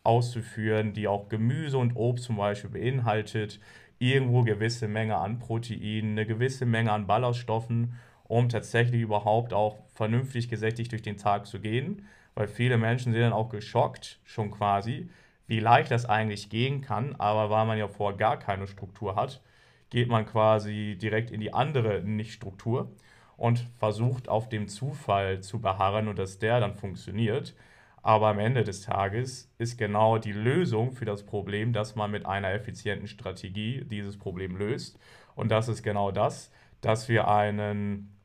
auszuführen, 0.03 0.95
die 0.95 1.07
auch 1.07 1.29
Gemüse 1.29 1.77
und 1.77 1.97
Obst 1.97 2.25
zum 2.25 2.39
Beispiel 2.39 2.71
beinhaltet, 2.71 3.61
irgendwo 3.99 4.45
gewisse 4.45 4.89
Menge 4.89 5.19
an 5.19 5.39
Proteinen, 5.39 6.13
eine 6.13 6.25
gewisse 6.25 6.65
Menge 6.65 6.91
an 6.93 7.07
Ballaststoffen, 7.07 7.93
um 8.31 8.49
tatsächlich 8.49 9.03
überhaupt 9.03 9.53
auch 9.53 9.77
vernünftig 9.95 10.49
gesättigt 10.49 10.93
durch 10.93 11.03
den 11.03 11.19
Tag 11.19 11.47
zu 11.47 11.61
gehen 11.61 12.07
weil 12.35 12.49
viele 12.49 12.79
Menschen 12.79 13.13
sind 13.13 13.23
dann 13.23 13.33
auch 13.33 13.49
geschockt, 13.49 14.19
schon 14.25 14.51
quasi, 14.51 15.09
wie 15.47 15.61
leicht 15.61 15.91
das 15.91 16.07
eigentlich 16.07 16.49
gehen 16.49 16.81
kann, 16.81 17.17
aber 17.17 17.51
weil 17.51 17.67
man 17.67 17.79
ja 17.79 17.89
vorher 17.89 18.17
gar 18.17 18.39
keine 18.39 18.67
Struktur 18.67 19.17
hat, 19.17 19.43
geht 19.91 20.09
man 20.09 20.25
quasi 20.25 20.97
direkt 21.01 21.31
in 21.31 21.41
die 21.41 21.53
andere 21.53 22.03
Nicht-Struktur 22.03 22.93
und 23.37 23.67
versucht 23.79 24.29
auf 24.29 24.49
dem 24.49 24.69
Zufall 24.69 25.41
zu 25.41 25.61
beharren 25.61 26.09
und 26.09 26.19
dass 26.19 26.39
der 26.39 26.61
dann 26.61 26.77
funktioniert. 26.77 27.55
Aber 28.03 28.29
am 28.29 28.39
Ende 28.39 28.65
des 28.65 28.83
Tages 28.83 29.53
ist 29.59 29.77
genau 29.77 30.17
die 30.19 30.33
Lösung 30.33 30.93
für 30.93 31.05
das 31.05 31.27
Problem, 31.27 31.73
dass 31.73 31.97
man 31.97 32.11
mit 32.11 32.25
einer 32.25 32.53
effizienten 32.53 33.09
Strategie 33.09 33.85
dieses 33.85 34.17
Problem 34.19 34.57
löst. 34.57 34.99
Und 35.35 35.51
das 35.51 35.69
ist 35.69 35.83
genau 35.83 36.11
das, 36.11 36.51
dass 36.81 37.09
wir 37.09 37.29
einen, 37.29 38.17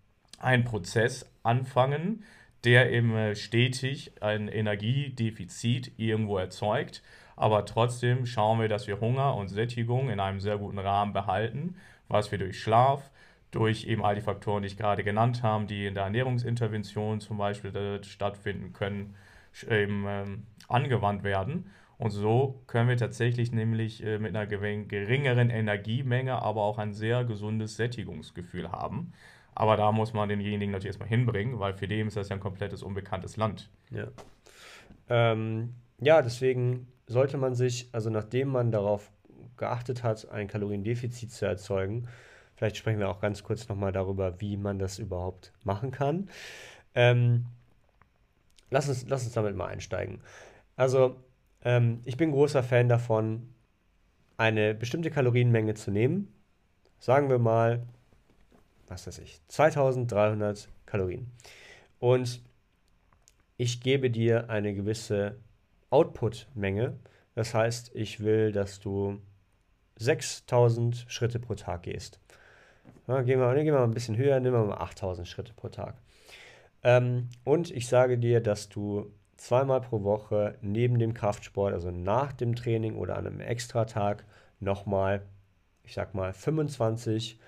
einen 0.45 0.63
Prozess 0.63 1.29
anfangen, 1.43 2.23
der 2.63 2.91
eben 2.91 3.35
stetig 3.35 4.13
ein 4.21 4.47
Energiedefizit 4.47 5.91
irgendwo 5.97 6.37
erzeugt. 6.37 7.01
Aber 7.35 7.65
trotzdem 7.65 8.25
schauen 8.25 8.59
wir, 8.59 8.69
dass 8.69 8.87
wir 8.87 9.01
Hunger 9.01 9.35
und 9.35 9.49
Sättigung 9.49 10.09
in 10.09 10.19
einem 10.19 10.39
sehr 10.39 10.57
guten 10.57 10.79
Rahmen 10.79 11.13
behalten, 11.13 11.75
was 12.07 12.31
wir 12.31 12.37
durch 12.37 12.59
Schlaf, 12.61 13.11
durch 13.51 13.85
eben 13.85 14.05
all 14.05 14.15
die 14.15 14.21
Faktoren, 14.21 14.61
die 14.61 14.67
ich 14.67 14.77
gerade 14.77 15.03
genannt 15.03 15.43
habe, 15.43 15.65
die 15.65 15.85
in 15.85 15.95
der 15.95 16.03
Ernährungsintervention 16.03 17.19
zum 17.19 17.37
Beispiel 17.37 18.01
stattfinden 18.03 18.73
können, 18.73 19.15
eben 19.69 20.05
ähm, 20.07 20.43
angewandt 20.67 21.23
werden. 21.23 21.71
Und 21.97 22.11
so 22.11 22.61
können 22.67 22.89
wir 22.89 22.97
tatsächlich 22.97 23.51
nämlich 23.51 24.03
äh, 24.03 24.19
mit 24.19 24.35
einer 24.35 24.45
geringeren 24.47 25.49
Energiemenge 25.49 26.41
aber 26.41 26.63
auch 26.63 26.77
ein 26.77 26.93
sehr 26.93 27.23
gesundes 27.23 27.77
Sättigungsgefühl 27.77 28.71
haben. 28.71 29.13
Aber 29.55 29.77
da 29.77 29.91
muss 29.91 30.13
man 30.13 30.27
denjenigen 30.27 30.71
natürlich 30.71 30.89
erstmal 30.89 31.09
hinbringen, 31.09 31.59
weil 31.59 31.73
für 31.73 31.87
den 31.87 32.07
ist 32.07 32.17
das 32.17 32.29
ja 32.29 32.35
ein 32.35 32.41
komplettes 32.41 32.83
unbekanntes 32.83 33.37
Land. 33.37 33.69
Ja. 33.89 34.07
Ähm, 35.09 35.73
ja, 35.99 36.21
deswegen 36.21 36.87
sollte 37.07 37.37
man 37.37 37.55
sich, 37.55 37.89
also 37.93 38.09
nachdem 38.09 38.49
man 38.49 38.71
darauf 38.71 39.09
geachtet 39.57 40.03
hat, 40.03 40.29
ein 40.29 40.47
Kaloriendefizit 40.47 41.31
zu 41.31 41.45
erzeugen, 41.45 42.07
vielleicht 42.55 42.75
sprechen 42.75 42.99
wir 42.99 43.09
auch 43.09 43.21
ganz 43.21 43.43
kurz 43.43 43.69
nochmal 43.69 43.93
darüber, 43.93 44.41
wie 44.41 44.57
man 44.57 44.77
das 44.77 44.99
überhaupt 44.99 45.53
machen 45.63 45.91
kann. 45.91 46.29
Ähm, 46.93 47.45
lass, 48.69 48.89
uns, 48.89 49.05
lass 49.07 49.23
uns 49.23 49.33
damit 49.33 49.55
mal 49.55 49.67
einsteigen. 49.67 50.21
Also, 50.75 51.15
ähm, 51.63 52.01
ich 52.03 52.17
bin 52.17 52.31
großer 52.31 52.63
Fan 52.63 52.89
davon, 52.89 53.53
eine 54.37 54.75
bestimmte 54.75 55.11
Kalorienmenge 55.11 55.75
zu 55.75 55.91
nehmen. 55.91 56.33
Sagen 56.99 57.29
wir 57.29 57.39
mal, 57.39 57.85
was 58.87 59.07
weiß 59.07 59.19
ich, 59.19 59.39
2300 59.47 60.69
Kalorien. 60.85 61.31
Und 61.99 62.41
ich 63.57 63.81
gebe 63.81 64.09
dir 64.09 64.49
eine 64.49 64.73
gewisse 64.73 65.37
Output-Menge. 65.89 66.97
Das 67.35 67.53
heißt, 67.53 67.91
ich 67.95 68.19
will, 68.21 68.51
dass 68.51 68.79
du 68.79 69.21
6000 69.97 71.05
Schritte 71.07 71.39
pro 71.39 71.55
Tag 71.55 71.83
gehst. 71.83 72.19
Ja, 73.07 73.21
gehen, 73.21 73.39
wir, 73.39 73.53
gehen 73.55 73.65
wir 73.67 73.73
mal 73.73 73.83
ein 73.83 73.91
bisschen 73.91 74.17
höher, 74.17 74.39
nehmen 74.39 74.55
wir 74.55 74.65
mal 74.65 74.81
8000 74.81 75.27
Schritte 75.27 75.53
pro 75.53 75.69
Tag. 75.69 75.95
Ähm, 76.83 77.29
und 77.43 77.71
ich 77.71 77.87
sage 77.87 78.17
dir, 78.17 78.41
dass 78.41 78.69
du 78.69 79.11
zweimal 79.37 79.81
pro 79.81 80.03
Woche 80.03 80.57
neben 80.61 80.99
dem 80.99 81.13
Kraftsport, 81.13 81.73
also 81.73 81.91
nach 81.91 82.33
dem 82.33 82.55
Training 82.55 82.95
oder 82.95 83.17
an 83.17 83.27
einem 83.27 83.39
Extratag, 83.41 84.25
nochmal, 84.59 85.21
ich 85.83 85.93
sag 85.93 86.13
mal, 86.13 86.33
25 86.33 87.39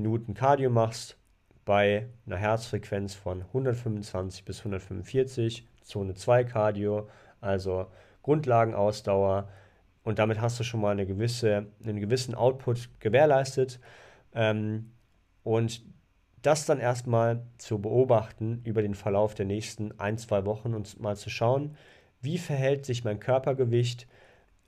Minuten 0.00 0.32
Cardio 0.32 0.70
machst 0.70 1.16
bei 1.64 2.06
einer 2.24 2.36
Herzfrequenz 2.36 3.14
von 3.14 3.42
125 3.42 4.44
bis 4.44 4.60
145, 4.60 5.66
Zone 5.82 6.14
2 6.14 6.44
Cardio, 6.44 7.08
also 7.40 7.88
Grundlagenausdauer. 8.22 9.48
Und 10.04 10.20
damit 10.20 10.40
hast 10.40 10.60
du 10.60 10.62
schon 10.62 10.80
mal 10.80 10.92
eine 10.92 11.04
gewisse, 11.04 11.66
einen 11.82 11.98
gewissen 11.98 12.36
Output 12.36 12.88
gewährleistet. 13.00 13.80
Ähm, 14.34 14.92
und 15.42 15.82
das 16.42 16.64
dann 16.64 16.78
erstmal 16.78 17.42
zu 17.58 17.80
beobachten 17.80 18.62
über 18.62 18.82
den 18.82 18.94
Verlauf 18.94 19.34
der 19.34 19.46
nächsten 19.46 19.98
ein, 19.98 20.16
zwei 20.16 20.46
Wochen 20.46 20.74
und 20.74 21.00
mal 21.00 21.16
zu 21.16 21.28
schauen, 21.28 21.76
wie 22.20 22.38
verhält 22.38 22.86
sich 22.86 23.02
mein 23.02 23.18
Körpergewicht 23.18 24.06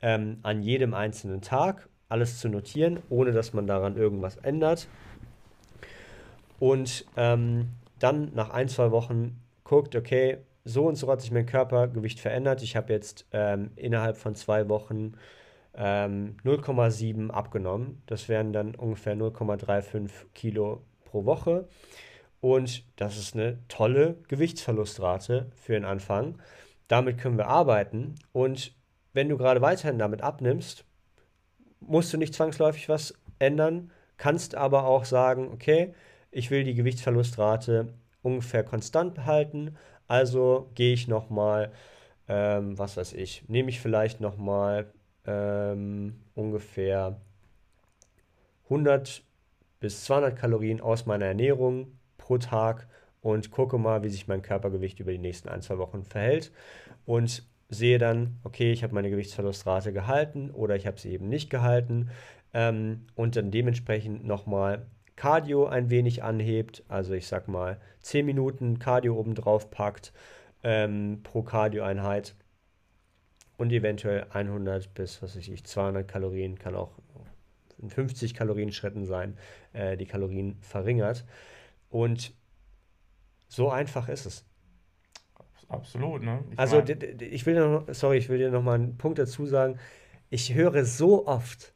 ähm, 0.02 0.40
an 0.42 0.60
jedem 0.60 0.92
einzelnen 0.92 1.40
Tag, 1.40 1.88
alles 2.08 2.40
zu 2.40 2.48
notieren, 2.48 3.00
ohne 3.08 3.30
dass 3.30 3.52
man 3.52 3.68
daran 3.68 3.96
irgendwas 3.96 4.36
ändert. 4.38 4.88
Und 6.60 7.06
ähm, 7.16 7.70
dann 7.98 8.32
nach 8.34 8.50
ein, 8.50 8.68
zwei 8.68 8.92
Wochen 8.92 9.40
guckt, 9.64 9.96
okay, 9.96 10.38
so 10.64 10.86
und 10.86 10.94
so 10.94 11.10
hat 11.10 11.20
sich 11.20 11.32
mein 11.32 11.46
Körpergewicht 11.46 12.20
verändert. 12.20 12.62
Ich 12.62 12.76
habe 12.76 12.92
jetzt 12.92 13.26
ähm, 13.32 13.70
innerhalb 13.74 14.16
von 14.16 14.36
zwei 14.36 14.68
Wochen 14.68 15.14
0,7 15.74 17.14
ähm, 17.14 17.30
abgenommen. 17.30 18.02
Das 18.06 18.28
wären 18.28 18.52
dann 18.52 18.74
ungefähr 18.74 19.16
0,35 19.16 20.10
Kilo 20.34 20.82
pro 21.04 21.24
Woche. 21.24 21.68
Und 22.40 22.84
das 22.96 23.16
ist 23.16 23.34
eine 23.34 23.58
tolle 23.68 24.16
Gewichtsverlustrate 24.28 25.50
für 25.54 25.72
den 25.72 25.84
Anfang. 25.84 26.38
Damit 26.88 27.18
können 27.18 27.38
wir 27.38 27.46
arbeiten. 27.46 28.16
Und 28.32 28.74
wenn 29.12 29.28
du 29.28 29.36
gerade 29.36 29.62
weiterhin 29.62 29.98
damit 29.98 30.22
abnimmst, 30.22 30.84
musst 31.80 32.12
du 32.12 32.18
nicht 32.18 32.34
zwangsläufig 32.34 32.88
was 32.88 33.14
ändern, 33.38 33.90
kannst 34.16 34.54
aber 34.54 34.84
auch 34.84 35.04
sagen, 35.04 35.50
okay, 35.52 35.94
ich 36.30 36.50
will 36.50 36.64
die 36.64 36.74
Gewichtsverlustrate 36.74 37.92
ungefähr 38.22 38.64
konstant 38.64 39.14
behalten, 39.14 39.76
also 40.08 40.70
gehe 40.74 40.92
ich 40.92 41.08
nochmal, 41.08 41.72
ähm, 42.28 42.78
was 42.78 42.96
weiß 42.96 43.12
ich, 43.14 43.44
nehme 43.48 43.70
ich 43.70 43.80
vielleicht 43.80 44.20
nochmal 44.20 44.92
ähm, 45.26 46.20
ungefähr 46.34 47.20
100 48.64 49.22
bis 49.80 50.04
200 50.04 50.36
Kalorien 50.36 50.80
aus 50.80 51.06
meiner 51.06 51.26
Ernährung 51.26 51.98
pro 52.18 52.38
Tag 52.38 52.86
und 53.22 53.50
gucke 53.50 53.78
mal, 53.78 54.02
wie 54.02 54.08
sich 54.08 54.28
mein 54.28 54.42
Körpergewicht 54.42 55.00
über 55.00 55.12
die 55.12 55.18
nächsten 55.18 55.48
ein, 55.48 55.62
zwei 55.62 55.78
Wochen 55.78 56.04
verhält 56.04 56.52
und 57.06 57.44
sehe 57.68 57.98
dann, 57.98 58.38
okay, 58.44 58.72
ich 58.72 58.82
habe 58.82 58.94
meine 58.94 59.10
Gewichtsverlustrate 59.10 59.92
gehalten 59.92 60.50
oder 60.50 60.76
ich 60.76 60.86
habe 60.86 61.00
sie 61.00 61.10
eben 61.10 61.28
nicht 61.28 61.50
gehalten 61.50 62.10
ähm, 62.52 63.06
und 63.14 63.36
dann 63.36 63.50
dementsprechend 63.50 64.24
nochmal 64.24 64.86
Cardio 65.20 65.66
ein 65.66 65.90
wenig 65.90 66.22
anhebt, 66.22 66.82
also 66.88 67.12
ich 67.12 67.26
sag 67.26 67.46
mal 67.46 67.78
10 68.00 68.24
Minuten 68.24 68.78
Cardio 68.78 69.18
obendrauf 69.18 69.70
packt 69.70 70.14
ähm, 70.62 71.20
pro 71.22 71.42
Cardio-Einheit 71.42 72.34
und 73.58 73.70
eventuell 73.70 74.28
100 74.30 74.94
bis, 74.94 75.20
was 75.20 75.36
weiß 75.36 75.46
ich, 75.48 75.62
200 75.62 76.08
Kalorien, 76.08 76.58
kann 76.58 76.74
auch 76.74 76.92
in 77.76 77.90
50 77.90 78.32
Kalorien-Schritten 78.32 79.04
sein, 79.04 79.36
äh, 79.74 79.98
die 79.98 80.06
Kalorien 80.06 80.56
verringert. 80.62 81.26
Und 81.90 82.32
so 83.46 83.68
einfach 83.68 84.08
ist 84.08 84.24
es. 84.24 84.46
Absolut, 85.68 86.22
ne? 86.22 86.42
Ich 86.50 86.58
also 86.58 86.82
ich 86.82 87.44
will 87.44 87.56
noch, 87.56 87.92
sorry, 87.92 88.16
ich 88.16 88.30
will 88.30 88.38
dir 88.38 88.50
noch 88.50 88.62
mal 88.62 88.76
einen 88.76 88.96
Punkt 88.96 89.18
dazu 89.18 89.44
sagen. 89.44 89.78
Ich 90.30 90.54
höre 90.54 90.86
so 90.86 91.26
oft, 91.26 91.74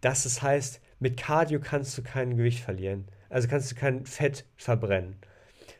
dass 0.00 0.24
es 0.24 0.40
heißt, 0.40 0.83
mit 0.98 1.16
Cardio 1.16 1.60
kannst 1.60 1.96
du 1.98 2.02
kein 2.02 2.36
Gewicht 2.36 2.60
verlieren. 2.60 3.06
Also 3.28 3.48
kannst 3.48 3.70
du 3.70 3.74
kein 3.74 4.06
Fett 4.06 4.44
verbrennen. 4.56 5.16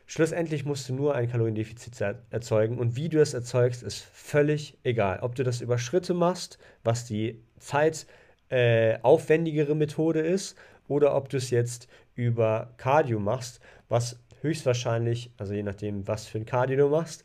Schlussendlich 0.07 0.65
musst 0.65 0.87
du 0.87 0.93
nur 0.93 1.15
ein 1.15 1.29
Kaloriendefizit 1.29 1.99
erzeugen 2.29 2.77
und 2.77 2.95
wie 2.95 3.09
du 3.09 3.19
es 3.19 3.33
erzeugst, 3.33 3.81
ist 3.81 4.07
völlig 4.13 4.77
egal. 4.83 5.19
Ob 5.21 5.33
du 5.35 5.43
das 5.43 5.61
über 5.61 5.79
Schritte 5.79 6.13
machst, 6.13 6.59
was 6.83 7.05
die 7.05 7.41
zeitaufwendigere 7.57 9.71
äh, 9.71 9.75
Methode 9.75 10.19
ist, 10.19 10.55
oder 10.87 11.15
ob 11.15 11.29
du 11.29 11.37
es 11.37 11.49
jetzt 11.49 11.87
über 12.13 12.73
Cardio 12.77 13.19
machst, 13.19 13.59
was 13.89 14.19
höchstwahrscheinlich, 14.41 15.31
also 15.37 15.53
je 15.53 15.63
nachdem, 15.63 16.07
was 16.07 16.27
für 16.27 16.37
ein 16.37 16.45
Cardio 16.45 16.77
du 16.77 16.89
machst, 16.89 17.23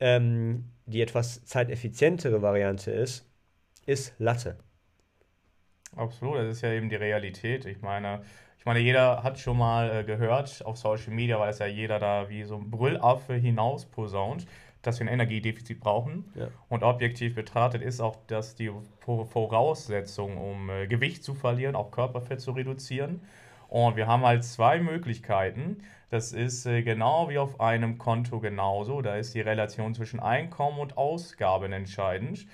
ähm, 0.00 0.64
die 0.86 1.00
etwas 1.00 1.44
zeiteffizientere 1.44 2.42
Variante 2.42 2.90
ist, 2.90 3.24
ist 3.86 4.14
Latte. 4.18 4.56
Absolut, 5.96 6.36
das 6.36 6.48
ist 6.48 6.62
ja 6.62 6.70
eben 6.72 6.88
die 6.88 6.96
Realität. 6.96 7.64
Ich 7.64 7.80
meine, 7.80 8.22
ich 8.58 8.66
meine, 8.66 8.80
jeder 8.80 9.22
hat 9.22 9.38
schon 9.38 9.56
mal 9.56 9.90
äh, 9.90 10.04
gehört 10.04 10.64
auf 10.64 10.76
Social 10.76 11.12
Media, 11.12 11.38
weil 11.40 11.50
es 11.50 11.58
ja 11.58 11.66
jeder 11.66 11.98
da 11.98 12.28
wie 12.28 12.44
so 12.44 12.56
ein 12.56 12.70
Brüllaffe 12.70 13.34
hinaus 13.34 13.86
posaunt, 13.86 14.46
dass 14.82 15.00
wir 15.00 15.06
ein 15.06 15.12
Energiedefizit 15.12 15.80
brauchen. 15.80 16.30
Ja. 16.34 16.48
Und 16.68 16.82
objektiv 16.82 17.34
betrachtet 17.34 17.82
ist 17.82 18.00
auch 18.00 18.16
das 18.26 18.54
die 18.54 18.70
Voraussetzung, 19.00 20.36
um 20.36 20.70
äh, 20.70 20.86
Gewicht 20.86 21.24
zu 21.24 21.34
verlieren, 21.34 21.74
auch 21.74 21.90
Körperfett 21.90 22.40
zu 22.40 22.52
reduzieren. 22.52 23.22
Und 23.68 23.96
wir 23.96 24.06
haben 24.06 24.24
halt 24.24 24.44
zwei 24.44 24.78
Möglichkeiten. 24.78 25.82
Das 26.10 26.32
ist 26.32 26.66
äh, 26.66 26.82
genau 26.82 27.28
wie 27.28 27.38
auf 27.38 27.60
einem 27.60 27.98
Konto 27.98 28.38
genauso. 28.38 29.02
Da 29.02 29.16
ist 29.16 29.34
die 29.34 29.40
Relation 29.40 29.94
zwischen 29.94 30.20
Einkommen 30.20 30.78
und 30.78 30.96
Ausgaben 30.96 31.72
entscheidend. 31.72 32.46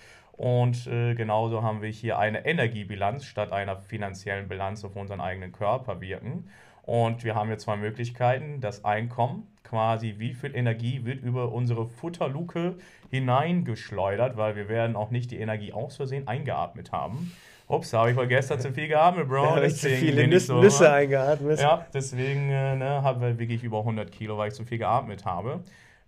Und 0.42 0.88
äh, 0.88 1.14
genauso 1.14 1.62
haben 1.62 1.82
wir 1.82 1.88
hier 1.88 2.18
eine 2.18 2.44
Energiebilanz 2.44 3.26
statt 3.26 3.52
einer 3.52 3.76
finanziellen 3.76 4.48
Bilanz 4.48 4.84
auf 4.84 4.96
unseren 4.96 5.20
eigenen 5.20 5.52
Körper 5.52 6.00
wirken. 6.00 6.48
Und 6.82 7.22
wir 7.22 7.36
haben 7.36 7.46
hier 7.46 7.58
zwei 7.58 7.76
Möglichkeiten. 7.76 8.60
Das 8.60 8.84
Einkommen, 8.84 9.46
quasi 9.62 10.16
wie 10.18 10.34
viel 10.34 10.56
Energie 10.56 11.04
wird 11.04 11.22
über 11.22 11.52
unsere 11.52 11.86
Futterluke 11.86 12.74
hineingeschleudert, 13.08 14.36
weil 14.36 14.56
wir 14.56 14.68
werden 14.68 14.96
auch 14.96 15.12
nicht 15.12 15.30
die 15.30 15.38
Energie 15.38 15.72
aus 15.72 15.94
Versehen 15.94 16.26
eingeatmet 16.26 16.90
haben. 16.90 17.30
Ups, 17.68 17.92
habe 17.92 18.10
ich 18.10 18.16
wohl 18.16 18.26
gestern 18.26 18.58
zu 18.58 18.72
viel 18.72 18.88
geatmet, 18.88 19.28
Bro. 19.28 19.44
Ja, 19.54 19.60
deswegen 19.60 19.94
zu 19.94 20.04
viele 20.04 20.26
Nüsse, 20.26 20.46
so, 20.46 20.60
Nüsse 20.60 20.92
eingeatmet. 20.92 21.60
Ja, 21.60 21.86
deswegen 21.94 22.50
äh, 22.50 22.74
ne, 22.74 23.02
haben 23.04 23.20
wir 23.20 23.38
wirklich 23.38 23.62
über 23.62 23.78
100 23.78 24.10
Kilo, 24.10 24.36
weil 24.38 24.48
ich 24.48 24.54
zu 24.54 24.64
viel 24.64 24.78
geatmet 24.78 25.24
habe. 25.24 25.62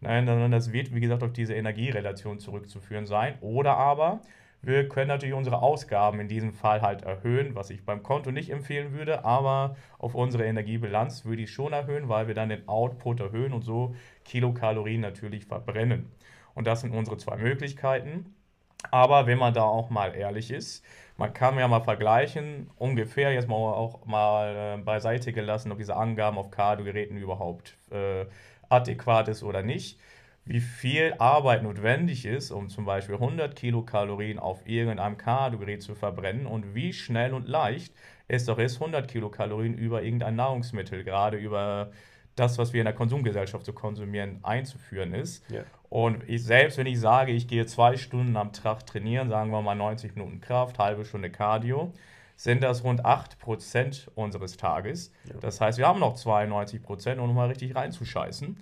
Nein, 0.04 0.26
sondern 0.26 0.50
das 0.50 0.72
wird, 0.72 0.94
wie 0.94 1.00
gesagt, 1.00 1.22
auf 1.22 1.32
diese 1.32 1.54
Energierelation 1.54 2.38
zurückzuführen 2.38 3.06
sein. 3.06 3.38
Oder 3.40 3.78
aber 3.78 4.20
wir 4.60 4.86
können 4.88 5.08
natürlich 5.08 5.34
unsere 5.34 5.62
Ausgaben 5.62 6.20
in 6.20 6.28
diesem 6.28 6.52
Fall 6.52 6.82
halt 6.82 7.02
erhöhen, 7.02 7.54
was 7.54 7.70
ich 7.70 7.86
beim 7.86 8.02
Konto 8.02 8.30
nicht 8.30 8.50
empfehlen 8.50 8.92
würde, 8.92 9.24
aber 9.24 9.76
auf 9.98 10.14
unsere 10.14 10.44
Energiebilanz 10.44 11.24
würde 11.24 11.42
ich 11.42 11.52
schon 11.52 11.72
erhöhen, 11.72 12.10
weil 12.10 12.28
wir 12.28 12.34
dann 12.34 12.50
den 12.50 12.68
Output 12.68 13.20
erhöhen 13.20 13.54
und 13.54 13.62
so 13.62 13.94
Kilokalorien 14.24 15.00
natürlich 15.00 15.46
verbrennen. 15.46 16.10
Und 16.54 16.66
das 16.66 16.82
sind 16.82 16.94
unsere 16.94 17.16
zwei 17.16 17.36
Möglichkeiten. 17.36 18.34
Aber 18.90 19.26
wenn 19.26 19.38
man 19.38 19.54
da 19.54 19.62
auch 19.62 19.88
mal 19.88 20.14
ehrlich 20.14 20.50
ist, 20.50 20.84
man 21.16 21.32
kann 21.32 21.58
ja 21.58 21.66
mal 21.68 21.80
vergleichen, 21.80 22.70
ungefähr 22.76 23.32
jetzt 23.32 23.48
mal 23.48 23.56
auch 23.56 24.04
mal 24.04 24.76
äh, 24.78 24.82
beiseite 24.82 25.32
gelassen, 25.32 25.72
ob 25.72 25.78
diese 25.78 25.96
Angaben 25.96 26.36
auf 26.36 26.50
Cardio-Geräten 26.50 27.16
überhaupt 27.16 27.78
äh, 27.90 28.26
adäquat 28.74 29.28
ist 29.28 29.42
oder 29.42 29.62
nicht, 29.62 29.98
wie 30.44 30.60
viel 30.60 31.14
Arbeit 31.18 31.62
notwendig 31.62 32.26
ist, 32.26 32.50
um 32.50 32.68
zum 32.68 32.84
Beispiel 32.84 33.14
100 33.14 33.56
Kilokalorien 33.56 34.38
auf 34.38 34.66
irgendeinem 34.66 35.16
Cardio-Gerät 35.16 35.82
zu 35.82 35.94
verbrennen 35.94 36.46
und 36.46 36.74
wie 36.74 36.92
schnell 36.92 37.32
und 37.32 37.48
leicht 37.48 37.94
es 38.28 38.44
doch 38.44 38.58
ist, 38.58 38.80
100 38.80 39.08
Kilokalorien 39.08 39.74
über 39.74 40.02
irgendein 40.02 40.36
Nahrungsmittel, 40.36 41.04
gerade 41.04 41.36
über 41.36 41.92
das, 42.36 42.58
was 42.58 42.72
wir 42.72 42.80
in 42.80 42.86
der 42.86 42.94
Konsumgesellschaft 42.94 43.64
so 43.64 43.72
konsumieren, 43.72 44.40
einzuführen 44.42 45.14
ist. 45.14 45.48
Ja. 45.50 45.62
Und 45.88 46.28
ich 46.28 46.42
selbst, 46.42 46.78
wenn 46.78 46.86
ich 46.86 46.98
sage, 46.98 47.32
ich 47.32 47.46
gehe 47.46 47.66
zwei 47.66 47.96
Stunden 47.96 48.36
am 48.36 48.52
Tag 48.52 48.86
trainieren, 48.86 49.28
sagen 49.28 49.50
wir 49.50 49.62
mal 49.62 49.74
90 49.74 50.16
Minuten 50.16 50.40
Kraft, 50.40 50.78
halbe 50.78 51.04
Stunde 51.04 51.30
Cardio, 51.30 51.92
sind 52.36 52.62
das 52.62 52.84
rund 52.84 53.04
8% 53.04 54.08
unseres 54.14 54.56
Tages. 54.56 55.12
Ja. 55.28 55.34
Das 55.40 55.60
heißt, 55.60 55.78
wir 55.78 55.86
haben 55.86 56.00
noch 56.00 56.16
92%, 56.16 57.18
um 57.18 57.34
mal 57.34 57.48
richtig 57.48 57.74
reinzuscheißen. 57.74 58.56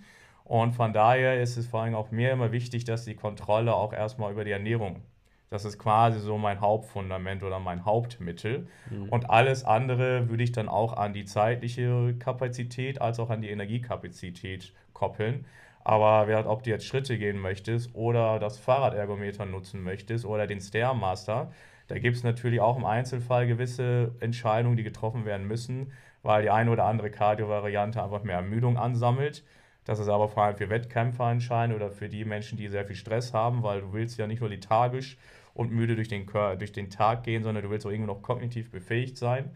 Und 0.44 0.72
von 0.72 0.92
daher 0.92 1.40
ist 1.40 1.56
es 1.56 1.66
vor 1.66 1.82
allem 1.82 1.94
auch 1.94 2.10
mir 2.10 2.32
immer 2.32 2.52
wichtig, 2.52 2.84
dass 2.84 3.04
die 3.04 3.14
Kontrolle 3.14 3.74
auch 3.74 3.92
erstmal 3.92 4.32
über 4.32 4.44
die 4.44 4.50
Ernährung, 4.50 5.02
das 5.50 5.64
ist 5.64 5.78
quasi 5.78 6.18
so 6.18 6.38
mein 6.38 6.60
Hauptfundament 6.60 7.42
oder 7.42 7.58
mein 7.58 7.84
Hauptmittel. 7.84 8.66
Mhm. 8.90 9.08
Und 9.10 9.30
alles 9.30 9.64
andere 9.64 10.28
würde 10.28 10.42
ich 10.42 10.52
dann 10.52 10.68
auch 10.68 10.94
an 10.94 11.12
die 11.12 11.24
zeitliche 11.24 12.14
Kapazität 12.18 13.00
als 13.00 13.20
auch 13.20 13.30
an 13.30 13.42
die 13.42 13.50
Energiekapazität 13.50 14.72
koppeln. 14.94 15.44
Aber 15.84 16.28
wer, 16.28 16.48
ob 16.48 16.62
du 16.62 16.70
jetzt 16.70 16.86
Schritte 16.86 17.18
gehen 17.18 17.38
möchtest 17.38 17.94
oder 17.94 18.38
das 18.38 18.58
Fahrradergometer 18.58 19.44
nutzen 19.44 19.82
möchtest 19.82 20.24
oder 20.24 20.46
den 20.46 20.60
Stairmaster, 20.60 21.52
da 21.92 21.98
gibt 21.98 22.16
es 22.16 22.22
natürlich 22.22 22.58
auch 22.58 22.78
im 22.78 22.86
Einzelfall 22.86 23.46
gewisse 23.46 24.14
Entscheidungen, 24.20 24.78
die 24.78 24.82
getroffen 24.82 25.26
werden 25.26 25.46
müssen, 25.46 25.92
weil 26.22 26.40
die 26.40 26.48
eine 26.48 26.70
oder 26.70 26.86
andere 26.86 27.10
Cardio-Variante 27.10 28.02
einfach 28.02 28.22
mehr 28.22 28.36
Ermüdung 28.36 28.78
ansammelt. 28.78 29.44
Das 29.84 29.98
ist 29.98 30.08
aber 30.08 30.30
vor 30.30 30.42
allem 30.42 30.56
für 30.56 30.70
Wettkämpfer 30.70 31.30
entscheidend 31.30 31.76
oder 31.76 31.90
für 31.90 32.08
die 32.08 32.24
Menschen, 32.24 32.56
die 32.56 32.68
sehr 32.68 32.86
viel 32.86 32.96
Stress 32.96 33.34
haben, 33.34 33.62
weil 33.62 33.82
du 33.82 33.92
willst 33.92 34.18
ja 34.18 34.26
nicht 34.26 34.40
nur 34.40 34.48
lethargisch 34.48 35.18
und 35.52 35.70
müde 35.70 35.94
durch 35.94 36.08
den, 36.08 36.24
durch 36.58 36.72
den 36.72 36.88
Tag 36.88 37.24
gehen, 37.24 37.42
sondern 37.42 37.62
du 37.62 37.68
willst 37.68 37.84
auch 37.84 37.90
irgendwie 37.90 38.10
noch 38.10 38.22
kognitiv 38.22 38.70
befähigt 38.70 39.18
sein. 39.18 39.50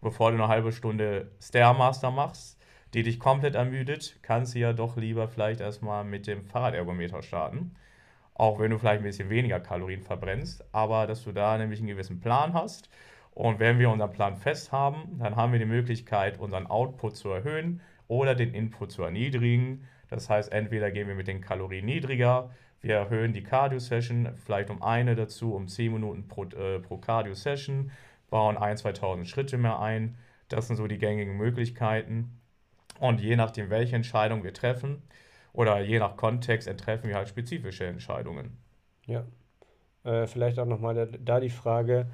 bevor 0.00 0.30
du 0.30 0.38
eine 0.38 0.48
halbe 0.48 0.72
Stunde 0.72 1.30
Stairmaster 1.42 2.10
machst, 2.10 2.58
die 2.94 3.02
dich 3.02 3.20
komplett 3.20 3.54
ermüdet, 3.54 4.18
kannst 4.22 4.54
du 4.54 4.60
ja 4.60 4.72
doch 4.72 4.96
lieber 4.96 5.28
vielleicht 5.28 5.60
erstmal 5.60 6.04
mit 6.04 6.26
dem 6.26 6.46
Fahrradergometer 6.46 7.20
starten. 7.22 7.76
Auch 8.34 8.58
wenn 8.58 8.70
du 8.70 8.78
vielleicht 8.78 9.00
ein 9.00 9.04
bisschen 9.04 9.30
weniger 9.30 9.60
Kalorien 9.60 10.02
verbrennst, 10.02 10.64
aber 10.72 11.06
dass 11.06 11.24
du 11.24 11.32
da 11.32 11.58
nämlich 11.58 11.80
einen 11.80 11.88
gewissen 11.88 12.20
Plan 12.20 12.54
hast. 12.54 12.88
Und 13.34 13.60
wenn 13.60 13.78
wir 13.78 13.90
unseren 13.90 14.12
Plan 14.12 14.36
fest 14.36 14.72
haben, 14.72 15.18
dann 15.18 15.36
haben 15.36 15.52
wir 15.52 15.58
die 15.58 15.64
Möglichkeit, 15.64 16.38
unseren 16.38 16.66
Output 16.66 17.16
zu 17.16 17.30
erhöhen 17.30 17.80
oder 18.08 18.34
den 18.34 18.52
Input 18.52 18.92
zu 18.92 19.02
erniedrigen. 19.02 19.86
Das 20.10 20.28
heißt, 20.28 20.52
entweder 20.52 20.90
gehen 20.90 21.08
wir 21.08 21.14
mit 21.14 21.28
den 21.28 21.40
Kalorien 21.40 21.86
niedriger, 21.86 22.50
wir 22.82 22.96
erhöhen 22.96 23.32
die 23.32 23.44
Cardio-Session 23.44 24.30
vielleicht 24.44 24.68
um 24.68 24.82
eine 24.82 25.14
dazu, 25.14 25.54
um 25.54 25.68
10 25.68 25.92
Minuten 25.92 26.26
pro, 26.26 26.44
äh, 26.44 26.80
pro 26.80 26.98
Cardio-Session, 26.98 27.92
bauen 28.28 28.58
1.000, 28.58 28.98
2.000 28.98 29.24
Schritte 29.24 29.56
mehr 29.56 29.78
ein. 29.78 30.16
Das 30.48 30.66
sind 30.66 30.76
so 30.76 30.88
die 30.88 30.98
gängigen 30.98 31.36
Möglichkeiten. 31.36 32.40
Und 32.98 33.20
je 33.20 33.36
nachdem, 33.36 33.70
welche 33.70 33.94
Entscheidung 33.94 34.42
wir 34.42 34.52
treffen 34.52 35.02
oder 35.52 35.80
je 35.80 35.98
nach 35.98 36.16
Kontext 36.16 36.68
treffen 36.78 37.08
wir 37.08 37.16
halt 37.16 37.28
spezifische 37.28 37.86
Entscheidungen. 37.86 38.56
Ja. 39.06 39.24
Äh, 40.04 40.26
vielleicht 40.26 40.58
auch 40.58 40.66
nochmal 40.66 40.94
da, 40.94 41.06
da 41.06 41.40
die 41.40 41.50
Frage, 41.50 42.06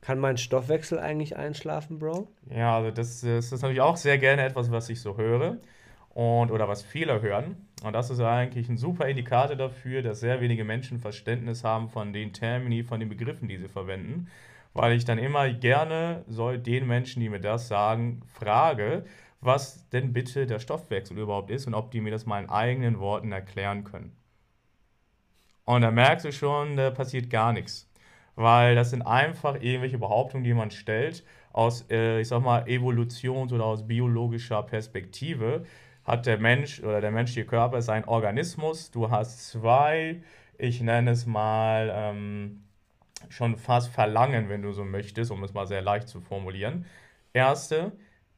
kann 0.00 0.18
mein 0.18 0.36
Stoffwechsel 0.36 0.98
eigentlich 0.98 1.36
einschlafen, 1.36 1.98
Bro? 1.98 2.28
Ja, 2.50 2.76
also 2.76 2.90
das, 2.90 3.20
das 3.20 3.52
ist 3.52 3.62
natürlich 3.62 3.80
auch 3.80 3.96
sehr 3.96 4.18
gerne 4.18 4.44
etwas, 4.44 4.70
was 4.70 4.88
ich 4.88 5.00
so 5.00 5.16
höre 5.16 5.58
und 6.10 6.50
oder 6.50 6.68
was 6.68 6.82
viele 6.82 7.20
hören. 7.20 7.56
Und 7.82 7.92
das 7.92 8.10
ist 8.10 8.20
eigentlich 8.20 8.68
ein 8.68 8.76
super 8.76 9.08
Indikator 9.08 9.56
dafür, 9.56 10.02
dass 10.02 10.20
sehr 10.20 10.40
wenige 10.40 10.64
Menschen 10.64 10.98
Verständnis 10.98 11.62
haben 11.62 11.88
von 11.88 12.12
den 12.12 12.32
Termini, 12.32 12.84
von 12.84 13.00
den 13.00 13.08
Begriffen, 13.08 13.48
die 13.48 13.58
sie 13.58 13.68
verwenden. 13.68 14.28
Weil 14.72 14.96
ich 14.96 15.04
dann 15.04 15.18
immer 15.18 15.50
gerne 15.52 16.24
soll 16.28 16.58
den 16.58 16.86
Menschen, 16.86 17.20
die 17.20 17.28
mir 17.28 17.40
das 17.40 17.68
sagen, 17.68 18.22
frage, 18.26 19.04
was 19.40 19.88
denn 19.90 20.12
bitte 20.12 20.46
der 20.46 20.58
Stoffwechsel 20.58 21.18
überhaupt 21.18 21.50
ist 21.50 21.66
und 21.66 21.74
ob 21.74 21.90
die 21.90 22.00
mir 22.00 22.10
das 22.10 22.26
mal 22.26 22.42
in 22.42 22.50
eigenen 22.50 22.98
Worten 22.98 23.32
erklären 23.32 23.84
können. 23.84 24.16
Und 25.64 25.82
da 25.82 25.90
merkst 25.90 26.24
du 26.24 26.32
schon, 26.32 26.76
da 26.76 26.90
passiert 26.90 27.28
gar 27.30 27.52
nichts. 27.52 27.90
Weil 28.36 28.74
das 28.74 28.90
sind 28.90 29.02
einfach 29.02 29.54
irgendwelche 29.56 29.98
Behauptungen, 29.98 30.44
die 30.44 30.54
man 30.54 30.70
stellt 30.70 31.24
aus, 31.52 31.86
äh, 31.90 32.20
ich 32.20 32.28
sag 32.28 32.42
mal, 32.42 32.66
Evolutions- 32.68 33.52
oder 33.52 33.64
aus 33.64 33.86
biologischer 33.86 34.62
Perspektive. 34.62 35.64
Hat 36.04 36.26
der 36.26 36.38
Mensch 36.38 36.80
oder 36.82 37.00
der 37.00 37.10
menschliche 37.10 37.46
Körper 37.46 37.78
ist 37.78 37.88
ein 37.88 38.04
Organismus. 38.06 38.90
Du 38.90 39.10
hast 39.10 39.48
zwei, 39.48 40.22
ich 40.58 40.80
nenne 40.80 41.10
es 41.12 41.26
mal, 41.26 41.90
ähm, 41.92 42.62
schon 43.28 43.56
fast 43.56 43.90
Verlangen, 43.92 44.48
wenn 44.48 44.62
du 44.62 44.72
so 44.72 44.84
möchtest, 44.84 45.30
um 45.30 45.42
es 45.44 45.54
mal 45.54 45.66
sehr 45.66 45.82
leicht 45.82 46.08
zu 46.08 46.20
formulieren. 46.20 46.86
Erste 47.32 47.92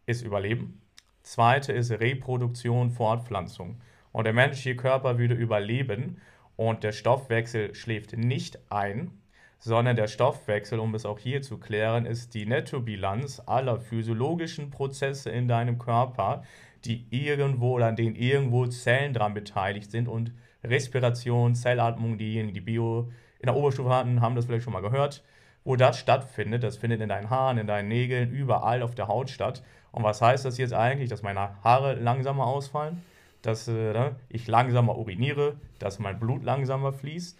ist 0.06 0.22
Überleben. 0.22 0.80
Zweite 1.28 1.74
ist 1.74 1.90
Reproduktion, 1.90 2.88
Fortpflanzung. 2.88 3.82
Und 4.12 4.24
der 4.24 4.32
menschliche 4.32 4.76
Körper 4.76 5.18
würde 5.18 5.34
überleben 5.34 6.22
und 6.56 6.82
der 6.84 6.92
Stoffwechsel 6.92 7.74
schläft 7.74 8.16
nicht 8.16 8.58
ein, 8.70 9.10
sondern 9.58 9.94
der 9.94 10.06
Stoffwechsel, 10.06 10.78
um 10.78 10.94
es 10.94 11.04
auch 11.04 11.18
hier 11.18 11.42
zu 11.42 11.58
klären, 11.58 12.06
ist 12.06 12.32
die 12.32 12.46
Nettobilanz 12.46 13.42
aller 13.44 13.78
physiologischen 13.78 14.70
Prozesse 14.70 15.28
in 15.28 15.48
deinem 15.48 15.78
Körper, 15.78 16.44
die 16.86 17.04
irgendwo 17.10 17.72
oder 17.72 17.88
an 17.88 17.96
denen 17.96 18.16
irgendwo 18.16 18.64
Zellen 18.66 19.12
dran 19.12 19.34
beteiligt 19.34 19.90
sind 19.90 20.08
und 20.08 20.32
Respiration, 20.64 21.54
Zellatmung, 21.54 22.16
diejenigen, 22.16 22.54
die 22.54 22.62
Bio 22.62 23.12
in 23.38 23.48
der 23.48 23.56
Oberstufe 23.56 23.90
hatten, 23.90 24.22
haben 24.22 24.34
das 24.34 24.46
vielleicht 24.46 24.64
schon 24.64 24.72
mal 24.72 24.80
gehört, 24.80 25.22
wo 25.62 25.76
das 25.76 25.98
stattfindet. 25.98 26.62
Das 26.62 26.78
findet 26.78 27.02
in 27.02 27.10
deinen 27.10 27.28
Haaren, 27.28 27.58
in 27.58 27.66
deinen 27.66 27.88
Nägeln, 27.88 28.30
überall 28.30 28.82
auf 28.82 28.94
der 28.94 29.08
Haut 29.08 29.28
statt. 29.28 29.62
Und 29.92 30.02
was 30.02 30.20
heißt 30.20 30.44
das 30.44 30.58
jetzt 30.58 30.74
eigentlich? 30.74 31.08
Dass 31.08 31.22
meine 31.22 31.62
Haare 31.62 31.94
langsamer 31.94 32.46
ausfallen, 32.46 33.02
dass 33.42 33.68
äh, 33.68 33.92
ne, 33.92 34.16
ich 34.28 34.46
langsamer 34.46 34.96
uriniere, 34.96 35.56
dass 35.78 35.98
mein 35.98 36.18
Blut 36.18 36.42
langsamer 36.42 36.92
fließt. 36.92 37.38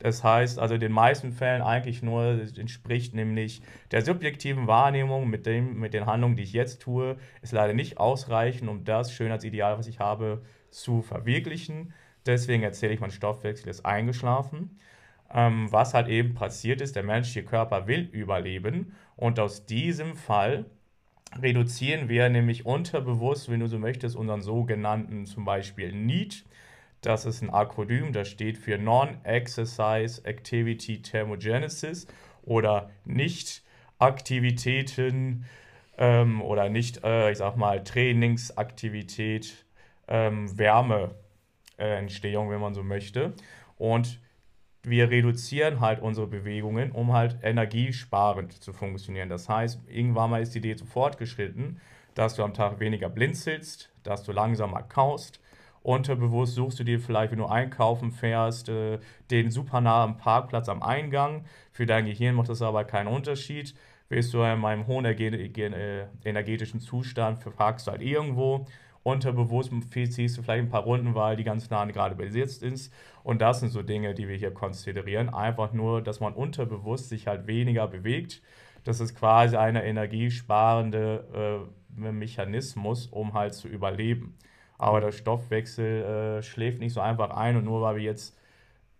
Das 0.00 0.24
heißt 0.24 0.58
also 0.58 0.74
in 0.74 0.80
den 0.80 0.92
meisten 0.92 1.32
Fällen 1.32 1.60
eigentlich 1.60 2.02
nur, 2.02 2.24
entspricht 2.56 3.14
nämlich 3.14 3.60
der 3.90 4.02
subjektiven 4.02 4.66
Wahrnehmung 4.66 5.28
mit, 5.28 5.44
dem, 5.44 5.78
mit 5.78 5.92
den 5.92 6.06
Handlungen, 6.06 6.36
die 6.36 6.42
ich 6.42 6.54
jetzt 6.54 6.80
tue, 6.80 7.16
ist 7.42 7.52
leider 7.52 7.74
nicht 7.74 7.98
ausreichend, 7.98 8.70
um 8.70 8.84
das 8.84 9.12
Schönheitsideal, 9.12 9.78
was 9.78 9.86
ich 9.86 10.00
habe, 10.00 10.40
zu 10.70 11.02
verwirklichen. 11.02 11.92
Deswegen 12.24 12.62
erzähle 12.62 12.94
ich, 12.94 13.00
mein 13.00 13.10
Stoffwechsel 13.10 13.68
ist 13.68 13.84
eingeschlafen. 13.84 14.78
Ähm, 15.32 15.70
was 15.70 15.94
halt 15.94 16.08
eben 16.08 16.34
passiert 16.34 16.80
ist, 16.80 16.96
der 16.96 17.02
menschliche 17.02 17.44
Körper 17.44 17.86
will 17.86 18.08
überleben 18.12 18.96
und 19.16 19.38
aus 19.38 19.66
diesem 19.66 20.16
Fall 20.16 20.64
reduzieren 21.38 22.08
wir 22.08 22.28
nämlich 22.28 22.66
unterbewusst, 22.66 23.48
wenn 23.50 23.60
du 23.60 23.68
so 23.68 23.78
möchtest, 23.78 24.16
unseren 24.16 24.42
sogenannten 24.42 25.26
zum 25.26 25.44
Beispiel 25.44 25.92
NEAT. 25.92 26.44
Das 27.02 27.24
ist 27.24 27.40
ein 27.42 27.50
Akronym, 27.50 28.12
das 28.12 28.26
steht 28.28 28.58
für 28.58 28.76
Non-Exercise 28.76 30.24
Activity 30.24 31.00
Thermogenesis 31.00 32.08
oder 32.42 32.90
Nicht-Aktivitäten 33.04 35.46
ähm, 35.96 36.42
oder 36.42 36.68
nicht, 36.68 37.04
äh, 37.04 37.30
ich 37.30 37.38
sag 37.38 37.56
mal, 37.56 37.84
Trainingsaktivität, 37.84 39.64
ähm, 40.08 40.58
Wärmeentstehung, 40.58 42.50
wenn 42.50 42.60
man 42.60 42.74
so 42.74 42.82
möchte. 42.82 43.34
Und 43.78 44.18
wir 44.82 45.10
reduzieren 45.10 45.80
halt 45.80 46.00
unsere 46.00 46.26
Bewegungen, 46.26 46.92
um 46.92 47.12
halt 47.12 47.38
energiesparend 47.42 48.62
zu 48.62 48.72
funktionieren. 48.72 49.28
Das 49.28 49.48
heißt, 49.48 49.80
irgendwann 49.88 50.30
mal 50.30 50.42
ist 50.42 50.54
die 50.54 50.58
Idee 50.58 50.76
zu 50.76 50.86
fortgeschritten, 50.86 51.80
dass 52.14 52.34
du 52.34 52.42
am 52.42 52.54
Tag 52.54 52.80
weniger 52.80 53.08
blinzelst, 53.08 53.90
dass 54.02 54.22
du 54.22 54.32
langsamer 54.32 54.82
kaust. 54.82 55.40
Unterbewusst 55.82 56.54
suchst 56.54 56.78
du 56.78 56.84
dir 56.84 57.00
vielleicht, 57.00 57.32
wenn 57.32 57.38
du 57.38 57.46
einkaufen 57.46 58.10
fährst, 58.10 58.68
äh, 58.68 58.98
den 59.30 59.50
super 59.50 59.80
nahen 59.80 60.16
Parkplatz 60.18 60.68
am 60.68 60.82
Eingang. 60.82 61.44
Für 61.72 61.86
dein 61.86 62.06
Gehirn 62.06 62.34
macht 62.34 62.50
das 62.50 62.60
aber 62.60 62.84
keinen 62.84 63.08
Unterschied. 63.08 63.74
Bist 64.08 64.34
du 64.34 64.42
in 64.42 64.58
meinem 64.58 64.86
hohen 64.86 65.04
äh, 65.04 66.06
energetischen 66.24 66.80
Zustand, 66.80 67.44
parkst 67.56 67.86
du 67.86 67.92
halt 67.92 68.02
irgendwo 68.02 68.66
unterbewusst 69.02 69.72
ziehst 69.92 70.36
du 70.36 70.42
vielleicht 70.42 70.64
ein 70.64 70.68
paar 70.68 70.82
Runden, 70.82 71.14
weil 71.14 71.36
die 71.36 71.44
ganz 71.44 71.70
nah 71.70 71.84
gerade 71.86 72.14
besetzt 72.14 72.62
ist. 72.62 72.92
Und 73.22 73.40
das 73.40 73.60
sind 73.60 73.70
so 73.70 73.82
Dinge, 73.82 74.14
die 74.14 74.28
wir 74.28 74.36
hier 74.36 74.52
konsiderieren. 74.52 75.32
Einfach 75.32 75.72
nur, 75.72 76.02
dass 76.02 76.20
man 76.20 76.34
unterbewusst 76.34 77.08
sich 77.08 77.26
halt 77.26 77.46
weniger 77.46 77.86
bewegt. 77.88 78.42
Das 78.84 79.00
ist 79.00 79.14
quasi 79.14 79.56
ein 79.56 79.76
energiesparende 79.76 81.68
äh, 81.98 82.10
Mechanismus, 82.12 83.06
um 83.06 83.34
halt 83.34 83.54
zu 83.54 83.68
überleben. 83.68 84.36
Aber 84.78 85.00
der 85.00 85.12
Stoffwechsel 85.12 86.38
äh, 86.38 86.42
schläft 86.42 86.80
nicht 86.80 86.94
so 86.94 87.00
einfach 87.00 87.30
ein 87.30 87.56
und 87.56 87.64
nur 87.64 87.82
weil 87.82 87.96
wir 87.96 88.02
jetzt, 88.02 88.38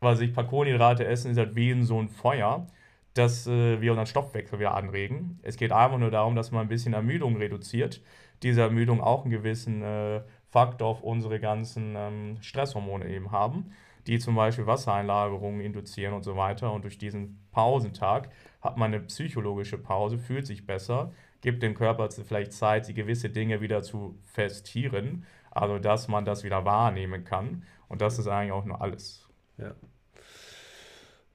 was 0.00 0.20
ich, 0.20 0.34
paar 0.34 0.46
Kohlenhydrate 0.46 1.06
essen, 1.06 1.30
ist 1.30 1.38
halt 1.38 1.54
wie 1.56 1.70
in 1.70 1.84
so 1.84 1.98
ein 1.98 2.08
Feuer, 2.08 2.66
dass 3.14 3.46
äh, 3.46 3.80
wir 3.80 3.92
unseren 3.92 4.06
Stoffwechsel 4.06 4.58
wieder 4.58 4.74
anregen. 4.74 5.38
Es 5.42 5.56
geht 5.56 5.72
einfach 5.72 5.98
nur 5.98 6.10
darum, 6.10 6.36
dass 6.36 6.50
man 6.52 6.62
ein 6.62 6.68
bisschen 6.68 6.92
Ermüdung 6.92 7.36
reduziert 7.36 8.02
diese 8.42 8.62
Ermüdung 8.62 9.00
auch 9.00 9.22
einen 9.22 9.30
gewissen 9.30 9.82
äh, 9.82 10.22
Faktor 10.48 10.88
auf 10.88 11.02
unsere 11.02 11.38
ganzen 11.38 11.94
ähm, 11.96 12.38
Stresshormone 12.40 13.08
eben 13.08 13.30
haben, 13.30 13.72
die 14.06 14.18
zum 14.18 14.34
Beispiel 14.34 14.66
Wassereinlagerungen 14.66 15.60
induzieren 15.60 16.14
und 16.14 16.22
so 16.22 16.36
weiter. 16.36 16.72
Und 16.72 16.82
durch 16.84 16.98
diesen 16.98 17.38
Pausentag 17.52 18.30
hat 18.60 18.76
man 18.76 18.92
eine 18.92 19.04
psychologische 19.04 19.78
Pause, 19.78 20.18
fühlt 20.18 20.46
sich 20.46 20.66
besser, 20.66 21.12
gibt 21.40 21.62
dem 21.62 21.74
Körper 21.74 22.10
vielleicht 22.10 22.52
Zeit, 22.52 22.88
die 22.88 22.94
gewisse 22.94 23.30
Dinge 23.30 23.60
wieder 23.60 23.82
zu 23.82 24.18
festieren. 24.24 25.24
Also, 25.50 25.78
dass 25.78 26.08
man 26.08 26.24
das 26.24 26.44
wieder 26.44 26.64
wahrnehmen 26.64 27.24
kann. 27.24 27.64
Und 27.88 28.02
das 28.02 28.18
ist 28.18 28.28
eigentlich 28.28 28.52
auch 28.52 28.64
nur 28.64 28.80
alles. 28.80 29.26
Ja. 29.58 29.74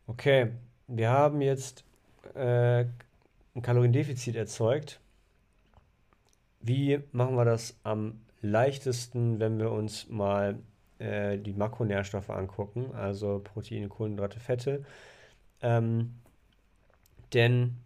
Okay, 0.08 0.52
wir 0.88 1.10
haben 1.10 1.42
jetzt 1.42 1.84
äh, 2.34 2.86
ein 3.56 3.62
Kaloriendefizit 3.62 4.36
erzeugt. 4.36 5.00
Wie 6.66 7.00
machen 7.12 7.36
wir 7.36 7.46
das 7.46 7.78
am 7.84 8.22
leichtesten, 8.42 9.40
wenn 9.40 9.60
wir 9.60 9.72
uns 9.72 10.10
mal 10.10 10.58
äh, 10.98 11.38
die 11.38 11.54
Makronährstoffe 11.54 12.32
angucken, 12.32 12.92
also 12.96 13.40
Proteine, 13.44 13.88
Kohlenhydrate, 13.88 14.40
Fette? 14.40 14.84
Ähm, 15.62 16.16
denn 17.34 17.78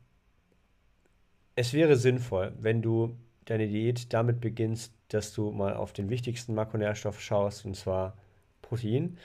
es 1.55 1.73
wäre 1.73 1.97
sinnvoll, 1.97 2.53
wenn 2.57 2.82
du 2.82 3.17
deine 3.43 3.67
Diät 3.67 4.13
damit 4.13 4.39
beginnst, 4.39 4.93
dass 5.09 5.34
du 5.34 5.51
mal 5.51 5.73
auf 5.73 5.91
den 5.91 6.09
wichtigsten 6.09 6.53
Makronährstoff 6.53 7.19
schaust, 7.19 7.65
und 7.65 7.75
zwar 7.75 8.15
Protein. 8.61 9.17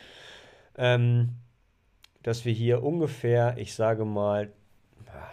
Ähm, 0.77 1.37
dass 2.25 2.45
wir 2.45 2.53
hier 2.53 2.83
ungefähr, 2.83 3.57
ich 3.59 3.75
sage 3.75 4.05
mal, 4.05 4.51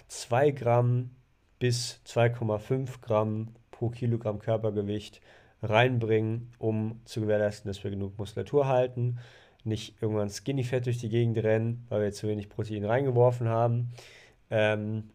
2 0.09 0.51
Gramm 0.51 1.09
bis 1.57 2.01
2,5 2.05 3.01
Gramm 3.01 3.55
pro 3.81 3.89
Kilogramm 3.89 4.37
Körpergewicht 4.37 5.21
reinbringen, 5.63 6.53
um 6.59 7.01
zu 7.05 7.19
gewährleisten, 7.21 7.67
dass 7.67 7.83
wir 7.83 7.89
genug 7.89 8.15
Muskulatur 8.19 8.67
halten, 8.67 9.17
nicht 9.63 9.99
irgendwann 10.03 10.29
Skinny 10.29 10.63
Fett 10.63 10.85
durch 10.85 10.99
die 10.99 11.09
Gegend 11.09 11.39
rennen, 11.39 11.83
weil 11.89 12.03
wir 12.03 12.11
zu 12.11 12.27
wenig 12.27 12.47
Protein 12.47 12.85
reingeworfen 12.85 13.47
haben. 13.47 13.91
Ähm, 14.51 15.09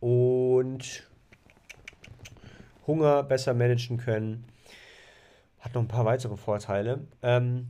und 0.00 1.06
Hunger 2.86 3.22
besser 3.22 3.52
managen 3.52 3.98
können. 3.98 4.46
Hat 5.58 5.74
noch 5.74 5.82
ein 5.82 5.88
paar 5.88 6.06
weitere 6.06 6.38
Vorteile. 6.38 7.06
Ähm, 7.22 7.68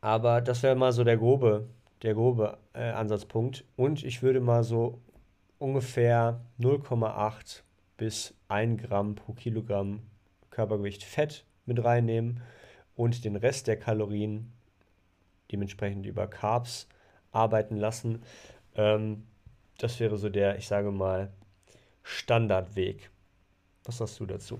aber 0.00 0.40
das 0.40 0.64
wäre 0.64 0.74
mal 0.74 0.92
so 0.92 1.04
der 1.04 1.16
grobe, 1.16 1.68
der 2.02 2.14
grobe 2.14 2.58
äh, 2.72 2.90
Ansatzpunkt. 2.90 3.64
Und 3.76 4.02
ich 4.02 4.20
würde 4.20 4.40
mal 4.40 4.64
so 4.64 5.00
ungefähr 5.60 6.40
0,8 6.58 7.62
bis 8.00 8.34
1 8.48 8.80
Gramm 8.80 9.14
pro 9.14 9.34
Kilogramm 9.34 10.00
Körpergewicht 10.48 11.04
Fett 11.04 11.44
mit 11.66 11.84
reinnehmen 11.84 12.40
und 12.96 13.26
den 13.26 13.36
Rest 13.36 13.66
der 13.66 13.78
Kalorien 13.78 14.54
dementsprechend 15.52 16.06
über 16.06 16.26
Carbs 16.26 16.88
arbeiten 17.30 17.76
lassen. 17.76 18.22
Ähm, 18.74 19.26
das 19.76 20.00
wäre 20.00 20.16
so 20.16 20.30
der, 20.30 20.56
ich 20.56 20.66
sage 20.66 20.90
mal, 20.90 21.30
Standardweg. 22.02 23.10
Was 23.84 23.98
sagst 23.98 24.18
du 24.18 24.24
dazu? 24.24 24.58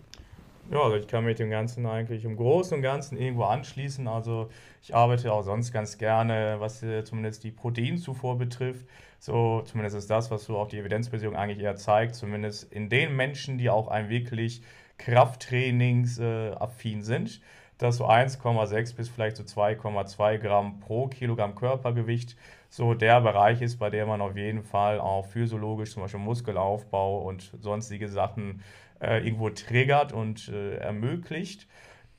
Ja, 0.70 0.82
also 0.82 0.96
ich 0.96 1.08
kann 1.08 1.24
mit 1.24 1.40
dem 1.40 1.50
Ganzen 1.50 1.84
eigentlich 1.84 2.24
im 2.24 2.36
Großen 2.36 2.76
und 2.76 2.82
Ganzen 2.82 3.18
irgendwo 3.18 3.42
anschließen. 3.42 4.06
Also 4.06 4.50
ich 4.82 4.94
arbeite 4.94 5.32
auch 5.32 5.42
sonst 5.42 5.72
ganz 5.72 5.98
gerne, 5.98 6.56
was 6.60 6.80
äh, 6.84 7.02
zumindest 7.02 7.42
die 7.42 7.50
Proteinzufuhr 7.50 8.38
betrifft. 8.38 8.86
So, 9.18 9.62
zumindest 9.62 9.96
ist 9.96 10.10
das, 10.10 10.30
was 10.30 10.44
so 10.44 10.56
auch 10.56 10.68
die 10.68 10.78
Evidenzbasierung 10.78 11.34
eigentlich 11.34 11.58
eher 11.58 11.74
zeigt, 11.74 12.14
zumindest 12.14 12.72
in 12.72 12.88
den 12.88 13.16
Menschen, 13.16 13.58
die 13.58 13.68
auch 13.68 13.88
ein 13.88 14.10
wirklich 14.10 14.62
Krafttrainingsaffin 14.96 17.02
sind, 17.02 17.40
dass 17.78 17.96
so 17.96 18.06
1,6 18.06 18.94
bis 18.94 19.08
vielleicht 19.08 19.38
so 19.38 19.42
2,2 19.42 20.38
Gramm 20.38 20.78
pro 20.78 21.08
Kilogramm 21.08 21.56
Körpergewicht 21.56 22.36
so 22.70 22.94
der 22.94 23.20
Bereich 23.20 23.60
ist, 23.60 23.78
bei 23.78 23.90
dem 23.90 24.08
man 24.08 24.20
auf 24.20 24.36
jeden 24.36 24.62
Fall 24.62 25.00
auch 25.00 25.26
physiologisch, 25.26 25.90
zum 25.90 26.02
Beispiel 26.02 26.20
Muskelaufbau 26.20 27.22
und 27.22 27.52
sonstige 27.60 28.08
Sachen 28.08 28.62
äh, 29.00 29.24
irgendwo 29.24 29.50
triggert 29.50 30.12
und 30.12 30.48
äh, 30.48 30.76
ermöglicht. 30.76 31.66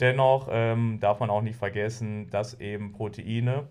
Dennoch 0.02 0.50
ähm, 0.52 1.00
darf 1.00 1.20
man 1.20 1.30
auch 1.30 1.42
nicht 1.42 1.56
vergessen, 1.56 2.30
dass 2.30 2.60
eben 2.60 2.92
Proteine 2.92 3.70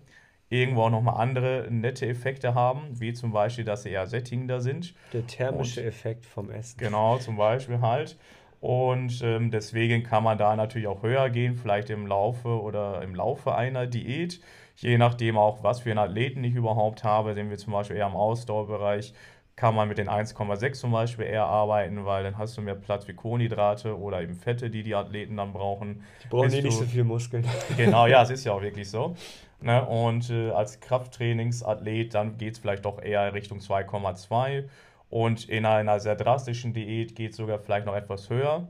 irgendwo 0.49 0.83
auch 0.83 0.89
nochmal 0.89 1.21
andere 1.21 1.67
nette 1.69 2.07
Effekte 2.07 2.55
haben, 2.55 2.99
wie 2.99 3.13
zum 3.13 3.31
Beispiel, 3.31 3.63
dass 3.63 3.83
sie 3.83 3.89
eher 3.89 4.07
sättigender 4.07 4.59
sind. 4.59 4.95
Der 5.13 5.25
thermische 5.27 5.81
und, 5.81 5.87
Effekt 5.87 6.25
vom 6.25 6.49
Essen. 6.49 6.77
Genau, 6.79 7.17
zum 7.19 7.37
Beispiel 7.37 7.79
halt. 7.81 8.17
Und 8.59 9.21
ähm, 9.23 9.51
deswegen 9.51 10.03
kann 10.03 10.23
man 10.23 10.37
da 10.37 10.55
natürlich 10.55 10.87
auch 10.87 11.03
höher 11.03 11.29
gehen, 11.29 11.55
vielleicht 11.55 11.89
im 11.89 12.05
Laufe 12.05 12.61
oder 12.61 13.01
im 13.01 13.15
Laufe 13.15 13.55
einer 13.55 13.87
Diät. 13.87 14.41
Je 14.81 14.97
nachdem 14.97 15.37
auch, 15.37 15.63
was 15.63 15.81
für 15.81 15.91
einen 15.91 15.99
Athleten 15.99 16.43
ich 16.43 16.55
überhaupt 16.55 17.03
habe, 17.03 17.35
sind 17.35 17.49
wir 17.51 17.57
zum 17.57 17.73
Beispiel 17.73 17.97
eher 17.97 18.07
im 18.07 18.15
Ausdauerbereich, 18.15 19.13
kann 19.55 19.75
man 19.75 19.87
mit 19.87 19.99
den 19.99 20.09
1,6 20.09 20.73
zum 20.73 20.91
Beispiel 20.91 21.25
eher 21.25 21.45
arbeiten, 21.45 22.03
weil 22.05 22.23
dann 22.23 22.37
hast 22.39 22.57
du 22.57 22.61
mehr 22.61 22.73
Platz 22.73 23.05
für 23.05 23.13
Kohlenhydrate 23.13 23.95
oder 23.95 24.21
eben 24.21 24.33
Fette, 24.33 24.71
die 24.71 24.81
die 24.81 24.95
Athleten 24.95 25.37
dann 25.37 25.53
brauchen. 25.53 26.03
Die 26.23 26.29
brauchen 26.29 26.51
eh 26.51 26.61
nicht 26.63 26.77
so 26.77 26.85
viel 26.85 27.03
Muskeln. 27.03 27.45
Genau, 27.77 28.07
ja, 28.07 28.23
es 28.23 28.29
ist 28.31 28.43
ja 28.43 28.53
auch 28.53 28.61
wirklich 28.63 28.89
so. 28.89 29.15
Ne? 29.61 29.85
Und 29.85 30.31
äh, 30.31 30.49
als 30.49 30.79
Krafttrainingsathlet, 30.79 32.15
dann 32.15 32.39
geht 32.39 32.53
es 32.53 32.59
vielleicht 32.59 32.85
doch 32.85 32.99
eher 32.99 33.35
Richtung 33.35 33.59
2,2. 33.59 34.63
Und 35.11 35.47
in 35.47 35.65
einer 35.65 35.99
sehr 35.99 36.15
drastischen 36.15 36.73
Diät 36.73 37.15
geht 37.15 37.31
es 37.31 37.37
sogar 37.37 37.59
vielleicht 37.59 37.85
noch 37.85 37.95
etwas 37.95 38.31
höher. 38.31 38.67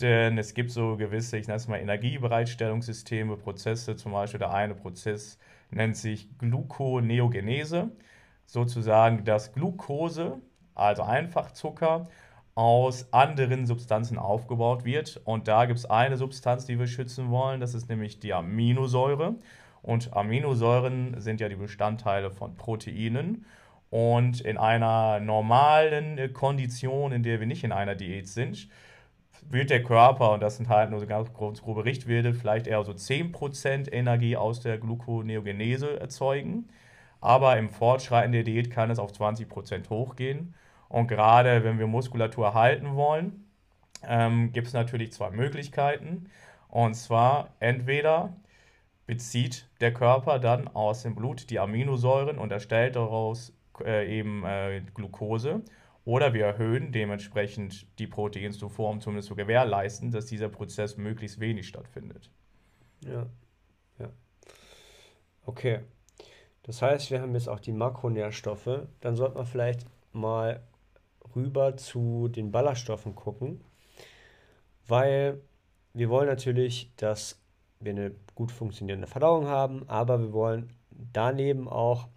Denn 0.00 0.38
es 0.38 0.54
gibt 0.54 0.70
so 0.70 0.96
gewisse, 0.96 1.38
ich 1.38 1.48
nenne 1.48 1.56
es 1.56 1.66
mal 1.66 1.78
Energiebereitstellungssysteme, 1.78 3.36
Prozesse. 3.36 3.96
Zum 3.96 4.12
Beispiel 4.12 4.38
der 4.38 4.52
eine 4.52 4.74
Prozess 4.74 5.38
nennt 5.70 5.96
sich 5.96 6.28
Gluconeogenese. 6.38 7.90
Sozusagen, 8.46 9.24
dass 9.24 9.52
Glucose, 9.52 10.40
also 10.74 11.02
Einfachzucker, 11.02 12.08
aus 12.54 13.12
anderen 13.12 13.66
Substanzen 13.66 14.18
aufgebaut 14.18 14.84
wird. 14.84 15.20
Und 15.24 15.48
da 15.48 15.66
gibt 15.66 15.78
es 15.78 15.86
eine 15.86 16.16
Substanz, 16.16 16.64
die 16.66 16.78
wir 16.78 16.86
schützen 16.86 17.30
wollen. 17.30 17.60
Das 17.60 17.74
ist 17.74 17.88
nämlich 17.88 18.20
die 18.20 18.34
Aminosäure. 18.34 19.34
Und 19.82 20.12
Aminosäuren 20.16 21.20
sind 21.20 21.40
ja 21.40 21.48
die 21.48 21.56
Bestandteile 21.56 22.30
von 22.30 22.54
Proteinen. 22.54 23.46
Und 23.90 24.40
in 24.40 24.58
einer 24.58 25.18
normalen 25.20 26.32
Kondition, 26.32 27.12
in 27.12 27.22
der 27.22 27.40
wir 27.40 27.46
nicht 27.46 27.64
in 27.64 27.72
einer 27.72 27.94
Diät 27.94 28.28
sind, 28.28 28.68
wird 29.50 29.70
der 29.70 29.82
Körper, 29.82 30.32
und 30.32 30.42
das 30.42 30.56
sind 30.56 30.68
halt 30.68 30.90
nur 30.90 31.00
so 31.00 31.06
ganz 31.06 31.32
grobe 31.62 31.84
Richtwerte, 31.84 32.34
vielleicht 32.34 32.66
eher 32.66 32.84
so 32.84 32.92
10% 32.92 33.92
Energie 33.92 34.36
aus 34.36 34.60
der 34.60 34.78
Gluconeogenese 34.78 36.00
erzeugen. 36.00 36.68
Aber 37.20 37.56
im 37.58 37.70
Fortschreiten 37.70 38.32
der 38.32 38.44
Diät 38.44 38.70
kann 38.70 38.90
es 38.90 38.98
auf 38.98 39.12
20% 39.12 39.90
hochgehen. 39.90 40.54
Und 40.88 41.08
gerade 41.08 41.64
wenn 41.64 41.78
wir 41.78 41.86
Muskulatur 41.86 42.46
erhalten 42.46 42.94
wollen, 42.94 43.44
ähm, 44.06 44.52
gibt 44.52 44.68
es 44.68 44.72
natürlich 44.72 45.12
zwei 45.12 45.30
Möglichkeiten. 45.30 46.30
Und 46.68 46.94
zwar 46.94 47.50
entweder 47.60 48.34
bezieht 49.06 49.66
der 49.80 49.92
Körper 49.92 50.38
dann 50.38 50.68
aus 50.68 51.02
dem 51.02 51.14
Blut 51.14 51.50
die 51.50 51.58
Aminosäuren 51.58 52.38
und 52.38 52.52
erstellt 52.52 52.96
daraus 52.96 53.52
äh, 53.84 54.18
eben 54.18 54.44
äh, 54.44 54.82
Glucose. 54.94 55.62
Oder 56.08 56.32
wir 56.32 56.46
erhöhen 56.46 56.90
dementsprechend 56.90 57.86
die 57.98 58.06
Proteinzufuhr, 58.06 58.88
um 58.88 59.02
zumindest 59.02 59.28
zu 59.28 59.36
gewährleisten, 59.36 60.10
dass 60.10 60.24
dieser 60.24 60.48
Prozess 60.48 60.96
möglichst 60.96 61.38
wenig 61.38 61.68
stattfindet. 61.68 62.30
Ja, 63.04 63.26
ja. 63.98 64.08
Okay. 65.44 65.80
Das 66.62 66.80
heißt, 66.80 67.10
wir 67.10 67.20
haben 67.20 67.34
jetzt 67.34 67.50
auch 67.50 67.60
die 67.60 67.72
Makronährstoffe. 67.72 68.86
Dann 69.00 69.16
sollte 69.16 69.34
man 69.34 69.44
vielleicht 69.44 69.84
mal 70.14 70.62
rüber 71.36 71.76
zu 71.76 72.28
den 72.28 72.52
Ballaststoffen 72.52 73.14
gucken, 73.14 73.60
weil 74.86 75.42
wir 75.92 76.08
wollen 76.08 76.28
natürlich, 76.28 76.90
dass 76.96 77.38
wir 77.80 77.92
eine 77.92 78.14
gut 78.34 78.50
funktionierende 78.50 79.08
Verdauung 79.08 79.46
haben, 79.46 79.86
aber 79.90 80.18
wir 80.20 80.32
wollen 80.32 80.72
daneben 81.12 81.68
auch, 81.68 82.08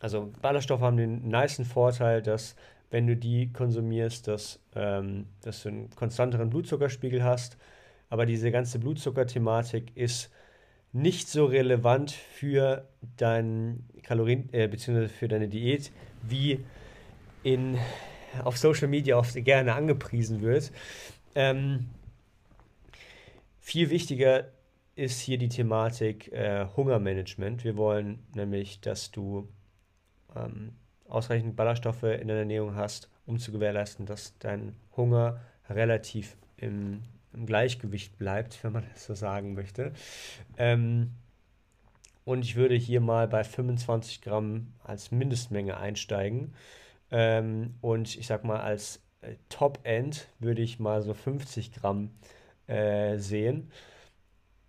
also 0.00 0.30
Ballaststoffe 0.42 0.82
haben 0.82 0.98
den 0.98 1.26
niceen 1.26 1.64
Vorteil, 1.64 2.20
dass 2.20 2.54
wenn 2.94 3.08
du 3.08 3.16
die 3.16 3.52
konsumierst, 3.52 4.28
dass, 4.28 4.60
ähm, 4.76 5.26
dass 5.40 5.64
du 5.64 5.68
einen 5.68 5.90
konstanteren 5.96 6.48
Blutzuckerspiegel 6.48 7.24
hast, 7.24 7.58
aber 8.08 8.24
diese 8.24 8.52
ganze 8.52 8.78
Blutzuckerthematik 8.78 9.96
ist 9.96 10.30
nicht 10.92 11.28
so 11.28 11.46
relevant 11.46 12.12
für 12.12 12.88
dein 13.16 13.82
Kalorien 14.04 14.48
äh, 14.52 14.68
bzw. 14.68 15.08
für 15.08 15.26
deine 15.26 15.48
Diät, 15.48 15.90
wie 16.22 16.64
in 17.42 17.78
auf 18.44 18.58
Social 18.58 18.86
Media 18.86 19.16
oft 19.16 19.34
gerne 19.44 19.74
angepriesen 19.74 20.40
wird. 20.40 20.70
Ähm, 21.34 21.86
viel 23.58 23.90
wichtiger 23.90 24.52
ist 24.94 25.18
hier 25.18 25.38
die 25.38 25.48
Thematik 25.48 26.30
äh, 26.30 26.66
Hungermanagement. 26.76 27.64
Wir 27.64 27.76
wollen 27.76 28.20
nämlich, 28.36 28.80
dass 28.80 29.10
du 29.10 29.48
ähm, 30.36 30.76
ausreichend 31.14 31.56
Ballaststoffe 31.56 32.02
in 32.02 32.28
deiner 32.28 32.40
Ernährung 32.40 32.74
hast, 32.74 33.08
um 33.26 33.38
zu 33.38 33.52
gewährleisten, 33.52 34.06
dass 34.06 34.36
dein 34.38 34.74
Hunger 34.96 35.40
relativ 35.70 36.36
im, 36.56 37.02
im 37.32 37.46
Gleichgewicht 37.46 38.18
bleibt, 38.18 38.58
wenn 38.64 38.72
man 38.72 38.84
das 38.92 39.04
so 39.06 39.14
sagen 39.14 39.54
möchte. 39.54 39.92
Ähm, 40.56 41.10
und 42.24 42.42
ich 42.44 42.56
würde 42.56 42.74
hier 42.74 43.00
mal 43.00 43.28
bei 43.28 43.44
25 43.44 44.22
Gramm 44.22 44.72
als 44.82 45.10
Mindestmenge 45.10 45.76
einsteigen. 45.76 46.54
Ähm, 47.10 47.74
und 47.80 48.16
ich 48.16 48.26
sag 48.26 48.44
mal, 48.44 48.60
als 48.60 49.02
äh, 49.20 49.34
Top-End 49.50 50.28
würde 50.38 50.62
ich 50.62 50.80
mal 50.80 51.02
so 51.02 51.12
50 51.12 51.72
Gramm 51.72 52.10
äh, 52.66 53.18
sehen, 53.18 53.70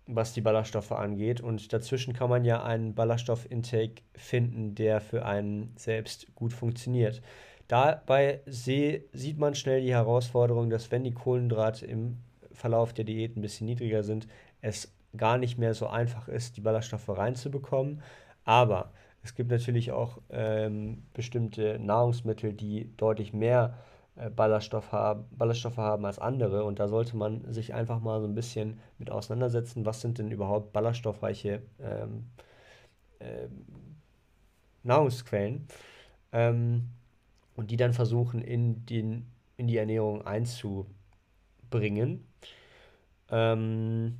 was 0.06 0.32
die 0.32 0.40
Ballaststoffe 0.40 0.92
angeht. 0.92 1.40
Und 1.40 1.72
dazwischen 1.72 2.14
kann 2.14 2.30
man 2.30 2.44
ja 2.44 2.62
einen 2.62 2.94
Ballaststoffintake 2.94 4.02
finden, 4.14 4.74
der 4.74 5.00
für 5.00 5.24
einen 5.24 5.72
selbst 5.76 6.34
gut 6.34 6.52
funktioniert. 6.52 7.22
Dabei 7.68 8.40
sieht 8.46 9.38
man 9.38 9.54
schnell 9.54 9.80
die 9.80 9.92
Herausforderung, 9.92 10.70
dass 10.70 10.92
wenn 10.92 11.02
die 11.02 11.14
Kohlenhydrate 11.14 11.84
im 11.86 12.18
Verlauf 12.52 12.92
der 12.92 13.04
Diät 13.04 13.36
ein 13.36 13.42
bisschen 13.42 13.66
niedriger 13.66 14.02
sind, 14.02 14.28
es 14.60 14.92
gar 15.16 15.38
nicht 15.38 15.58
mehr 15.58 15.74
so 15.74 15.88
einfach 15.88 16.28
ist, 16.28 16.56
die 16.56 16.60
Ballaststoffe 16.60 17.08
reinzubekommen. 17.08 18.02
Aber 18.44 18.92
es 19.24 19.34
gibt 19.34 19.50
natürlich 19.50 19.90
auch 19.90 20.18
ähm, 20.30 21.02
bestimmte 21.12 21.78
Nahrungsmittel, 21.80 22.52
die 22.52 22.96
deutlich 22.96 23.32
mehr 23.32 23.74
äh, 23.76 23.95
Ballaststoff 24.34 24.92
haben, 24.92 25.26
Ballaststoffe 25.30 25.76
haben 25.76 26.04
als 26.06 26.18
andere. 26.18 26.64
Und 26.64 26.78
da 26.78 26.88
sollte 26.88 27.16
man 27.16 27.52
sich 27.52 27.74
einfach 27.74 28.00
mal 28.00 28.20
so 28.20 28.26
ein 28.26 28.34
bisschen 28.34 28.80
mit 28.98 29.10
auseinandersetzen, 29.10 29.84
was 29.84 30.00
sind 30.00 30.18
denn 30.18 30.30
überhaupt 30.30 30.72
ballaststoffreiche 30.72 31.62
ähm, 31.80 32.26
äh, 33.18 33.48
Nahrungsquellen. 34.82 35.66
Ähm, 36.32 36.88
und 37.56 37.70
die 37.70 37.76
dann 37.76 37.94
versuchen 37.94 38.42
in, 38.42 38.84
den, 38.86 39.26
in 39.56 39.66
die 39.66 39.76
Ernährung 39.76 40.26
einzubringen. 40.26 42.26
Ähm, 43.30 44.18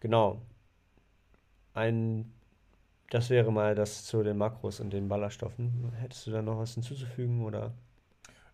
genau. 0.00 0.40
Ein, 1.74 2.32
das 3.10 3.30
wäre 3.30 3.52
mal 3.52 3.74
das 3.74 4.04
zu 4.04 4.22
den 4.22 4.38
Makros 4.38 4.80
und 4.80 4.92
den 4.92 5.08
Ballaststoffen. 5.08 5.92
Hättest 6.00 6.26
du 6.26 6.30
da 6.30 6.42
noch 6.42 6.58
was 6.58 6.74
hinzuzufügen 6.74 7.44
oder? 7.44 7.72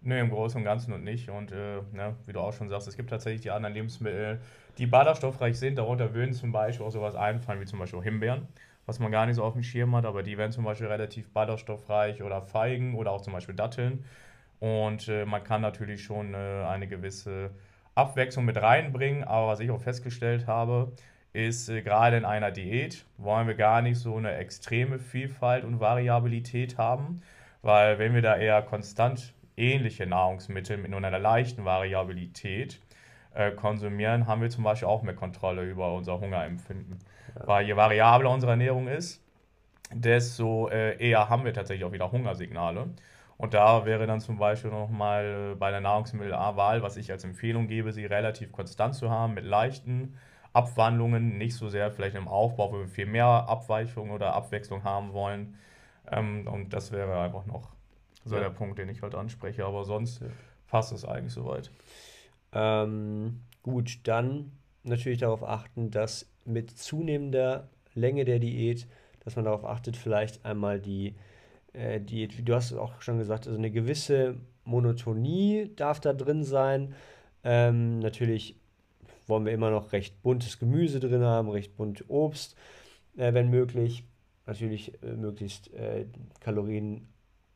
Nee, 0.02 0.18
im 0.18 0.30
Großen 0.30 0.58
und 0.58 0.64
Ganzen 0.64 0.94
und 0.94 1.04
nicht. 1.04 1.28
Und 1.28 1.52
äh, 1.52 1.82
ne, 1.92 2.16
wie 2.26 2.32
du 2.32 2.40
auch 2.40 2.52
schon 2.52 2.68
sagst, 2.70 2.88
es 2.88 2.96
gibt 2.96 3.10
tatsächlich 3.10 3.42
die 3.42 3.50
anderen 3.50 3.74
Lebensmittel, 3.74 4.40
die 4.78 4.86
ballaststoffreich 4.86 5.58
sind. 5.58 5.76
Darunter 5.76 6.14
würden 6.14 6.32
zum 6.32 6.52
Beispiel 6.52 6.86
auch 6.86 6.90
sowas 6.90 7.14
einfallen, 7.14 7.60
wie 7.60 7.66
zum 7.66 7.78
Beispiel 7.78 8.02
Himbeeren, 8.02 8.48
was 8.86 8.98
man 8.98 9.12
gar 9.12 9.26
nicht 9.26 9.36
so 9.36 9.44
auf 9.44 9.52
dem 9.52 9.62
Schirm 9.62 9.94
hat, 9.94 10.06
aber 10.06 10.22
die 10.22 10.38
wären 10.38 10.52
zum 10.52 10.64
Beispiel 10.64 10.86
relativ 10.86 11.30
ballaststoffreich 11.32 12.22
oder 12.22 12.40
Feigen 12.40 12.94
oder 12.94 13.10
auch 13.12 13.20
zum 13.20 13.34
Beispiel 13.34 13.54
Datteln. 13.54 14.04
Und 14.58 15.08
äh, 15.08 15.26
man 15.26 15.44
kann 15.44 15.60
natürlich 15.60 16.02
schon 16.02 16.32
äh, 16.32 16.36
eine 16.36 16.86
gewisse 16.86 17.50
Abwechslung 17.94 18.46
mit 18.46 18.56
reinbringen, 18.56 19.24
aber 19.24 19.48
was 19.48 19.60
ich 19.60 19.70
auch 19.70 19.80
festgestellt 19.80 20.46
habe, 20.46 20.92
ist 21.34 21.68
äh, 21.68 21.82
gerade 21.82 22.16
in 22.16 22.24
einer 22.24 22.50
Diät 22.50 23.04
wollen 23.18 23.46
wir 23.46 23.54
gar 23.54 23.82
nicht 23.82 23.98
so 23.98 24.16
eine 24.16 24.34
extreme 24.36 24.98
Vielfalt 24.98 25.64
und 25.64 25.80
Variabilität 25.80 26.78
haben, 26.78 27.20
weil 27.62 27.98
wenn 27.98 28.14
wir 28.14 28.22
da 28.22 28.36
eher 28.36 28.62
konstant 28.62 29.34
ähnliche 29.60 30.06
Nahrungsmittel 30.06 30.78
mit 30.78 30.90
nur 30.90 30.98
einer 31.02 31.18
leichten 31.18 31.64
Variabilität 31.64 32.80
äh, 33.34 33.52
konsumieren, 33.52 34.26
haben 34.26 34.42
wir 34.42 34.50
zum 34.50 34.64
Beispiel 34.64 34.88
auch 34.88 35.02
mehr 35.02 35.14
Kontrolle 35.14 35.62
über 35.62 35.94
unser 35.94 36.20
Hungerempfinden. 36.20 36.98
Ja. 37.34 37.46
Weil 37.46 37.66
je 37.66 37.76
variabler 37.76 38.30
unsere 38.30 38.52
Ernährung 38.52 38.88
ist, 38.88 39.22
desto 39.92 40.68
äh, 40.68 40.96
eher 40.98 41.28
haben 41.28 41.44
wir 41.44 41.52
tatsächlich 41.52 41.84
auch 41.84 41.92
wieder 41.92 42.10
Hungersignale. 42.10 42.88
Und 43.36 43.54
da 43.54 43.86
wäre 43.86 44.06
dann 44.06 44.20
zum 44.20 44.38
Beispiel 44.38 44.70
nochmal 44.70 45.56
bei 45.58 45.70
der 45.70 45.80
Nahrungsmittelwahl, 45.80 46.82
was 46.82 46.96
ich 46.96 47.10
als 47.10 47.24
Empfehlung 47.24 47.68
gebe, 47.68 47.92
sie 47.92 48.04
relativ 48.04 48.52
konstant 48.52 48.94
zu 48.94 49.10
haben 49.10 49.34
mit 49.34 49.44
leichten 49.44 50.18
Abwandlungen, 50.52 51.38
nicht 51.38 51.54
so 51.54 51.68
sehr 51.68 51.90
vielleicht 51.90 52.16
im 52.16 52.28
Aufbau, 52.28 52.72
wo 52.72 52.78
wir 52.80 52.88
viel 52.88 53.06
mehr 53.06 53.24
Abweichung 53.24 54.10
oder 54.10 54.34
Abwechslung 54.34 54.84
haben 54.84 55.12
wollen. 55.12 55.56
Ähm, 56.10 56.46
und 56.48 56.74
das 56.74 56.92
wäre 56.92 57.20
einfach 57.20 57.46
noch 57.46 57.70
so 58.24 58.36
ja. 58.36 58.42
der 58.42 58.50
Punkt, 58.50 58.78
den 58.78 58.88
ich 58.88 59.02
heute 59.02 59.18
anspreche. 59.18 59.64
Aber 59.64 59.84
sonst 59.84 60.20
ja. 60.20 60.28
passt 60.66 60.92
es 60.92 61.04
eigentlich 61.04 61.32
soweit. 61.32 61.70
Ähm, 62.52 63.40
gut, 63.62 64.00
dann 64.04 64.52
natürlich 64.82 65.18
darauf 65.18 65.42
achten, 65.42 65.90
dass 65.90 66.30
mit 66.44 66.70
zunehmender 66.70 67.68
Länge 67.94 68.24
der 68.24 68.38
Diät, 68.38 68.86
dass 69.24 69.36
man 69.36 69.44
darauf 69.44 69.64
achtet, 69.64 69.96
vielleicht 69.96 70.44
einmal 70.44 70.80
die 70.80 71.14
äh, 71.72 72.00
Diät, 72.00 72.38
wie 72.38 72.42
du 72.42 72.54
hast 72.54 72.72
auch 72.72 73.00
schon 73.02 73.18
gesagt, 73.18 73.46
also 73.46 73.58
eine 73.58 73.70
gewisse 73.70 74.36
Monotonie 74.64 75.70
darf 75.76 76.00
da 76.00 76.12
drin 76.12 76.44
sein. 76.44 76.94
Ähm, 77.44 77.98
natürlich 77.98 78.56
wollen 79.26 79.44
wir 79.44 79.52
immer 79.52 79.70
noch 79.70 79.92
recht 79.92 80.22
buntes 80.22 80.58
Gemüse 80.58 81.00
drin 81.00 81.22
haben, 81.22 81.48
recht 81.48 81.76
bunt 81.76 82.04
Obst, 82.08 82.56
äh, 83.16 83.32
wenn 83.32 83.50
möglich. 83.50 84.04
Natürlich 84.46 85.00
äh, 85.02 85.12
möglichst 85.12 85.72
äh, 85.74 86.06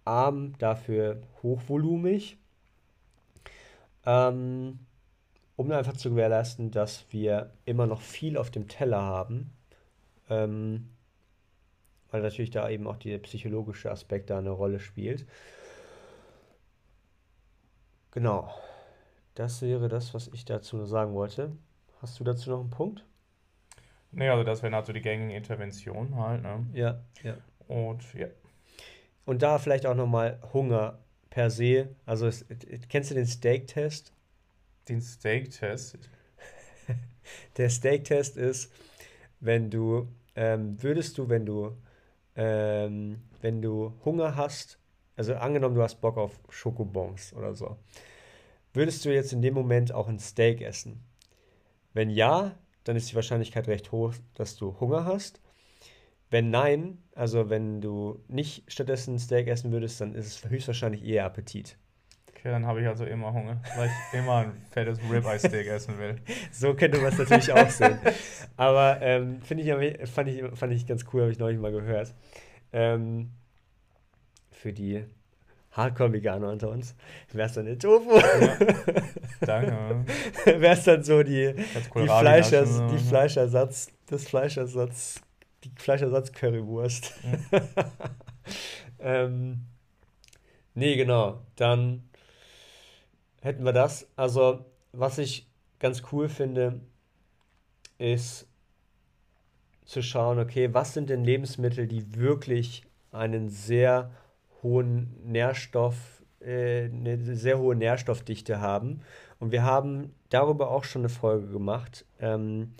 kalorienarm, 0.05 0.57
dafür 0.59 1.23
hochvolumig. 1.43 2.39
Ähm, 4.07 4.81
um 5.57 5.71
einfach 5.71 5.95
zu 5.95 6.11
gewährleisten, 6.11 6.71
dass 6.71 7.07
wir 7.11 7.53
immer 7.65 7.87
noch 7.87 8.01
viel 8.01 8.37
auf 8.37 8.51
dem 8.51 8.69
Teller 8.69 9.01
haben. 9.01 9.53
Ähm, 10.29 10.91
weil 12.11 12.23
natürlich 12.23 12.51
da 12.51 12.69
eben 12.69 12.87
auch 12.87 12.97
der 12.97 13.19
psychologische 13.19 13.91
Aspekt 13.91 14.31
da 14.31 14.39
eine 14.39 14.51
Rolle 14.51 14.79
spielt. 14.79 15.27
Genau. 18.13 18.53
Das 19.35 19.63
wäre 19.63 19.89
das, 19.89 20.15
was 20.15 20.29
ich 20.29 20.45
dazu 20.45 20.85
sagen 20.85 21.15
wollte. 21.15 21.57
Hast 22.01 22.21
du 22.21 22.25
dazu 22.25 22.51
noch 22.51 22.61
einen 22.61 22.71
Punkt? 22.71 23.05
Nee, 24.13 24.29
also 24.29 24.45
das 24.45 24.63
wären 24.63 24.77
halt 24.77 24.87
so 24.87 24.93
die 24.93 25.01
gängigen 25.01 25.31
Interventionen 25.31 26.15
halt, 26.17 26.43
ne? 26.43 26.65
Ja, 26.73 27.01
ja. 27.25 27.37
Und 27.67 28.15
ja. 28.15 28.29
Und 29.25 29.43
da 29.43 29.59
vielleicht 29.59 29.87
auch 29.87 29.95
nochmal 29.95 30.41
Hunger 30.53 30.99
per 31.31 31.51
se. 31.51 31.89
Also 32.07 32.27
es, 32.27 32.45
kennst 32.89 33.11
du 33.11 33.15
den 33.15 33.27
Steak-Test? 33.27 34.13
Den 34.89 35.01
Steak-Test? 35.01 35.99
Der 37.57 37.71
Steak-Test 37.71 38.37
ist, 38.37 38.71
wenn 39.41 39.71
du, 39.71 40.09
ähm, 40.37 40.83
würdest 40.83 41.19
du, 41.19 41.29
wenn 41.29 41.47
du, 41.47 41.77
ähm, 42.37 43.23
wenn 43.41 43.63
du 43.63 43.95
Hunger 44.05 44.37
hast, 44.37 44.79
also 45.17 45.35
angenommen, 45.35 45.75
du 45.75 45.83
hast 45.83 46.01
Bock 46.01 46.17
auf 46.17 46.39
Schokobons 46.49 47.33
oder 47.35 47.55
so, 47.55 47.77
würdest 48.73 49.05
du 49.05 49.13
jetzt 49.13 49.33
in 49.33 49.43
dem 49.43 49.55
Moment 49.55 49.93
auch 49.93 50.09
ein 50.09 50.19
Steak 50.19 50.61
essen? 50.61 51.03
Wenn 51.93 52.11
ja, 52.11 52.57
dann 52.85 52.97
ist 52.97 53.11
die 53.11 53.15
Wahrscheinlichkeit 53.15 53.69
recht 53.69 53.93
hoch, 53.93 54.15
dass 54.35 54.57
du 54.57 54.79
Hunger 54.81 55.05
hast. 55.05 55.41
Wenn 56.35 56.51
nein, 56.51 56.99
also 57.15 57.49
wenn 57.49 57.81
du 57.81 58.19
nicht 58.27 58.65
stattdessen 58.67 59.15
ein 59.15 59.19
Steak 59.21 59.47
essen 59.47 59.71
würdest, 59.71 60.01
dann 60.01 60.17
ist 60.17 60.27
es 60.27 60.51
höchstwahrscheinlich 60.51 61.05
eher 61.05 61.27
Appetit. 61.27 61.79
Okay, 62.29 62.51
dann 62.51 62.67
habe 62.67 62.81
ich 62.81 62.89
also 62.89 63.05
immer 63.05 63.33
Hunger, 63.33 63.63
weil 63.77 63.87
ich 63.89 64.19
immer 64.19 64.39
ein 64.39 64.53
fettes 64.73 64.99
Ribeye-Steak 64.99 65.69
essen 65.69 65.97
will. 65.97 66.17
so 66.51 66.75
könnte 66.75 66.99
man 66.99 67.13
es 67.13 67.19
natürlich 67.19 67.53
auch 67.53 67.71
sehen. 67.71 68.01
Aber 68.57 69.01
ähm, 69.01 69.43
ich, 69.49 70.11
fand, 70.11 70.29
ich, 70.29 70.43
fand 70.59 70.73
ich 70.73 70.89
ganz 70.89 71.05
cool, 71.13 71.21
habe 71.21 71.31
ich 71.31 71.39
neulich 71.39 71.61
mal 71.61 71.71
gehört. 71.71 72.13
Ähm, 72.73 73.31
für 74.51 74.73
die 74.73 75.05
Hardcore-Veganer 75.71 76.51
unter 76.51 76.71
uns, 76.71 76.97
wäre 77.31 77.47
es 77.47 77.55
dann 77.55 77.67
der 77.67 77.79
Tofu. 77.79 78.19
Ja. 78.19 78.59
Danke. 79.41 80.05
wäre 80.47 80.75
es 80.75 80.83
dann 80.83 81.05
so 81.05 81.23
die, 81.23 81.55
die, 81.55 82.09
Fleischers, 82.09 82.83
die 82.91 82.99
Fleischersatz, 82.99 83.93
das 84.09 84.25
Fleischersatz, 84.25 85.21
die 85.65 85.73
Fleischersatz-Currywurst. 85.77 87.13
Ja. 87.53 87.91
ähm, 88.99 89.67
nee, 90.75 90.97
genau. 90.97 91.41
Dann 91.57 92.09
hätten 93.41 93.65
wir 93.65 93.73
das. 93.73 94.09
Also, 94.17 94.65
was 94.93 95.19
ich 95.19 95.49
ganz 95.79 96.03
cool 96.13 96.29
finde, 96.29 96.81
ist 97.99 98.49
zu 99.85 100.03
schauen, 100.03 100.39
okay, 100.39 100.73
was 100.73 100.95
sind 100.95 101.11
denn 101.11 101.25
Lebensmittel, 101.25 101.87
die 101.87 102.17
wirklich 102.17 102.85
einen 103.13 103.49
sehr 103.51 104.11
hohen 104.63 105.15
Nährstoff, 105.25 106.23
äh, 106.41 106.85
eine 106.85 107.37
sehr 107.37 107.59
hohe 107.59 107.77
Nährstoffdichte 107.77 108.61
haben. 108.61 109.03
Und 109.39 109.53
wir 109.53 109.63
haben 109.63 110.15
darüber 110.31 110.71
auch 110.71 110.85
schon 110.85 111.03
eine 111.03 111.11
Folge 111.11 111.49
gemacht. 111.49 112.07
Ähm, 112.19 112.75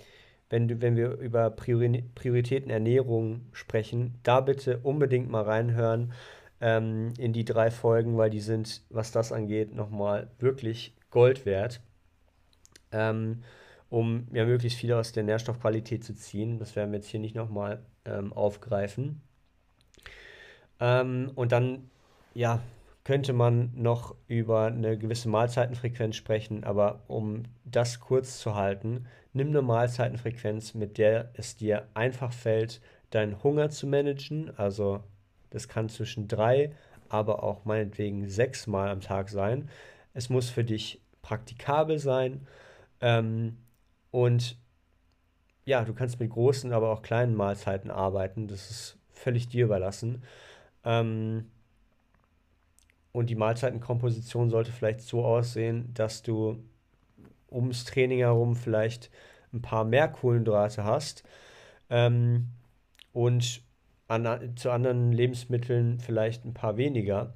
wenn, 0.55 0.81
wenn 0.81 0.95
wir 0.95 1.17
über 1.17 1.49
Priori 1.49 2.05
Prioritäten 2.15 2.71
Ernährung 2.71 3.41
sprechen, 3.51 4.15
da 4.23 4.39
bitte 4.39 4.79
unbedingt 4.79 5.29
mal 5.29 5.43
reinhören 5.43 6.13
ähm, 6.61 7.13
in 7.17 7.33
die 7.33 7.43
drei 7.43 7.71
Folgen, 7.71 8.17
weil 8.17 8.29
die 8.29 8.39
sind, 8.39 8.81
was 8.89 9.11
das 9.11 9.33
angeht, 9.33 9.75
nochmal 9.75 10.31
wirklich 10.39 10.95
Gold 11.11 11.45
wert. 11.45 11.81
Ähm, 12.93 13.43
um 13.89 14.27
ja 14.31 14.45
möglichst 14.45 14.79
viel 14.79 14.93
aus 14.93 15.11
der 15.11 15.23
Nährstoffqualität 15.23 16.05
zu 16.05 16.15
ziehen. 16.15 16.57
Das 16.57 16.75
werden 16.77 16.91
wir 16.91 16.99
jetzt 16.99 17.09
hier 17.09 17.19
nicht 17.19 17.35
nochmal 17.35 17.83
ähm, 18.05 18.31
aufgreifen. 18.31 19.21
Ähm, 20.79 21.31
und 21.35 21.51
dann, 21.51 21.89
ja, 22.33 22.61
könnte 23.03 23.33
man 23.33 23.71
noch 23.75 24.15
über 24.27 24.67
eine 24.67 24.97
gewisse 24.97 25.27
Mahlzeitenfrequenz 25.27 26.15
sprechen, 26.15 26.63
aber 26.63 27.01
um 27.07 27.43
das 27.65 27.99
kurz 27.99 28.39
zu 28.39 28.55
halten, 28.55 29.05
nimm 29.35 29.49
eine 29.49 29.61
Mahlzeitenfrequenz, 29.61 30.73
mit 30.73 30.97
der 30.97 31.29
es 31.33 31.57
dir 31.57 31.87
einfach 31.93 32.33
fällt, 32.33 32.81
deinen 33.11 33.43
Hunger 33.43 33.69
zu 33.69 33.87
managen. 33.87 34.57
Also 34.57 35.03
das 35.51 35.67
kann 35.67 35.89
zwischen 35.89 36.27
drei, 36.27 36.71
aber 37.09 37.43
auch 37.43 37.65
meinetwegen 37.65 38.27
sechs 38.29 38.67
Mal 38.67 38.89
am 38.89 39.01
Tag 39.01 39.29
sein. 39.29 39.69
Es 40.13 40.29
muss 40.29 40.49
für 40.49 40.63
dich 40.63 41.01
praktikabel 41.21 41.99
sein 41.99 42.47
Ähm, 43.01 43.57
und 44.11 44.57
ja, 45.65 45.83
du 45.83 45.93
kannst 45.93 46.19
mit 46.19 46.31
großen, 46.31 46.71
aber 46.73 46.91
auch 46.91 47.01
kleinen 47.01 47.35
Mahlzeiten 47.35 47.91
arbeiten. 47.91 48.47
Das 48.47 48.69
ist 48.71 48.97
völlig 49.11 49.49
dir 49.49 49.65
überlassen. 49.65 50.23
Ähm, 50.83 51.51
und 53.11 53.29
die 53.29 53.35
Mahlzeitenkomposition 53.35 54.49
sollte 54.49 54.71
vielleicht 54.71 55.01
so 55.01 55.25
aussehen, 55.25 55.93
dass 55.93 56.21
du 56.23 56.63
ums 57.55 57.85
Training 57.85 58.19
herum 58.19 58.55
vielleicht 58.55 59.09
ein 59.53 59.61
paar 59.61 59.85
mehr 59.85 60.07
Kohlenhydrate 60.07 60.83
hast 60.83 61.23
ähm, 61.89 62.49
und 63.13 63.63
an, 64.07 64.55
zu 64.55 64.71
anderen 64.71 65.11
Lebensmitteln 65.11 65.99
vielleicht 65.99 66.45
ein 66.45 66.53
paar 66.53 66.77
weniger, 66.77 67.33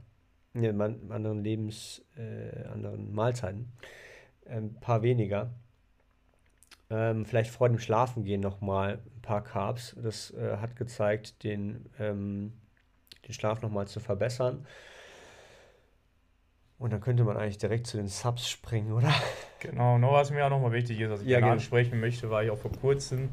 ne, 0.54 0.74
man, 0.74 1.12
anderen 1.12 1.44
Lebens, 1.44 2.04
äh, 2.16 2.66
anderen 2.68 3.14
Mahlzeiten, 3.14 3.72
ein 4.46 4.76
paar 4.80 5.02
weniger. 5.02 5.52
Ähm, 6.92 7.26
vielleicht 7.26 7.52
vor 7.52 7.70
dem 7.70 7.80
Schlafengehen 7.80 8.42
nochmal 8.42 9.00
ein 9.16 9.22
paar 9.22 9.44
Carbs. 9.44 9.96
Das 10.02 10.32
äh, 10.32 10.58
hat 10.58 10.76
gezeigt, 10.76 11.44
den, 11.44 11.86
ähm, 12.00 12.54
den 13.28 13.34
Schlaf 13.34 13.62
nochmal 13.62 13.88
zu 13.88 14.00
verbessern. 14.00 14.66
Und 16.80 16.94
dann 16.94 17.02
könnte 17.02 17.24
man 17.24 17.38
eigentlich 17.38 17.58
direkt 17.58 17.88
zu 17.88 17.98
den 17.98 18.08
Subs 18.08 18.50
springen, 18.50 18.94
oder? 18.94 19.14
Genau, 19.60 19.98
noch 19.98 20.14
was 20.14 20.32
mir 20.32 20.46
auch 20.46 20.50
nochmal 20.50 20.72
wichtig 20.72 21.00
ist, 21.00 21.10
was 21.12 21.22
ich 21.22 21.28
Ja, 21.28 21.40
gerne 21.40 21.54
ansprechen 21.54 22.00
möchte, 22.00 22.30
weil 22.30 22.46
ich 22.46 22.52
auch 22.52 22.58
vor 22.58 22.72
kurzem 22.72 23.30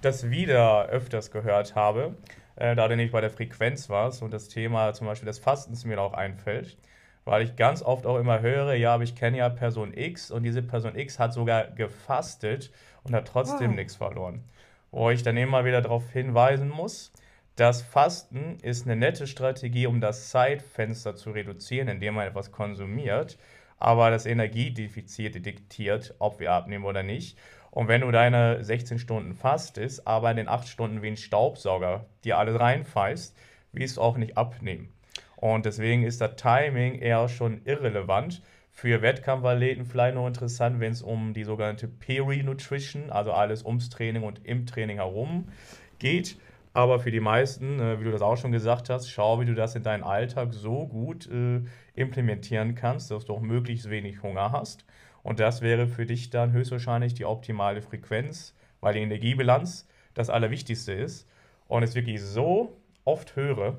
das 0.00 0.30
wieder 0.30 0.86
öfters 0.88 1.30
gehört 1.30 1.74
habe, 1.74 2.16
äh, 2.56 2.74
da 2.74 2.88
du 2.88 2.96
nicht 2.96 3.12
bei 3.12 3.20
der 3.20 3.30
Frequenz 3.30 3.88
warst 3.88 4.22
und 4.22 4.32
das 4.32 4.48
Thema 4.48 4.92
zum 4.94 5.06
Beispiel 5.06 5.26
des 5.26 5.38
Fastens 5.38 5.84
mir 5.84 6.00
auch 6.00 6.14
einfällt, 6.14 6.76
weil 7.24 7.42
ich 7.42 7.54
ganz 7.56 7.82
oft 7.82 8.06
auch 8.06 8.18
immer 8.18 8.40
höre, 8.40 8.74
ja, 8.74 8.94
aber 8.94 9.04
ich 9.04 9.14
kenne 9.14 9.38
ja 9.38 9.48
Person 9.48 9.92
X 9.94 10.30
und 10.30 10.42
diese 10.42 10.62
Person 10.62 10.96
X 10.96 11.18
hat 11.18 11.32
sogar 11.32 11.66
gefastet 11.68 12.70
und 13.04 13.14
hat 13.14 13.28
trotzdem 13.28 13.70
Wow. 13.70 13.76
nichts 13.76 13.96
verloren. 13.96 14.42
Wo 14.90 15.10
ich 15.10 15.22
dann 15.22 15.36
immer 15.36 15.64
wieder 15.64 15.82
darauf 15.82 16.10
hinweisen 16.10 16.68
muss, 16.68 17.12
das 17.56 17.82
Fasten 17.82 18.56
ist 18.62 18.86
eine 18.86 18.96
nette 18.96 19.26
Strategie, 19.26 19.86
um 19.86 20.00
das 20.00 20.30
Zeitfenster 20.30 21.14
zu 21.14 21.30
reduzieren, 21.30 21.88
indem 21.88 22.14
man 22.14 22.26
etwas 22.26 22.50
konsumiert, 22.50 23.38
aber 23.80 24.10
das 24.10 24.26
Energiedefizit 24.26 25.44
diktiert, 25.44 26.14
ob 26.18 26.38
wir 26.38 26.52
abnehmen 26.52 26.84
oder 26.84 27.02
nicht. 27.02 27.36
Und 27.70 27.88
wenn 27.88 28.02
du 28.02 28.10
deine 28.10 28.62
16 28.62 28.98
Stunden 28.98 29.34
fastest, 29.34 30.06
aber 30.06 30.30
in 30.30 30.36
den 30.36 30.48
8 30.48 30.68
Stunden 30.68 31.02
wie 31.02 31.08
ein 31.08 31.16
Staubsauger 31.16 32.06
dir 32.24 32.38
alles 32.38 32.60
reinfeist, 32.60 33.36
wirst 33.72 33.96
du 33.96 34.00
auch 34.00 34.16
nicht 34.16 34.36
abnehmen. 34.36 34.92
Und 35.36 35.64
deswegen 35.66 36.02
ist 36.02 36.20
das 36.20 36.36
Timing 36.36 36.96
eher 36.96 37.28
schon 37.28 37.62
irrelevant. 37.64 38.42
Für 38.72 39.02
Wettkampfathleten 39.02 39.84
vielleicht 39.84 40.14
noch 40.14 40.26
interessant, 40.26 40.80
wenn 40.80 40.92
es 40.92 41.02
um 41.02 41.32
die 41.32 41.44
sogenannte 41.44 41.88
Peri-Nutrition, 41.88 43.10
also 43.10 43.32
alles 43.32 43.64
ums 43.64 43.88
Training 43.88 44.22
und 44.22 44.44
im 44.44 44.66
Training 44.66 44.98
herum 44.98 45.48
geht. 45.98 46.36
Aber 46.72 47.00
für 47.00 47.10
die 47.10 47.20
meisten, 47.20 47.80
äh, 47.80 47.98
wie 48.00 48.04
du 48.04 48.10
das 48.12 48.22
auch 48.22 48.36
schon 48.36 48.52
gesagt 48.52 48.90
hast, 48.90 49.08
schau, 49.10 49.40
wie 49.40 49.44
du 49.44 49.54
das 49.54 49.74
in 49.74 49.82
deinen 49.82 50.04
Alltag 50.04 50.52
so 50.54 50.86
gut 50.86 51.28
äh, 51.28 51.62
implementieren 51.94 52.74
kannst, 52.74 53.10
dass 53.10 53.24
du 53.24 53.34
auch 53.34 53.40
möglichst 53.40 53.90
wenig 53.90 54.22
Hunger 54.22 54.52
hast. 54.52 54.84
Und 55.22 55.40
das 55.40 55.60
wäre 55.62 55.86
für 55.86 56.06
dich 56.06 56.30
dann 56.30 56.52
höchstwahrscheinlich 56.52 57.14
die 57.14 57.24
optimale 57.24 57.82
Frequenz, 57.82 58.54
weil 58.80 58.94
die 58.94 59.00
Energiebilanz 59.00 59.86
das 60.14 60.30
Allerwichtigste 60.30 60.92
ist. 60.92 61.28
Und 61.68 61.82
es 61.82 61.94
wirklich 61.94 62.22
so 62.22 62.76
oft 63.04 63.36
höre, 63.36 63.78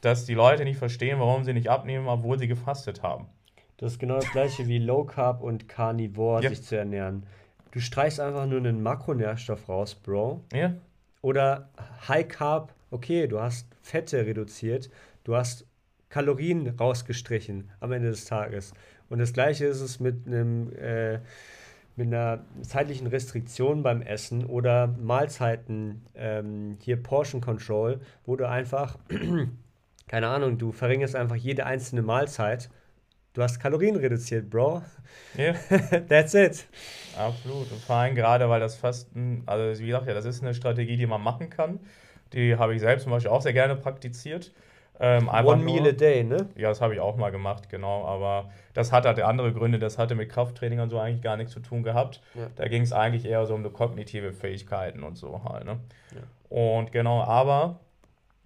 dass 0.00 0.24
die 0.24 0.34
Leute 0.34 0.64
nicht 0.64 0.76
verstehen, 0.78 1.18
warum 1.20 1.44
sie 1.44 1.52
nicht 1.52 1.68
abnehmen, 1.68 2.06
obwohl 2.08 2.38
sie 2.38 2.48
gefastet 2.48 3.02
haben. 3.02 3.26
Das 3.78 3.92
ist 3.92 3.98
genau 3.98 4.16
das 4.16 4.30
gleiche 4.30 4.66
wie 4.68 4.78
Low 4.78 5.04
Carb 5.04 5.40
und 5.42 5.68
Carnivore 5.68 6.42
Ja. 6.42 6.50
sich 6.50 6.62
zu 6.62 6.76
ernähren. 6.76 7.24
Du 7.70 7.80
streichst 7.80 8.20
einfach 8.20 8.46
nur 8.46 8.58
einen 8.58 8.82
Makronährstoff 8.82 9.68
raus, 9.68 9.94
Bro. 9.94 10.42
Ja, 10.52 10.74
Oder 11.24 11.70
High 12.06 12.28
Carb, 12.28 12.74
okay, 12.90 13.26
du 13.26 13.40
hast 13.40 13.66
Fette 13.80 14.26
reduziert, 14.26 14.90
du 15.24 15.34
hast 15.34 15.66
Kalorien 16.10 16.68
rausgestrichen 16.68 17.70
am 17.80 17.92
Ende 17.92 18.10
des 18.10 18.26
Tages. 18.26 18.74
Und 19.08 19.20
das 19.20 19.32
gleiche 19.32 19.64
ist 19.64 19.80
es 19.80 20.00
mit 20.00 20.26
einem 20.26 20.70
äh, 20.76 21.20
mit 21.96 22.08
einer 22.08 22.44
zeitlichen 22.60 23.06
Restriktion 23.06 23.82
beim 23.82 24.02
Essen 24.02 24.44
oder 24.44 24.86
Mahlzeiten, 24.86 26.04
ähm, 26.14 26.76
hier 26.82 27.02
Portion 27.02 27.40
Control, 27.40 28.00
wo 28.26 28.36
du 28.36 28.46
einfach, 28.46 28.98
keine 30.08 30.28
Ahnung, 30.28 30.58
du 30.58 30.72
verringerst 30.72 31.16
einfach 31.16 31.36
jede 31.36 31.64
einzelne 31.64 32.02
Mahlzeit. 32.02 32.68
Du 33.34 33.42
hast 33.42 33.58
Kalorien 33.58 33.96
reduziert, 33.96 34.48
Bro. 34.48 34.82
ja. 35.36 35.52
That's 36.08 36.34
it. 36.34 36.66
Absolut. 37.18 37.70
Und 37.70 37.80
vor 37.82 37.96
allem 37.96 38.14
gerade, 38.14 38.48
weil 38.48 38.60
das 38.60 38.76
Fasten, 38.76 39.42
also 39.46 39.80
wie 39.82 39.86
gesagt, 39.86 40.06
ja, 40.06 40.14
das 40.14 40.24
ist 40.24 40.42
eine 40.42 40.54
Strategie, 40.54 40.96
die 40.96 41.06
man 41.06 41.20
machen 41.20 41.50
kann. 41.50 41.80
Die 42.32 42.56
habe 42.56 42.74
ich 42.74 42.80
selbst 42.80 43.02
zum 43.04 43.12
Beispiel 43.12 43.30
auch 43.30 43.42
sehr 43.42 43.52
gerne 43.52 43.74
praktiziert. 43.76 44.52
Ähm, 45.00 45.28
One 45.28 45.42
nur- 45.42 45.56
meal 45.56 45.88
a 45.88 45.92
day, 45.92 46.22
ne? 46.22 46.48
Ja, 46.56 46.68
das 46.68 46.80
habe 46.80 46.94
ich 46.94 47.00
auch 47.00 47.16
mal 47.16 47.30
gemacht, 47.30 47.68
genau. 47.68 48.04
Aber 48.06 48.50
das 48.72 48.92
hat 48.92 49.04
halt 49.04 49.20
andere 49.20 49.52
Gründe. 49.52 49.80
Das 49.80 49.98
hatte 49.98 50.14
mit 50.14 50.28
Krafttraining 50.30 50.78
und 50.78 50.90
so 50.90 51.00
eigentlich 51.00 51.22
gar 51.22 51.36
nichts 51.36 51.52
zu 51.52 51.58
tun 51.60 51.82
gehabt. 51.82 52.22
Ja. 52.34 52.46
Da 52.54 52.68
ging 52.68 52.82
es 52.82 52.92
eigentlich 52.92 53.24
eher 53.24 53.44
so 53.46 53.54
um 53.54 53.64
die 53.64 53.70
kognitive 53.70 54.32
Fähigkeiten 54.32 55.02
und 55.02 55.16
so 55.16 55.42
halt. 55.44 55.64
Ne? 55.64 55.80
Ja. 56.14 56.20
Und 56.56 56.92
genau, 56.92 57.22
aber 57.24 57.80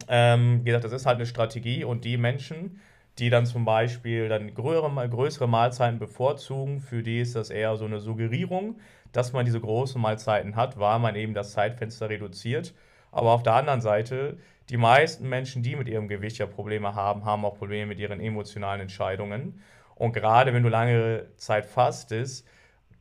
ähm, 0.09 0.61
wie 0.62 0.66
gesagt, 0.70 0.84
das 0.86 0.93
ist 0.93 1.05
halt 1.05 1.16
eine 1.16 1.26
Strategie 1.26 1.84
und 1.84 2.07
die 2.07 2.16
Menschen, 2.16 2.80
die 3.19 3.31
dann 3.31 3.47
zum 3.47 3.64
Beispiel 3.64 4.29
dann 4.29 4.55
größere, 4.55 5.09
größere 5.09 5.49
Mahlzeiten 5.49 5.99
bevorzugen, 5.99 6.81
für 6.81 7.03
die 7.03 7.21
ist 7.21 7.35
das 7.37 7.51
eher 7.51 7.77
so 7.77 7.85
eine 7.85 8.01
Suggerierung, 8.01 8.79
dass 9.12 9.33
man 9.33 9.45
diese 9.45 9.61
großen 9.61 10.01
Mahlzeiten 10.01 10.57
hat, 10.57 10.79
weil 10.79 10.99
man 10.99 11.16
eben 11.16 11.35
das 11.35 11.53
Zeitfenster 11.53 12.09
reduziert. 12.09 12.75
Aber 13.11 13.31
auf 13.31 13.43
der 13.43 13.55
anderen 13.55 13.81
Seite, 13.81 14.37
die 14.69 14.77
meisten 14.77 15.29
Menschen, 15.29 15.62
die 15.62 15.77
mit 15.77 15.89
ihrem 15.89 16.09
Gewicht 16.09 16.39
ja 16.39 16.47
Probleme 16.47 16.95
haben, 16.95 17.25
haben 17.25 17.45
auch 17.45 17.57
Probleme 17.57 17.87
mit 17.87 17.99
ihren 17.99 18.21
emotionalen 18.21 18.83
Entscheidungen. 18.83 19.62
Und 19.95 20.12
gerade 20.12 20.53
wenn 20.53 20.62
du 20.62 20.69
lange 20.69 21.27
Zeit 21.37 21.66
fastest, 21.66 22.47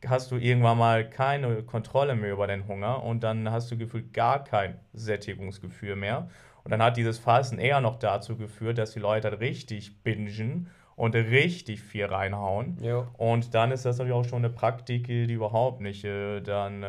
hast 0.06 0.30
du 0.30 0.36
irgendwann 0.36 0.78
mal 0.78 1.08
keine 1.08 1.62
Kontrolle 1.62 2.14
mehr 2.14 2.32
über 2.32 2.46
den 2.46 2.66
Hunger 2.68 3.02
und 3.02 3.22
dann 3.22 3.50
hast 3.50 3.70
du 3.70 3.76
gefühlt 3.76 4.12
gar 4.12 4.44
kein 4.44 4.78
Sättigungsgefühl 4.92 5.96
mehr. 5.96 6.28
Und 6.68 6.72
dann 6.72 6.82
hat 6.82 6.98
dieses 6.98 7.18
Fasten 7.18 7.56
eher 7.56 7.80
noch 7.80 7.98
dazu 7.98 8.36
geführt, 8.36 8.76
dass 8.76 8.90
die 8.90 8.98
Leute 8.98 9.30
halt 9.30 9.40
richtig 9.40 10.02
bingen 10.02 10.68
und 10.96 11.14
richtig 11.14 11.80
viel 11.80 12.04
reinhauen. 12.04 12.76
Jo. 12.82 13.06
Und 13.16 13.54
dann 13.54 13.72
ist 13.72 13.86
das 13.86 13.96
natürlich 13.96 14.12
auch 14.12 14.26
schon 14.26 14.44
eine 14.44 14.50
Praktik, 14.50 15.06
die 15.06 15.32
überhaupt 15.32 15.80
nicht 15.80 16.04
äh, 16.04 16.42
dann 16.42 16.82
äh, 16.82 16.88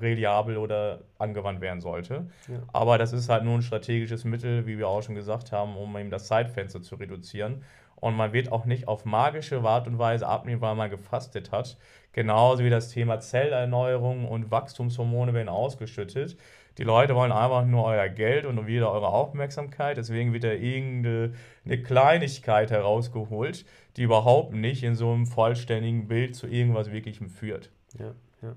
reliabel 0.00 0.56
oder 0.56 1.02
angewandt 1.18 1.60
werden 1.60 1.80
sollte. 1.80 2.26
Ja. 2.48 2.58
Aber 2.72 2.98
das 2.98 3.12
ist 3.12 3.28
halt 3.28 3.44
nur 3.44 3.54
ein 3.54 3.62
strategisches 3.62 4.24
Mittel, 4.24 4.66
wie 4.66 4.78
wir 4.78 4.88
auch 4.88 5.00
schon 5.00 5.14
gesagt 5.14 5.52
haben, 5.52 5.76
um 5.76 5.96
eben 5.96 6.10
das 6.10 6.26
Zeitfenster 6.26 6.82
zu 6.82 6.96
reduzieren. 6.96 7.62
Und 7.94 8.16
man 8.16 8.32
wird 8.32 8.50
auch 8.50 8.64
nicht 8.64 8.88
auf 8.88 9.04
magische 9.04 9.60
Art 9.60 9.86
und 9.86 10.00
Weise 10.00 10.26
abnehmen, 10.26 10.60
weil 10.60 10.74
man 10.74 10.90
gefastet 10.90 11.52
hat. 11.52 11.76
Genauso 12.12 12.64
wie 12.64 12.70
das 12.70 12.88
Thema 12.88 13.20
Zellerneuerung 13.20 14.26
und 14.26 14.50
Wachstumshormone 14.50 15.34
werden 15.34 15.48
ausgeschüttet. 15.48 16.36
Die 16.78 16.84
Leute 16.84 17.14
wollen 17.14 17.32
einfach 17.32 17.64
nur 17.66 17.84
euer 17.84 18.08
Geld 18.08 18.46
und 18.46 18.66
wieder 18.66 18.90
eure 18.90 19.08
Aufmerksamkeit. 19.08 19.96
Deswegen 19.96 20.32
wird 20.32 20.44
da 20.44 20.52
irgendeine 20.52 21.34
eine 21.64 21.82
Kleinigkeit 21.82 22.70
herausgeholt, 22.70 23.66
die 23.96 24.02
überhaupt 24.02 24.54
nicht 24.54 24.82
in 24.82 24.94
so 24.94 25.12
einem 25.12 25.26
vollständigen 25.26 26.08
Bild 26.08 26.36
zu 26.36 26.46
irgendwas 26.46 26.90
Wirklichem 26.90 27.28
führt. 27.28 27.70
Ja, 27.98 28.14
ja. 28.42 28.54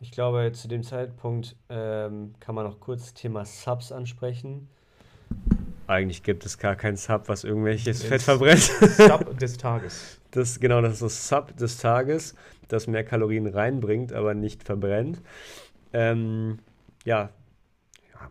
Ich 0.00 0.10
glaube, 0.10 0.50
zu 0.52 0.68
dem 0.68 0.82
Zeitpunkt 0.82 1.56
ähm, 1.68 2.34
kann 2.40 2.54
man 2.54 2.64
noch 2.64 2.80
kurz 2.80 3.02
das 3.02 3.14
Thema 3.14 3.44
Subs 3.44 3.92
ansprechen. 3.92 4.68
Eigentlich 5.86 6.22
gibt 6.22 6.44
es 6.46 6.58
gar 6.58 6.76
kein 6.76 6.96
Sub, 6.96 7.28
was 7.28 7.44
irgendwelches 7.44 8.00
Es- 8.00 8.04
Fett 8.04 8.22
verbrennt. 8.22 8.60
Sub 8.62 9.38
des 9.38 9.56
Tages. 9.58 10.18
Das, 10.30 10.58
genau, 10.58 10.80
das 10.80 10.94
ist 10.94 11.02
das 11.02 11.28
Sub 11.28 11.56
des 11.56 11.78
Tages, 11.78 12.34
das 12.68 12.86
mehr 12.86 13.04
Kalorien 13.04 13.46
reinbringt, 13.46 14.12
aber 14.12 14.34
nicht 14.34 14.64
verbrennt. 14.64 15.20
Ähm, 15.94 16.58
ja, 17.04 17.30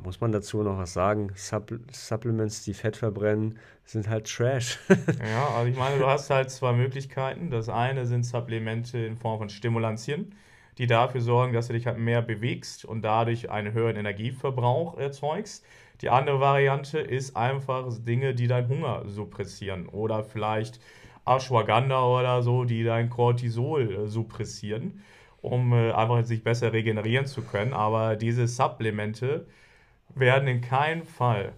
muss 0.03 0.19
man 0.19 0.31
dazu 0.31 0.61
noch 0.63 0.77
was 0.77 0.93
sagen? 0.93 1.31
Supp 1.35 1.73
Supplements, 1.91 2.63
die 2.63 2.73
Fett 2.73 2.97
verbrennen, 2.97 3.57
sind 3.85 4.09
halt 4.09 4.27
Trash. 4.27 4.79
Ja, 5.23 5.47
also 5.55 5.71
ich 5.71 5.77
meine, 5.77 5.97
du 5.97 6.05
hast 6.05 6.29
halt 6.29 6.49
zwei 6.49 6.73
Möglichkeiten. 6.73 7.49
Das 7.49 7.69
eine 7.69 8.05
sind 8.05 8.23
Supplemente 8.23 8.97
in 8.97 9.15
Form 9.15 9.39
von 9.39 9.49
Stimulantien, 9.49 10.35
die 10.77 10.87
dafür 10.87 11.21
sorgen, 11.21 11.53
dass 11.53 11.67
du 11.67 11.73
dich 11.73 11.87
halt 11.87 11.97
mehr 11.97 12.21
bewegst 12.21 12.83
und 12.83 13.01
dadurch 13.01 13.49
einen 13.49 13.73
höheren 13.73 13.95
Energieverbrauch 13.95 14.97
erzeugst. 14.97 15.65
Die 16.01 16.09
andere 16.09 16.41
Variante 16.41 16.99
ist 16.99 17.37
einfach 17.37 17.87
Dinge, 17.99 18.35
die 18.35 18.47
deinen 18.47 18.67
Hunger 18.67 19.03
suppressieren 19.07 19.87
oder 19.87 20.23
vielleicht 20.23 20.81
Ashwagandha 21.25 22.03
oder 22.03 22.41
so, 22.41 22.65
die 22.65 22.83
dein 22.83 23.09
Cortisol 23.09 23.93
äh, 23.93 24.07
suppressieren, 24.07 25.01
um 25.43 25.73
äh, 25.73 25.91
einfach 25.91 26.23
sich 26.23 26.43
besser 26.43 26.73
regenerieren 26.73 27.25
zu 27.27 27.43
können. 27.43 27.73
Aber 27.73 28.15
diese 28.15 28.47
Supplemente 28.47 29.45
werden 30.15 30.47
in 30.47 30.61
keinem 30.61 31.05
Fall 31.05 31.53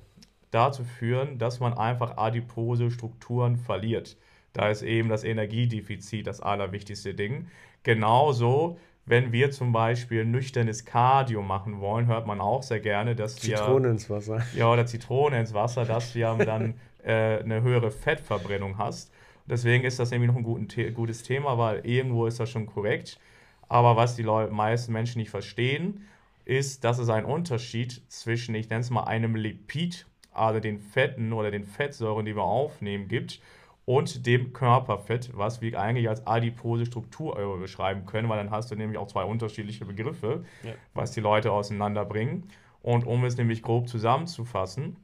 dazu 0.52 0.84
führen, 0.84 1.38
dass 1.38 1.60
man 1.60 1.74
einfach 1.74 2.18
adipose 2.18 2.90
Strukturen 2.92 3.58
verliert. 3.58 4.18
Da 4.54 4.70
ist 4.70 4.82
eben 4.82 5.10
das 5.10 5.24
Energiedefizit 5.24 6.26
das 6.26 6.42
allerwichtigste 6.42 7.14
Ding. 7.14 7.48
Genauso, 7.84 8.80
wenn 9.06 9.32
wir 9.32 9.52
zum 9.52 9.72
Beispiel 9.72 10.26
nüchternes 10.26 10.86
Cardio 10.86 11.44
machen 11.44 11.80
wollen, 11.80 12.08
hört 12.08 12.26
man 12.26 12.42
auch 12.42 12.64
sehr 12.64 12.80
gerne, 12.80 13.16
dass 13.16 13.36
Zitrone 13.36 13.52
wir. 13.52 13.58
Zitrone 13.58 13.90
ins 13.90 14.10
Wasser. 14.10 14.44
Ja, 14.56 14.74
oder 14.74 14.86
Zitrone 14.88 15.40
ins 15.40 15.54
Wasser, 15.54 15.86
dass 15.86 16.14
du 16.14 16.20
ja 16.20 16.34
dann 16.44 16.74
äh, 17.04 17.40
eine 17.40 17.62
höhere 17.62 17.92
Fettverbrennung 17.92 18.80
hast. 18.80 19.12
Deswegen 19.46 19.84
ist 19.84 20.00
das 20.00 20.10
nämlich 20.10 20.32
noch 20.32 20.38
ein 20.38 20.68
The 20.74 20.90
gutes 20.92 21.22
Thema, 21.22 21.60
weil 21.60 21.86
irgendwo 21.86 22.26
ist 22.26 22.40
das 22.40 22.50
schon 22.50 22.66
korrekt. 22.66 23.20
Aber 23.68 23.95
was 23.95 24.16
die 24.16 24.24
Leute, 24.24 24.51
meisten 24.51 24.93
Menschen 24.93 25.20
nicht 25.20 25.32
verstehen, 25.32 26.05
ist, 26.45 26.84
dass 26.84 26.99
es 26.99 27.09
einen 27.09 27.26
Unterschied 27.26 28.01
zwischen, 28.07 28.55
ich 28.55 28.70
nenne 28.70 28.82
es 28.82 28.89
mal, 28.89 29.03
einem 29.03 29.36
Lipid, 29.36 30.05
also 30.32 30.59
den 30.59 30.80
Fetten 30.80 31.34
oder 31.34 31.49
den 31.49 31.66
Fettsäuren, 31.66 32.26
die 32.26 32.36
wir 32.36 32.43
aufnehmen, 32.43 33.07
gibt 33.07 33.41
und 33.86 34.26
dem 34.26 34.51
Körperfett, 34.53 35.32
was 35.34 35.61
wir 35.61 35.80
eigentlich 35.80 36.09
als 36.09 36.26
adipose 36.26 36.86
Struktur 36.86 37.59
beschreiben 37.59 38.05
können, 38.05 38.30
weil 38.30 38.38
dann 38.38 38.51
hast 38.51 38.72
du 38.72 38.76
nämlich 38.76 38.97
auch 38.97 39.07
zwei 39.07 39.24
unterschiedliche 39.24 39.86
Begriffe, 39.86 40.43
ja. 40.63 40.74
was 40.93 41.11
die 41.11 41.22
Leute 41.22 41.51
auseinanderbringen. 41.51 42.49
Und 42.82 43.05
um 43.05 43.24
es 43.26 43.38
nämlich 43.38 43.61
grob 43.61 43.88
zusammenzufassen, 43.88 44.97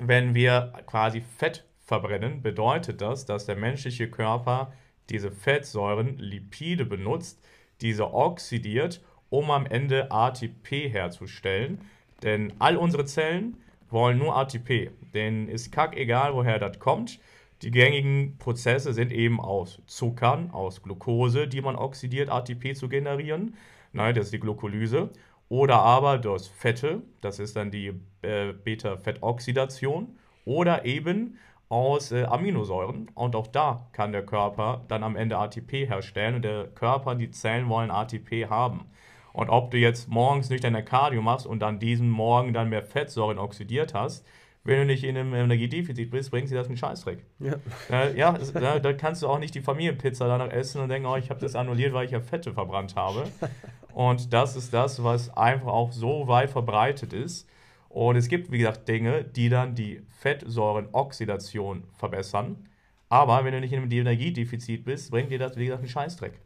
wenn 0.00 0.34
wir 0.34 0.72
quasi 0.86 1.20
Fett 1.20 1.64
verbrennen, 1.84 2.42
bedeutet 2.42 3.00
das, 3.00 3.26
dass 3.26 3.46
der 3.46 3.56
menschliche 3.56 4.08
Körper 4.10 4.72
diese 5.10 5.30
Fettsäuren, 5.30 6.16
Lipide 6.18 6.84
benutzt, 6.84 7.44
diese 7.82 8.14
oxidiert, 8.14 9.02
um 9.30 9.50
am 9.50 9.66
Ende 9.66 10.10
ATP 10.10 10.88
herzustellen. 10.88 11.80
Denn 12.22 12.52
all 12.58 12.76
unsere 12.76 13.04
Zellen 13.04 13.56
wollen 13.90 14.18
nur 14.18 14.36
ATP. 14.36 14.90
Denen 15.14 15.48
ist 15.48 15.72
kack 15.72 15.96
egal, 15.96 16.34
woher 16.34 16.58
das 16.58 16.78
kommt. 16.78 17.18
Die 17.62 17.70
gängigen 17.70 18.38
Prozesse 18.38 18.92
sind 18.92 19.12
eben 19.12 19.40
aus 19.40 19.80
Zuckern, 19.86 20.50
aus 20.50 20.82
Glucose, 20.82 21.46
die 21.46 21.60
man 21.60 21.76
oxidiert, 21.76 22.28
ATP 22.28 22.74
zu 22.74 22.88
generieren. 22.88 23.54
Nein, 23.92 24.14
das 24.14 24.26
ist 24.26 24.32
die 24.32 24.40
Glucolyse. 24.40 25.10
Oder 25.48 25.80
aber 25.80 26.18
durch 26.18 26.48
Fette, 26.48 27.02
das 27.20 27.38
ist 27.38 27.56
dann 27.56 27.70
die 27.70 27.92
äh, 28.22 28.52
Beta-Fettoxidation. 28.52 30.16
Oder 30.44 30.84
eben 30.86 31.38
aus 31.72 32.12
äh, 32.12 32.24
Aminosäuren. 32.24 33.10
Und 33.14 33.34
auch 33.34 33.46
da 33.46 33.88
kann 33.92 34.12
der 34.12 34.26
Körper 34.26 34.82
dann 34.88 35.02
am 35.02 35.16
Ende 35.16 35.38
ATP 35.38 35.88
herstellen. 35.88 36.36
Und 36.36 36.42
der 36.42 36.66
Körper, 36.66 37.14
die 37.14 37.30
Zellen 37.30 37.68
wollen 37.70 37.90
ATP 37.90 38.50
haben. 38.50 38.90
Und 39.32 39.48
ob 39.48 39.70
du 39.70 39.78
jetzt 39.78 40.08
morgens 40.08 40.50
nicht 40.50 40.64
deine 40.64 40.84
Cardio 40.84 41.22
machst 41.22 41.46
und 41.46 41.60
dann 41.60 41.78
diesen 41.78 42.10
Morgen 42.10 42.52
dann 42.52 42.68
mehr 42.68 42.82
Fettsäuren 42.82 43.38
oxidiert 43.38 43.94
hast, 43.94 44.26
wenn 44.64 44.76
du 44.80 44.84
nicht 44.84 45.02
in 45.02 45.16
einem 45.16 45.32
Energiedefizit 45.34 46.10
bist, 46.10 46.30
bringt 46.30 46.48
sie 46.48 46.54
das 46.54 46.66
einen 46.66 46.76
Scheißdreck. 46.76 47.24
Ja, 47.40 47.54
äh, 47.90 48.16
ja 48.16 48.38
da, 48.52 48.78
da, 48.78 48.92
kannst 48.92 49.22
du 49.22 49.28
auch 49.28 49.38
nicht 49.38 49.54
die 49.54 49.62
Familienpizza 49.62 50.28
danach 50.28 50.50
essen 50.52 50.82
und 50.82 50.90
denken, 50.90 51.08
oh, 51.08 51.16
ich 51.16 51.30
habe 51.30 51.40
das 51.40 51.56
annulliert, 51.56 51.94
weil 51.94 52.04
ich 52.04 52.12
ja 52.12 52.20
Fette 52.20 52.52
verbrannt 52.52 52.94
habe. 52.94 53.24
Und 53.94 54.32
das 54.32 54.56
ist 54.56 54.72
das, 54.72 55.04
was 55.04 55.36
einfach 55.36 55.68
auch 55.68 55.92
so 55.92 56.26
weit 56.26 56.48
verbreitet 56.48 57.12
ist. 57.12 57.46
Und 57.92 58.16
es 58.16 58.28
gibt, 58.28 58.50
wie 58.50 58.58
gesagt, 58.58 58.88
Dinge, 58.88 59.24
die 59.24 59.48
dann 59.48 59.74
die 59.74 60.02
Fettsäurenoxidation 60.20 61.84
verbessern. 61.92 62.68
Aber 63.08 63.44
wenn 63.44 63.52
du 63.52 63.60
nicht 63.60 63.72
in 63.72 63.80
einem 63.80 63.90
Energiedefizit 63.90 64.84
bist, 64.84 65.10
bringt 65.10 65.30
dir 65.30 65.38
das, 65.38 65.56
wie 65.56 65.66
gesagt, 65.66 65.82
einen 65.82 65.90
Scheißdreck. 65.90 66.40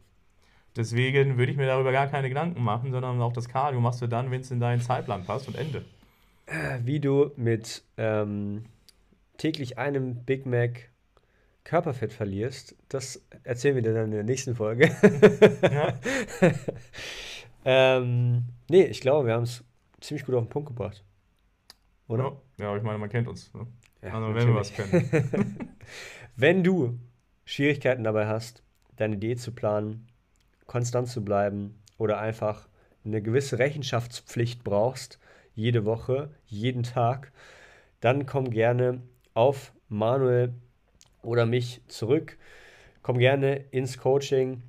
Deswegen 0.75 1.37
würde 1.37 1.51
ich 1.51 1.57
mir 1.57 1.65
darüber 1.65 1.91
gar 1.91 2.07
keine 2.07 2.27
Gedanken 2.29 2.61
machen, 2.63 2.91
sondern 2.91 3.21
auch 3.21 3.33
das 3.33 3.47
Cardio 3.47 3.79
machst 3.79 4.01
du 4.01 4.07
dann, 4.07 4.29
wenn 4.29 4.41
es 4.41 4.51
in 4.51 4.59
deinen 4.59 4.81
Zeitplan 4.81 5.23
passt 5.23 5.47
und 5.47 5.55
Ende 5.55 5.85
wie 6.83 6.99
du 6.99 7.31
mit 7.35 7.83
ähm, 7.97 8.65
täglich 9.37 9.77
einem 9.77 10.23
Big 10.23 10.45
Mac 10.45 10.89
Körperfett 11.63 12.13
verlierst, 12.13 12.75
das 12.87 13.21
erzählen 13.43 13.75
wir 13.75 13.81
dir 13.81 13.93
dann 13.93 14.05
in 14.05 14.11
der 14.11 14.23
nächsten 14.23 14.55
Folge. 14.55 14.89
ja. 15.61 15.99
ähm, 17.65 18.45
nee, 18.69 18.85
ich 18.85 19.01
glaube, 19.01 19.27
wir 19.27 19.33
haben 19.33 19.43
es 19.43 19.65
ziemlich 19.99 20.25
gut 20.25 20.35
auf 20.35 20.45
den 20.45 20.49
Punkt 20.49 20.69
gebracht. 20.69 21.03
Oder? 22.07 22.37
Ja, 22.57 22.65
ja 22.65 22.77
ich 22.77 22.83
meine, 22.83 22.97
man 22.97 23.09
kennt 23.09 23.27
uns. 23.27 23.53
Ne? 23.53 23.67
Ja, 24.01 24.13
also, 24.13 24.33
wenn 24.33 24.47
wir 24.47 24.55
was 24.55 24.73
kennen. 24.73 25.09
wenn 26.35 26.63
du 26.63 26.99
Schwierigkeiten 27.45 28.03
dabei 28.03 28.27
hast, 28.27 28.63
deine 28.95 29.17
Diät 29.17 29.39
zu 29.39 29.51
planen, 29.51 30.07
konstant 30.65 31.07
zu 31.07 31.23
bleiben 31.23 31.79
oder 31.97 32.19
einfach 32.19 32.67
eine 33.05 33.21
gewisse 33.21 33.59
Rechenschaftspflicht 33.59 34.63
brauchst, 34.63 35.19
jede 35.55 35.85
Woche, 35.85 36.29
jeden 36.45 36.83
Tag, 36.83 37.31
dann 37.99 38.25
komm 38.25 38.49
gerne 38.51 39.01
auf 39.33 39.73
Manuel 39.89 40.53
oder 41.21 41.45
mich 41.45 41.81
zurück. 41.87 42.37
Komm 43.01 43.17
gerne 43.17 43.55
ins 43.71 43.97
Coaching. 43.97 44.61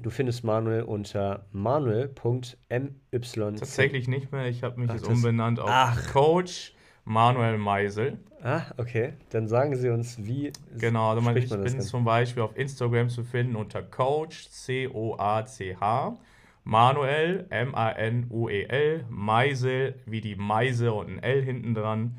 Du 0.00 0.10
findest 0.10 0.44
Manuel 0.44 0.82
unter 0.82 1.46
manuel.my. 1.52 2.90
Tatsächlich 3.10 4.08
nicht 4.08 4.32
mehr. 4.32 4.46
Ich 4.46 4.62
habe 4.62 4.80
mich 4.80 4.90
Ach, 4.90 4.94
jetzt 4.94 5.08
umbenannt 5.08 5.58
auf 5.58 5.70
Ach. 5.70 6.12
Coach 6.12 6.74
Manuel 7.04 7.58
Meisel. 7.58 8.18
Ah, 8.42 8.62
okay. 8.76 9.14
Dann 9.30 9.48
sagen 9.48 9.74
Sie 9.74 9.88
uns, 9.88 10.24
wie. 10.24 10.52
Genau, 10.76 11.10
also 11.10 11.30
ich 11.30 11.48
bin 11.48 11.80
zum 11.80 12.04
Beispiel 12.04 12.42
auf 12.42 12.56
Instagram 12.56 13.08
zu 13.08 13.24
finden 13.24 13.56
unter 13.56 13.82
Coach, 13.82 14.48
C-O-A-C-H. 14.50 16.16
Manuel, 16.64 17.46
M-A-N-U-E-L, 17.48 19.04
Meisel, 19.08 19.94
wie 20.04 20.20
die 20.20 20.36
Meise 20.36 20.92
und 20.92 21.08
ein 21.08 21.22
L 21.22 21.42
hinten 21.42 21.74
dran. 21.74 22.18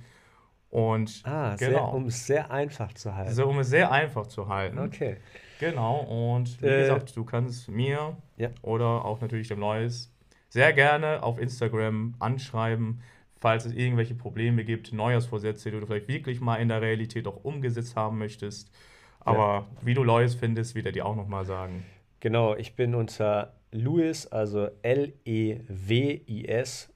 Und 0.71 1.21
ah, 1.23 1.55
genau. 1.55 1.57
Sehr, 1.57 1.93
um 1.93 2.05
es 2.05 2.25
sehr 2.25 2.51
einfach 2.51 2.93
zu 2.93 3.15
halten. 3.15 3.31
So, 3.31 3.47
um 3.47 3.59
es 3.59 3.69
sehr 3.69 3.91
einfach 3.91 4.25
zu 4.25 4.47
halten. 4.47 4.79
Okay. 4.79 5.17
Genau, 5.59 5.99
und 5.99 6.61
wie 6.61 6.67
äh, 6.67 6.81
gesagt, 6.81 7.15
du 7.15 7.25
kannst 7.25 7.69
mir 7.69 8.17
ja. 8.37 8.49
oder 8.61 9.05
auch 9.05 9.21
natürlich 9.21 9.49
dem 9.49 9.59
Neues 9.59 10.11
sehr 10.49 10.73
gerne 10.73 11.21
auf 11.21 11.37
Instagram 11.37 12.15
anschreiben, 12.17 13.01
falls 13.39 13.65
es 13.65 13.73
irgendwelche 13.73 14.15
Probleme 14.15 14.63
gibt, 14.63 14.93
Neujahrsvorsätze, 14.93 15.69
die 15.69 15.79
du 15.79 15.85
vielleicht 15.85 16.07
wirklich 16.07 16.41
mal 16.41 16.55
in 16.55 16.69
der 16.69 16.81
Realität 16.81 17.27
auch 17.27 17.43
umgesetzt 17.43 17.95
haben 17.95 18.17
möchtest. 18.17 18.71
Aber 19.19 19.39
ja. 19.39 19.67
wie 19.81 19.93
du 19.93 20.03
Neues 20.03 20.33
findest, 20.35 20.75
wird 20.75 20.87
er 20.87 20.93
dir 20.93 21.05
auch 21.05 21.15
nochmal 21.15 21.45
sagen. 21.45 21.85
Genau, 22.19 22.55
ich 22.55 22.75
bin 22.75 22.95
unter 22.95 23.53
Lewis, 23.71 24.27
also 24.27 24.67
L-E-W-I-S, 24.81 26.93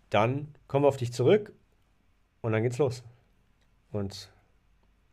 dann 0.08 0.54
kommen 0.68 0.84
wir 0.84 0.88
auf 0.88 0.96
dich 0.96 1.12
zurück 1.12 1.52
und 2.40 2.52
dann 2.52 2.62
geht's 2.62 2.78
los. 2.78 3.02
Und 3.92 4.30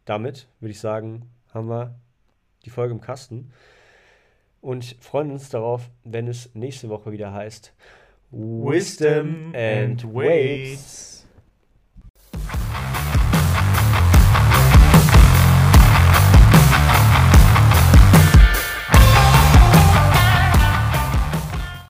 damit 0.05 0.47
würde 0.59 0.71
ich 0.71 0.79
sagen, 0.79 1.29
haben 1.53 1.67
wir 1.67 1.95
die 2.63 2.69
Folge 2.69 2.93
im 2.93 3.01
Kasten 3.01 3.51
und 4.61 4.95
freuen 4.99 5.31
uns 5.31 5.49
darauf, 5.49 5.89
wenn 6.03 6.27
es 6.27 6.53
nächste 6.53 6.89
Woche 6.89 7.11
wieder 7.11 7.33
heißt 7.33 7.73
Wisdom 8.31 9.53
and 9.55 10.03
Weights. 10.03 11.16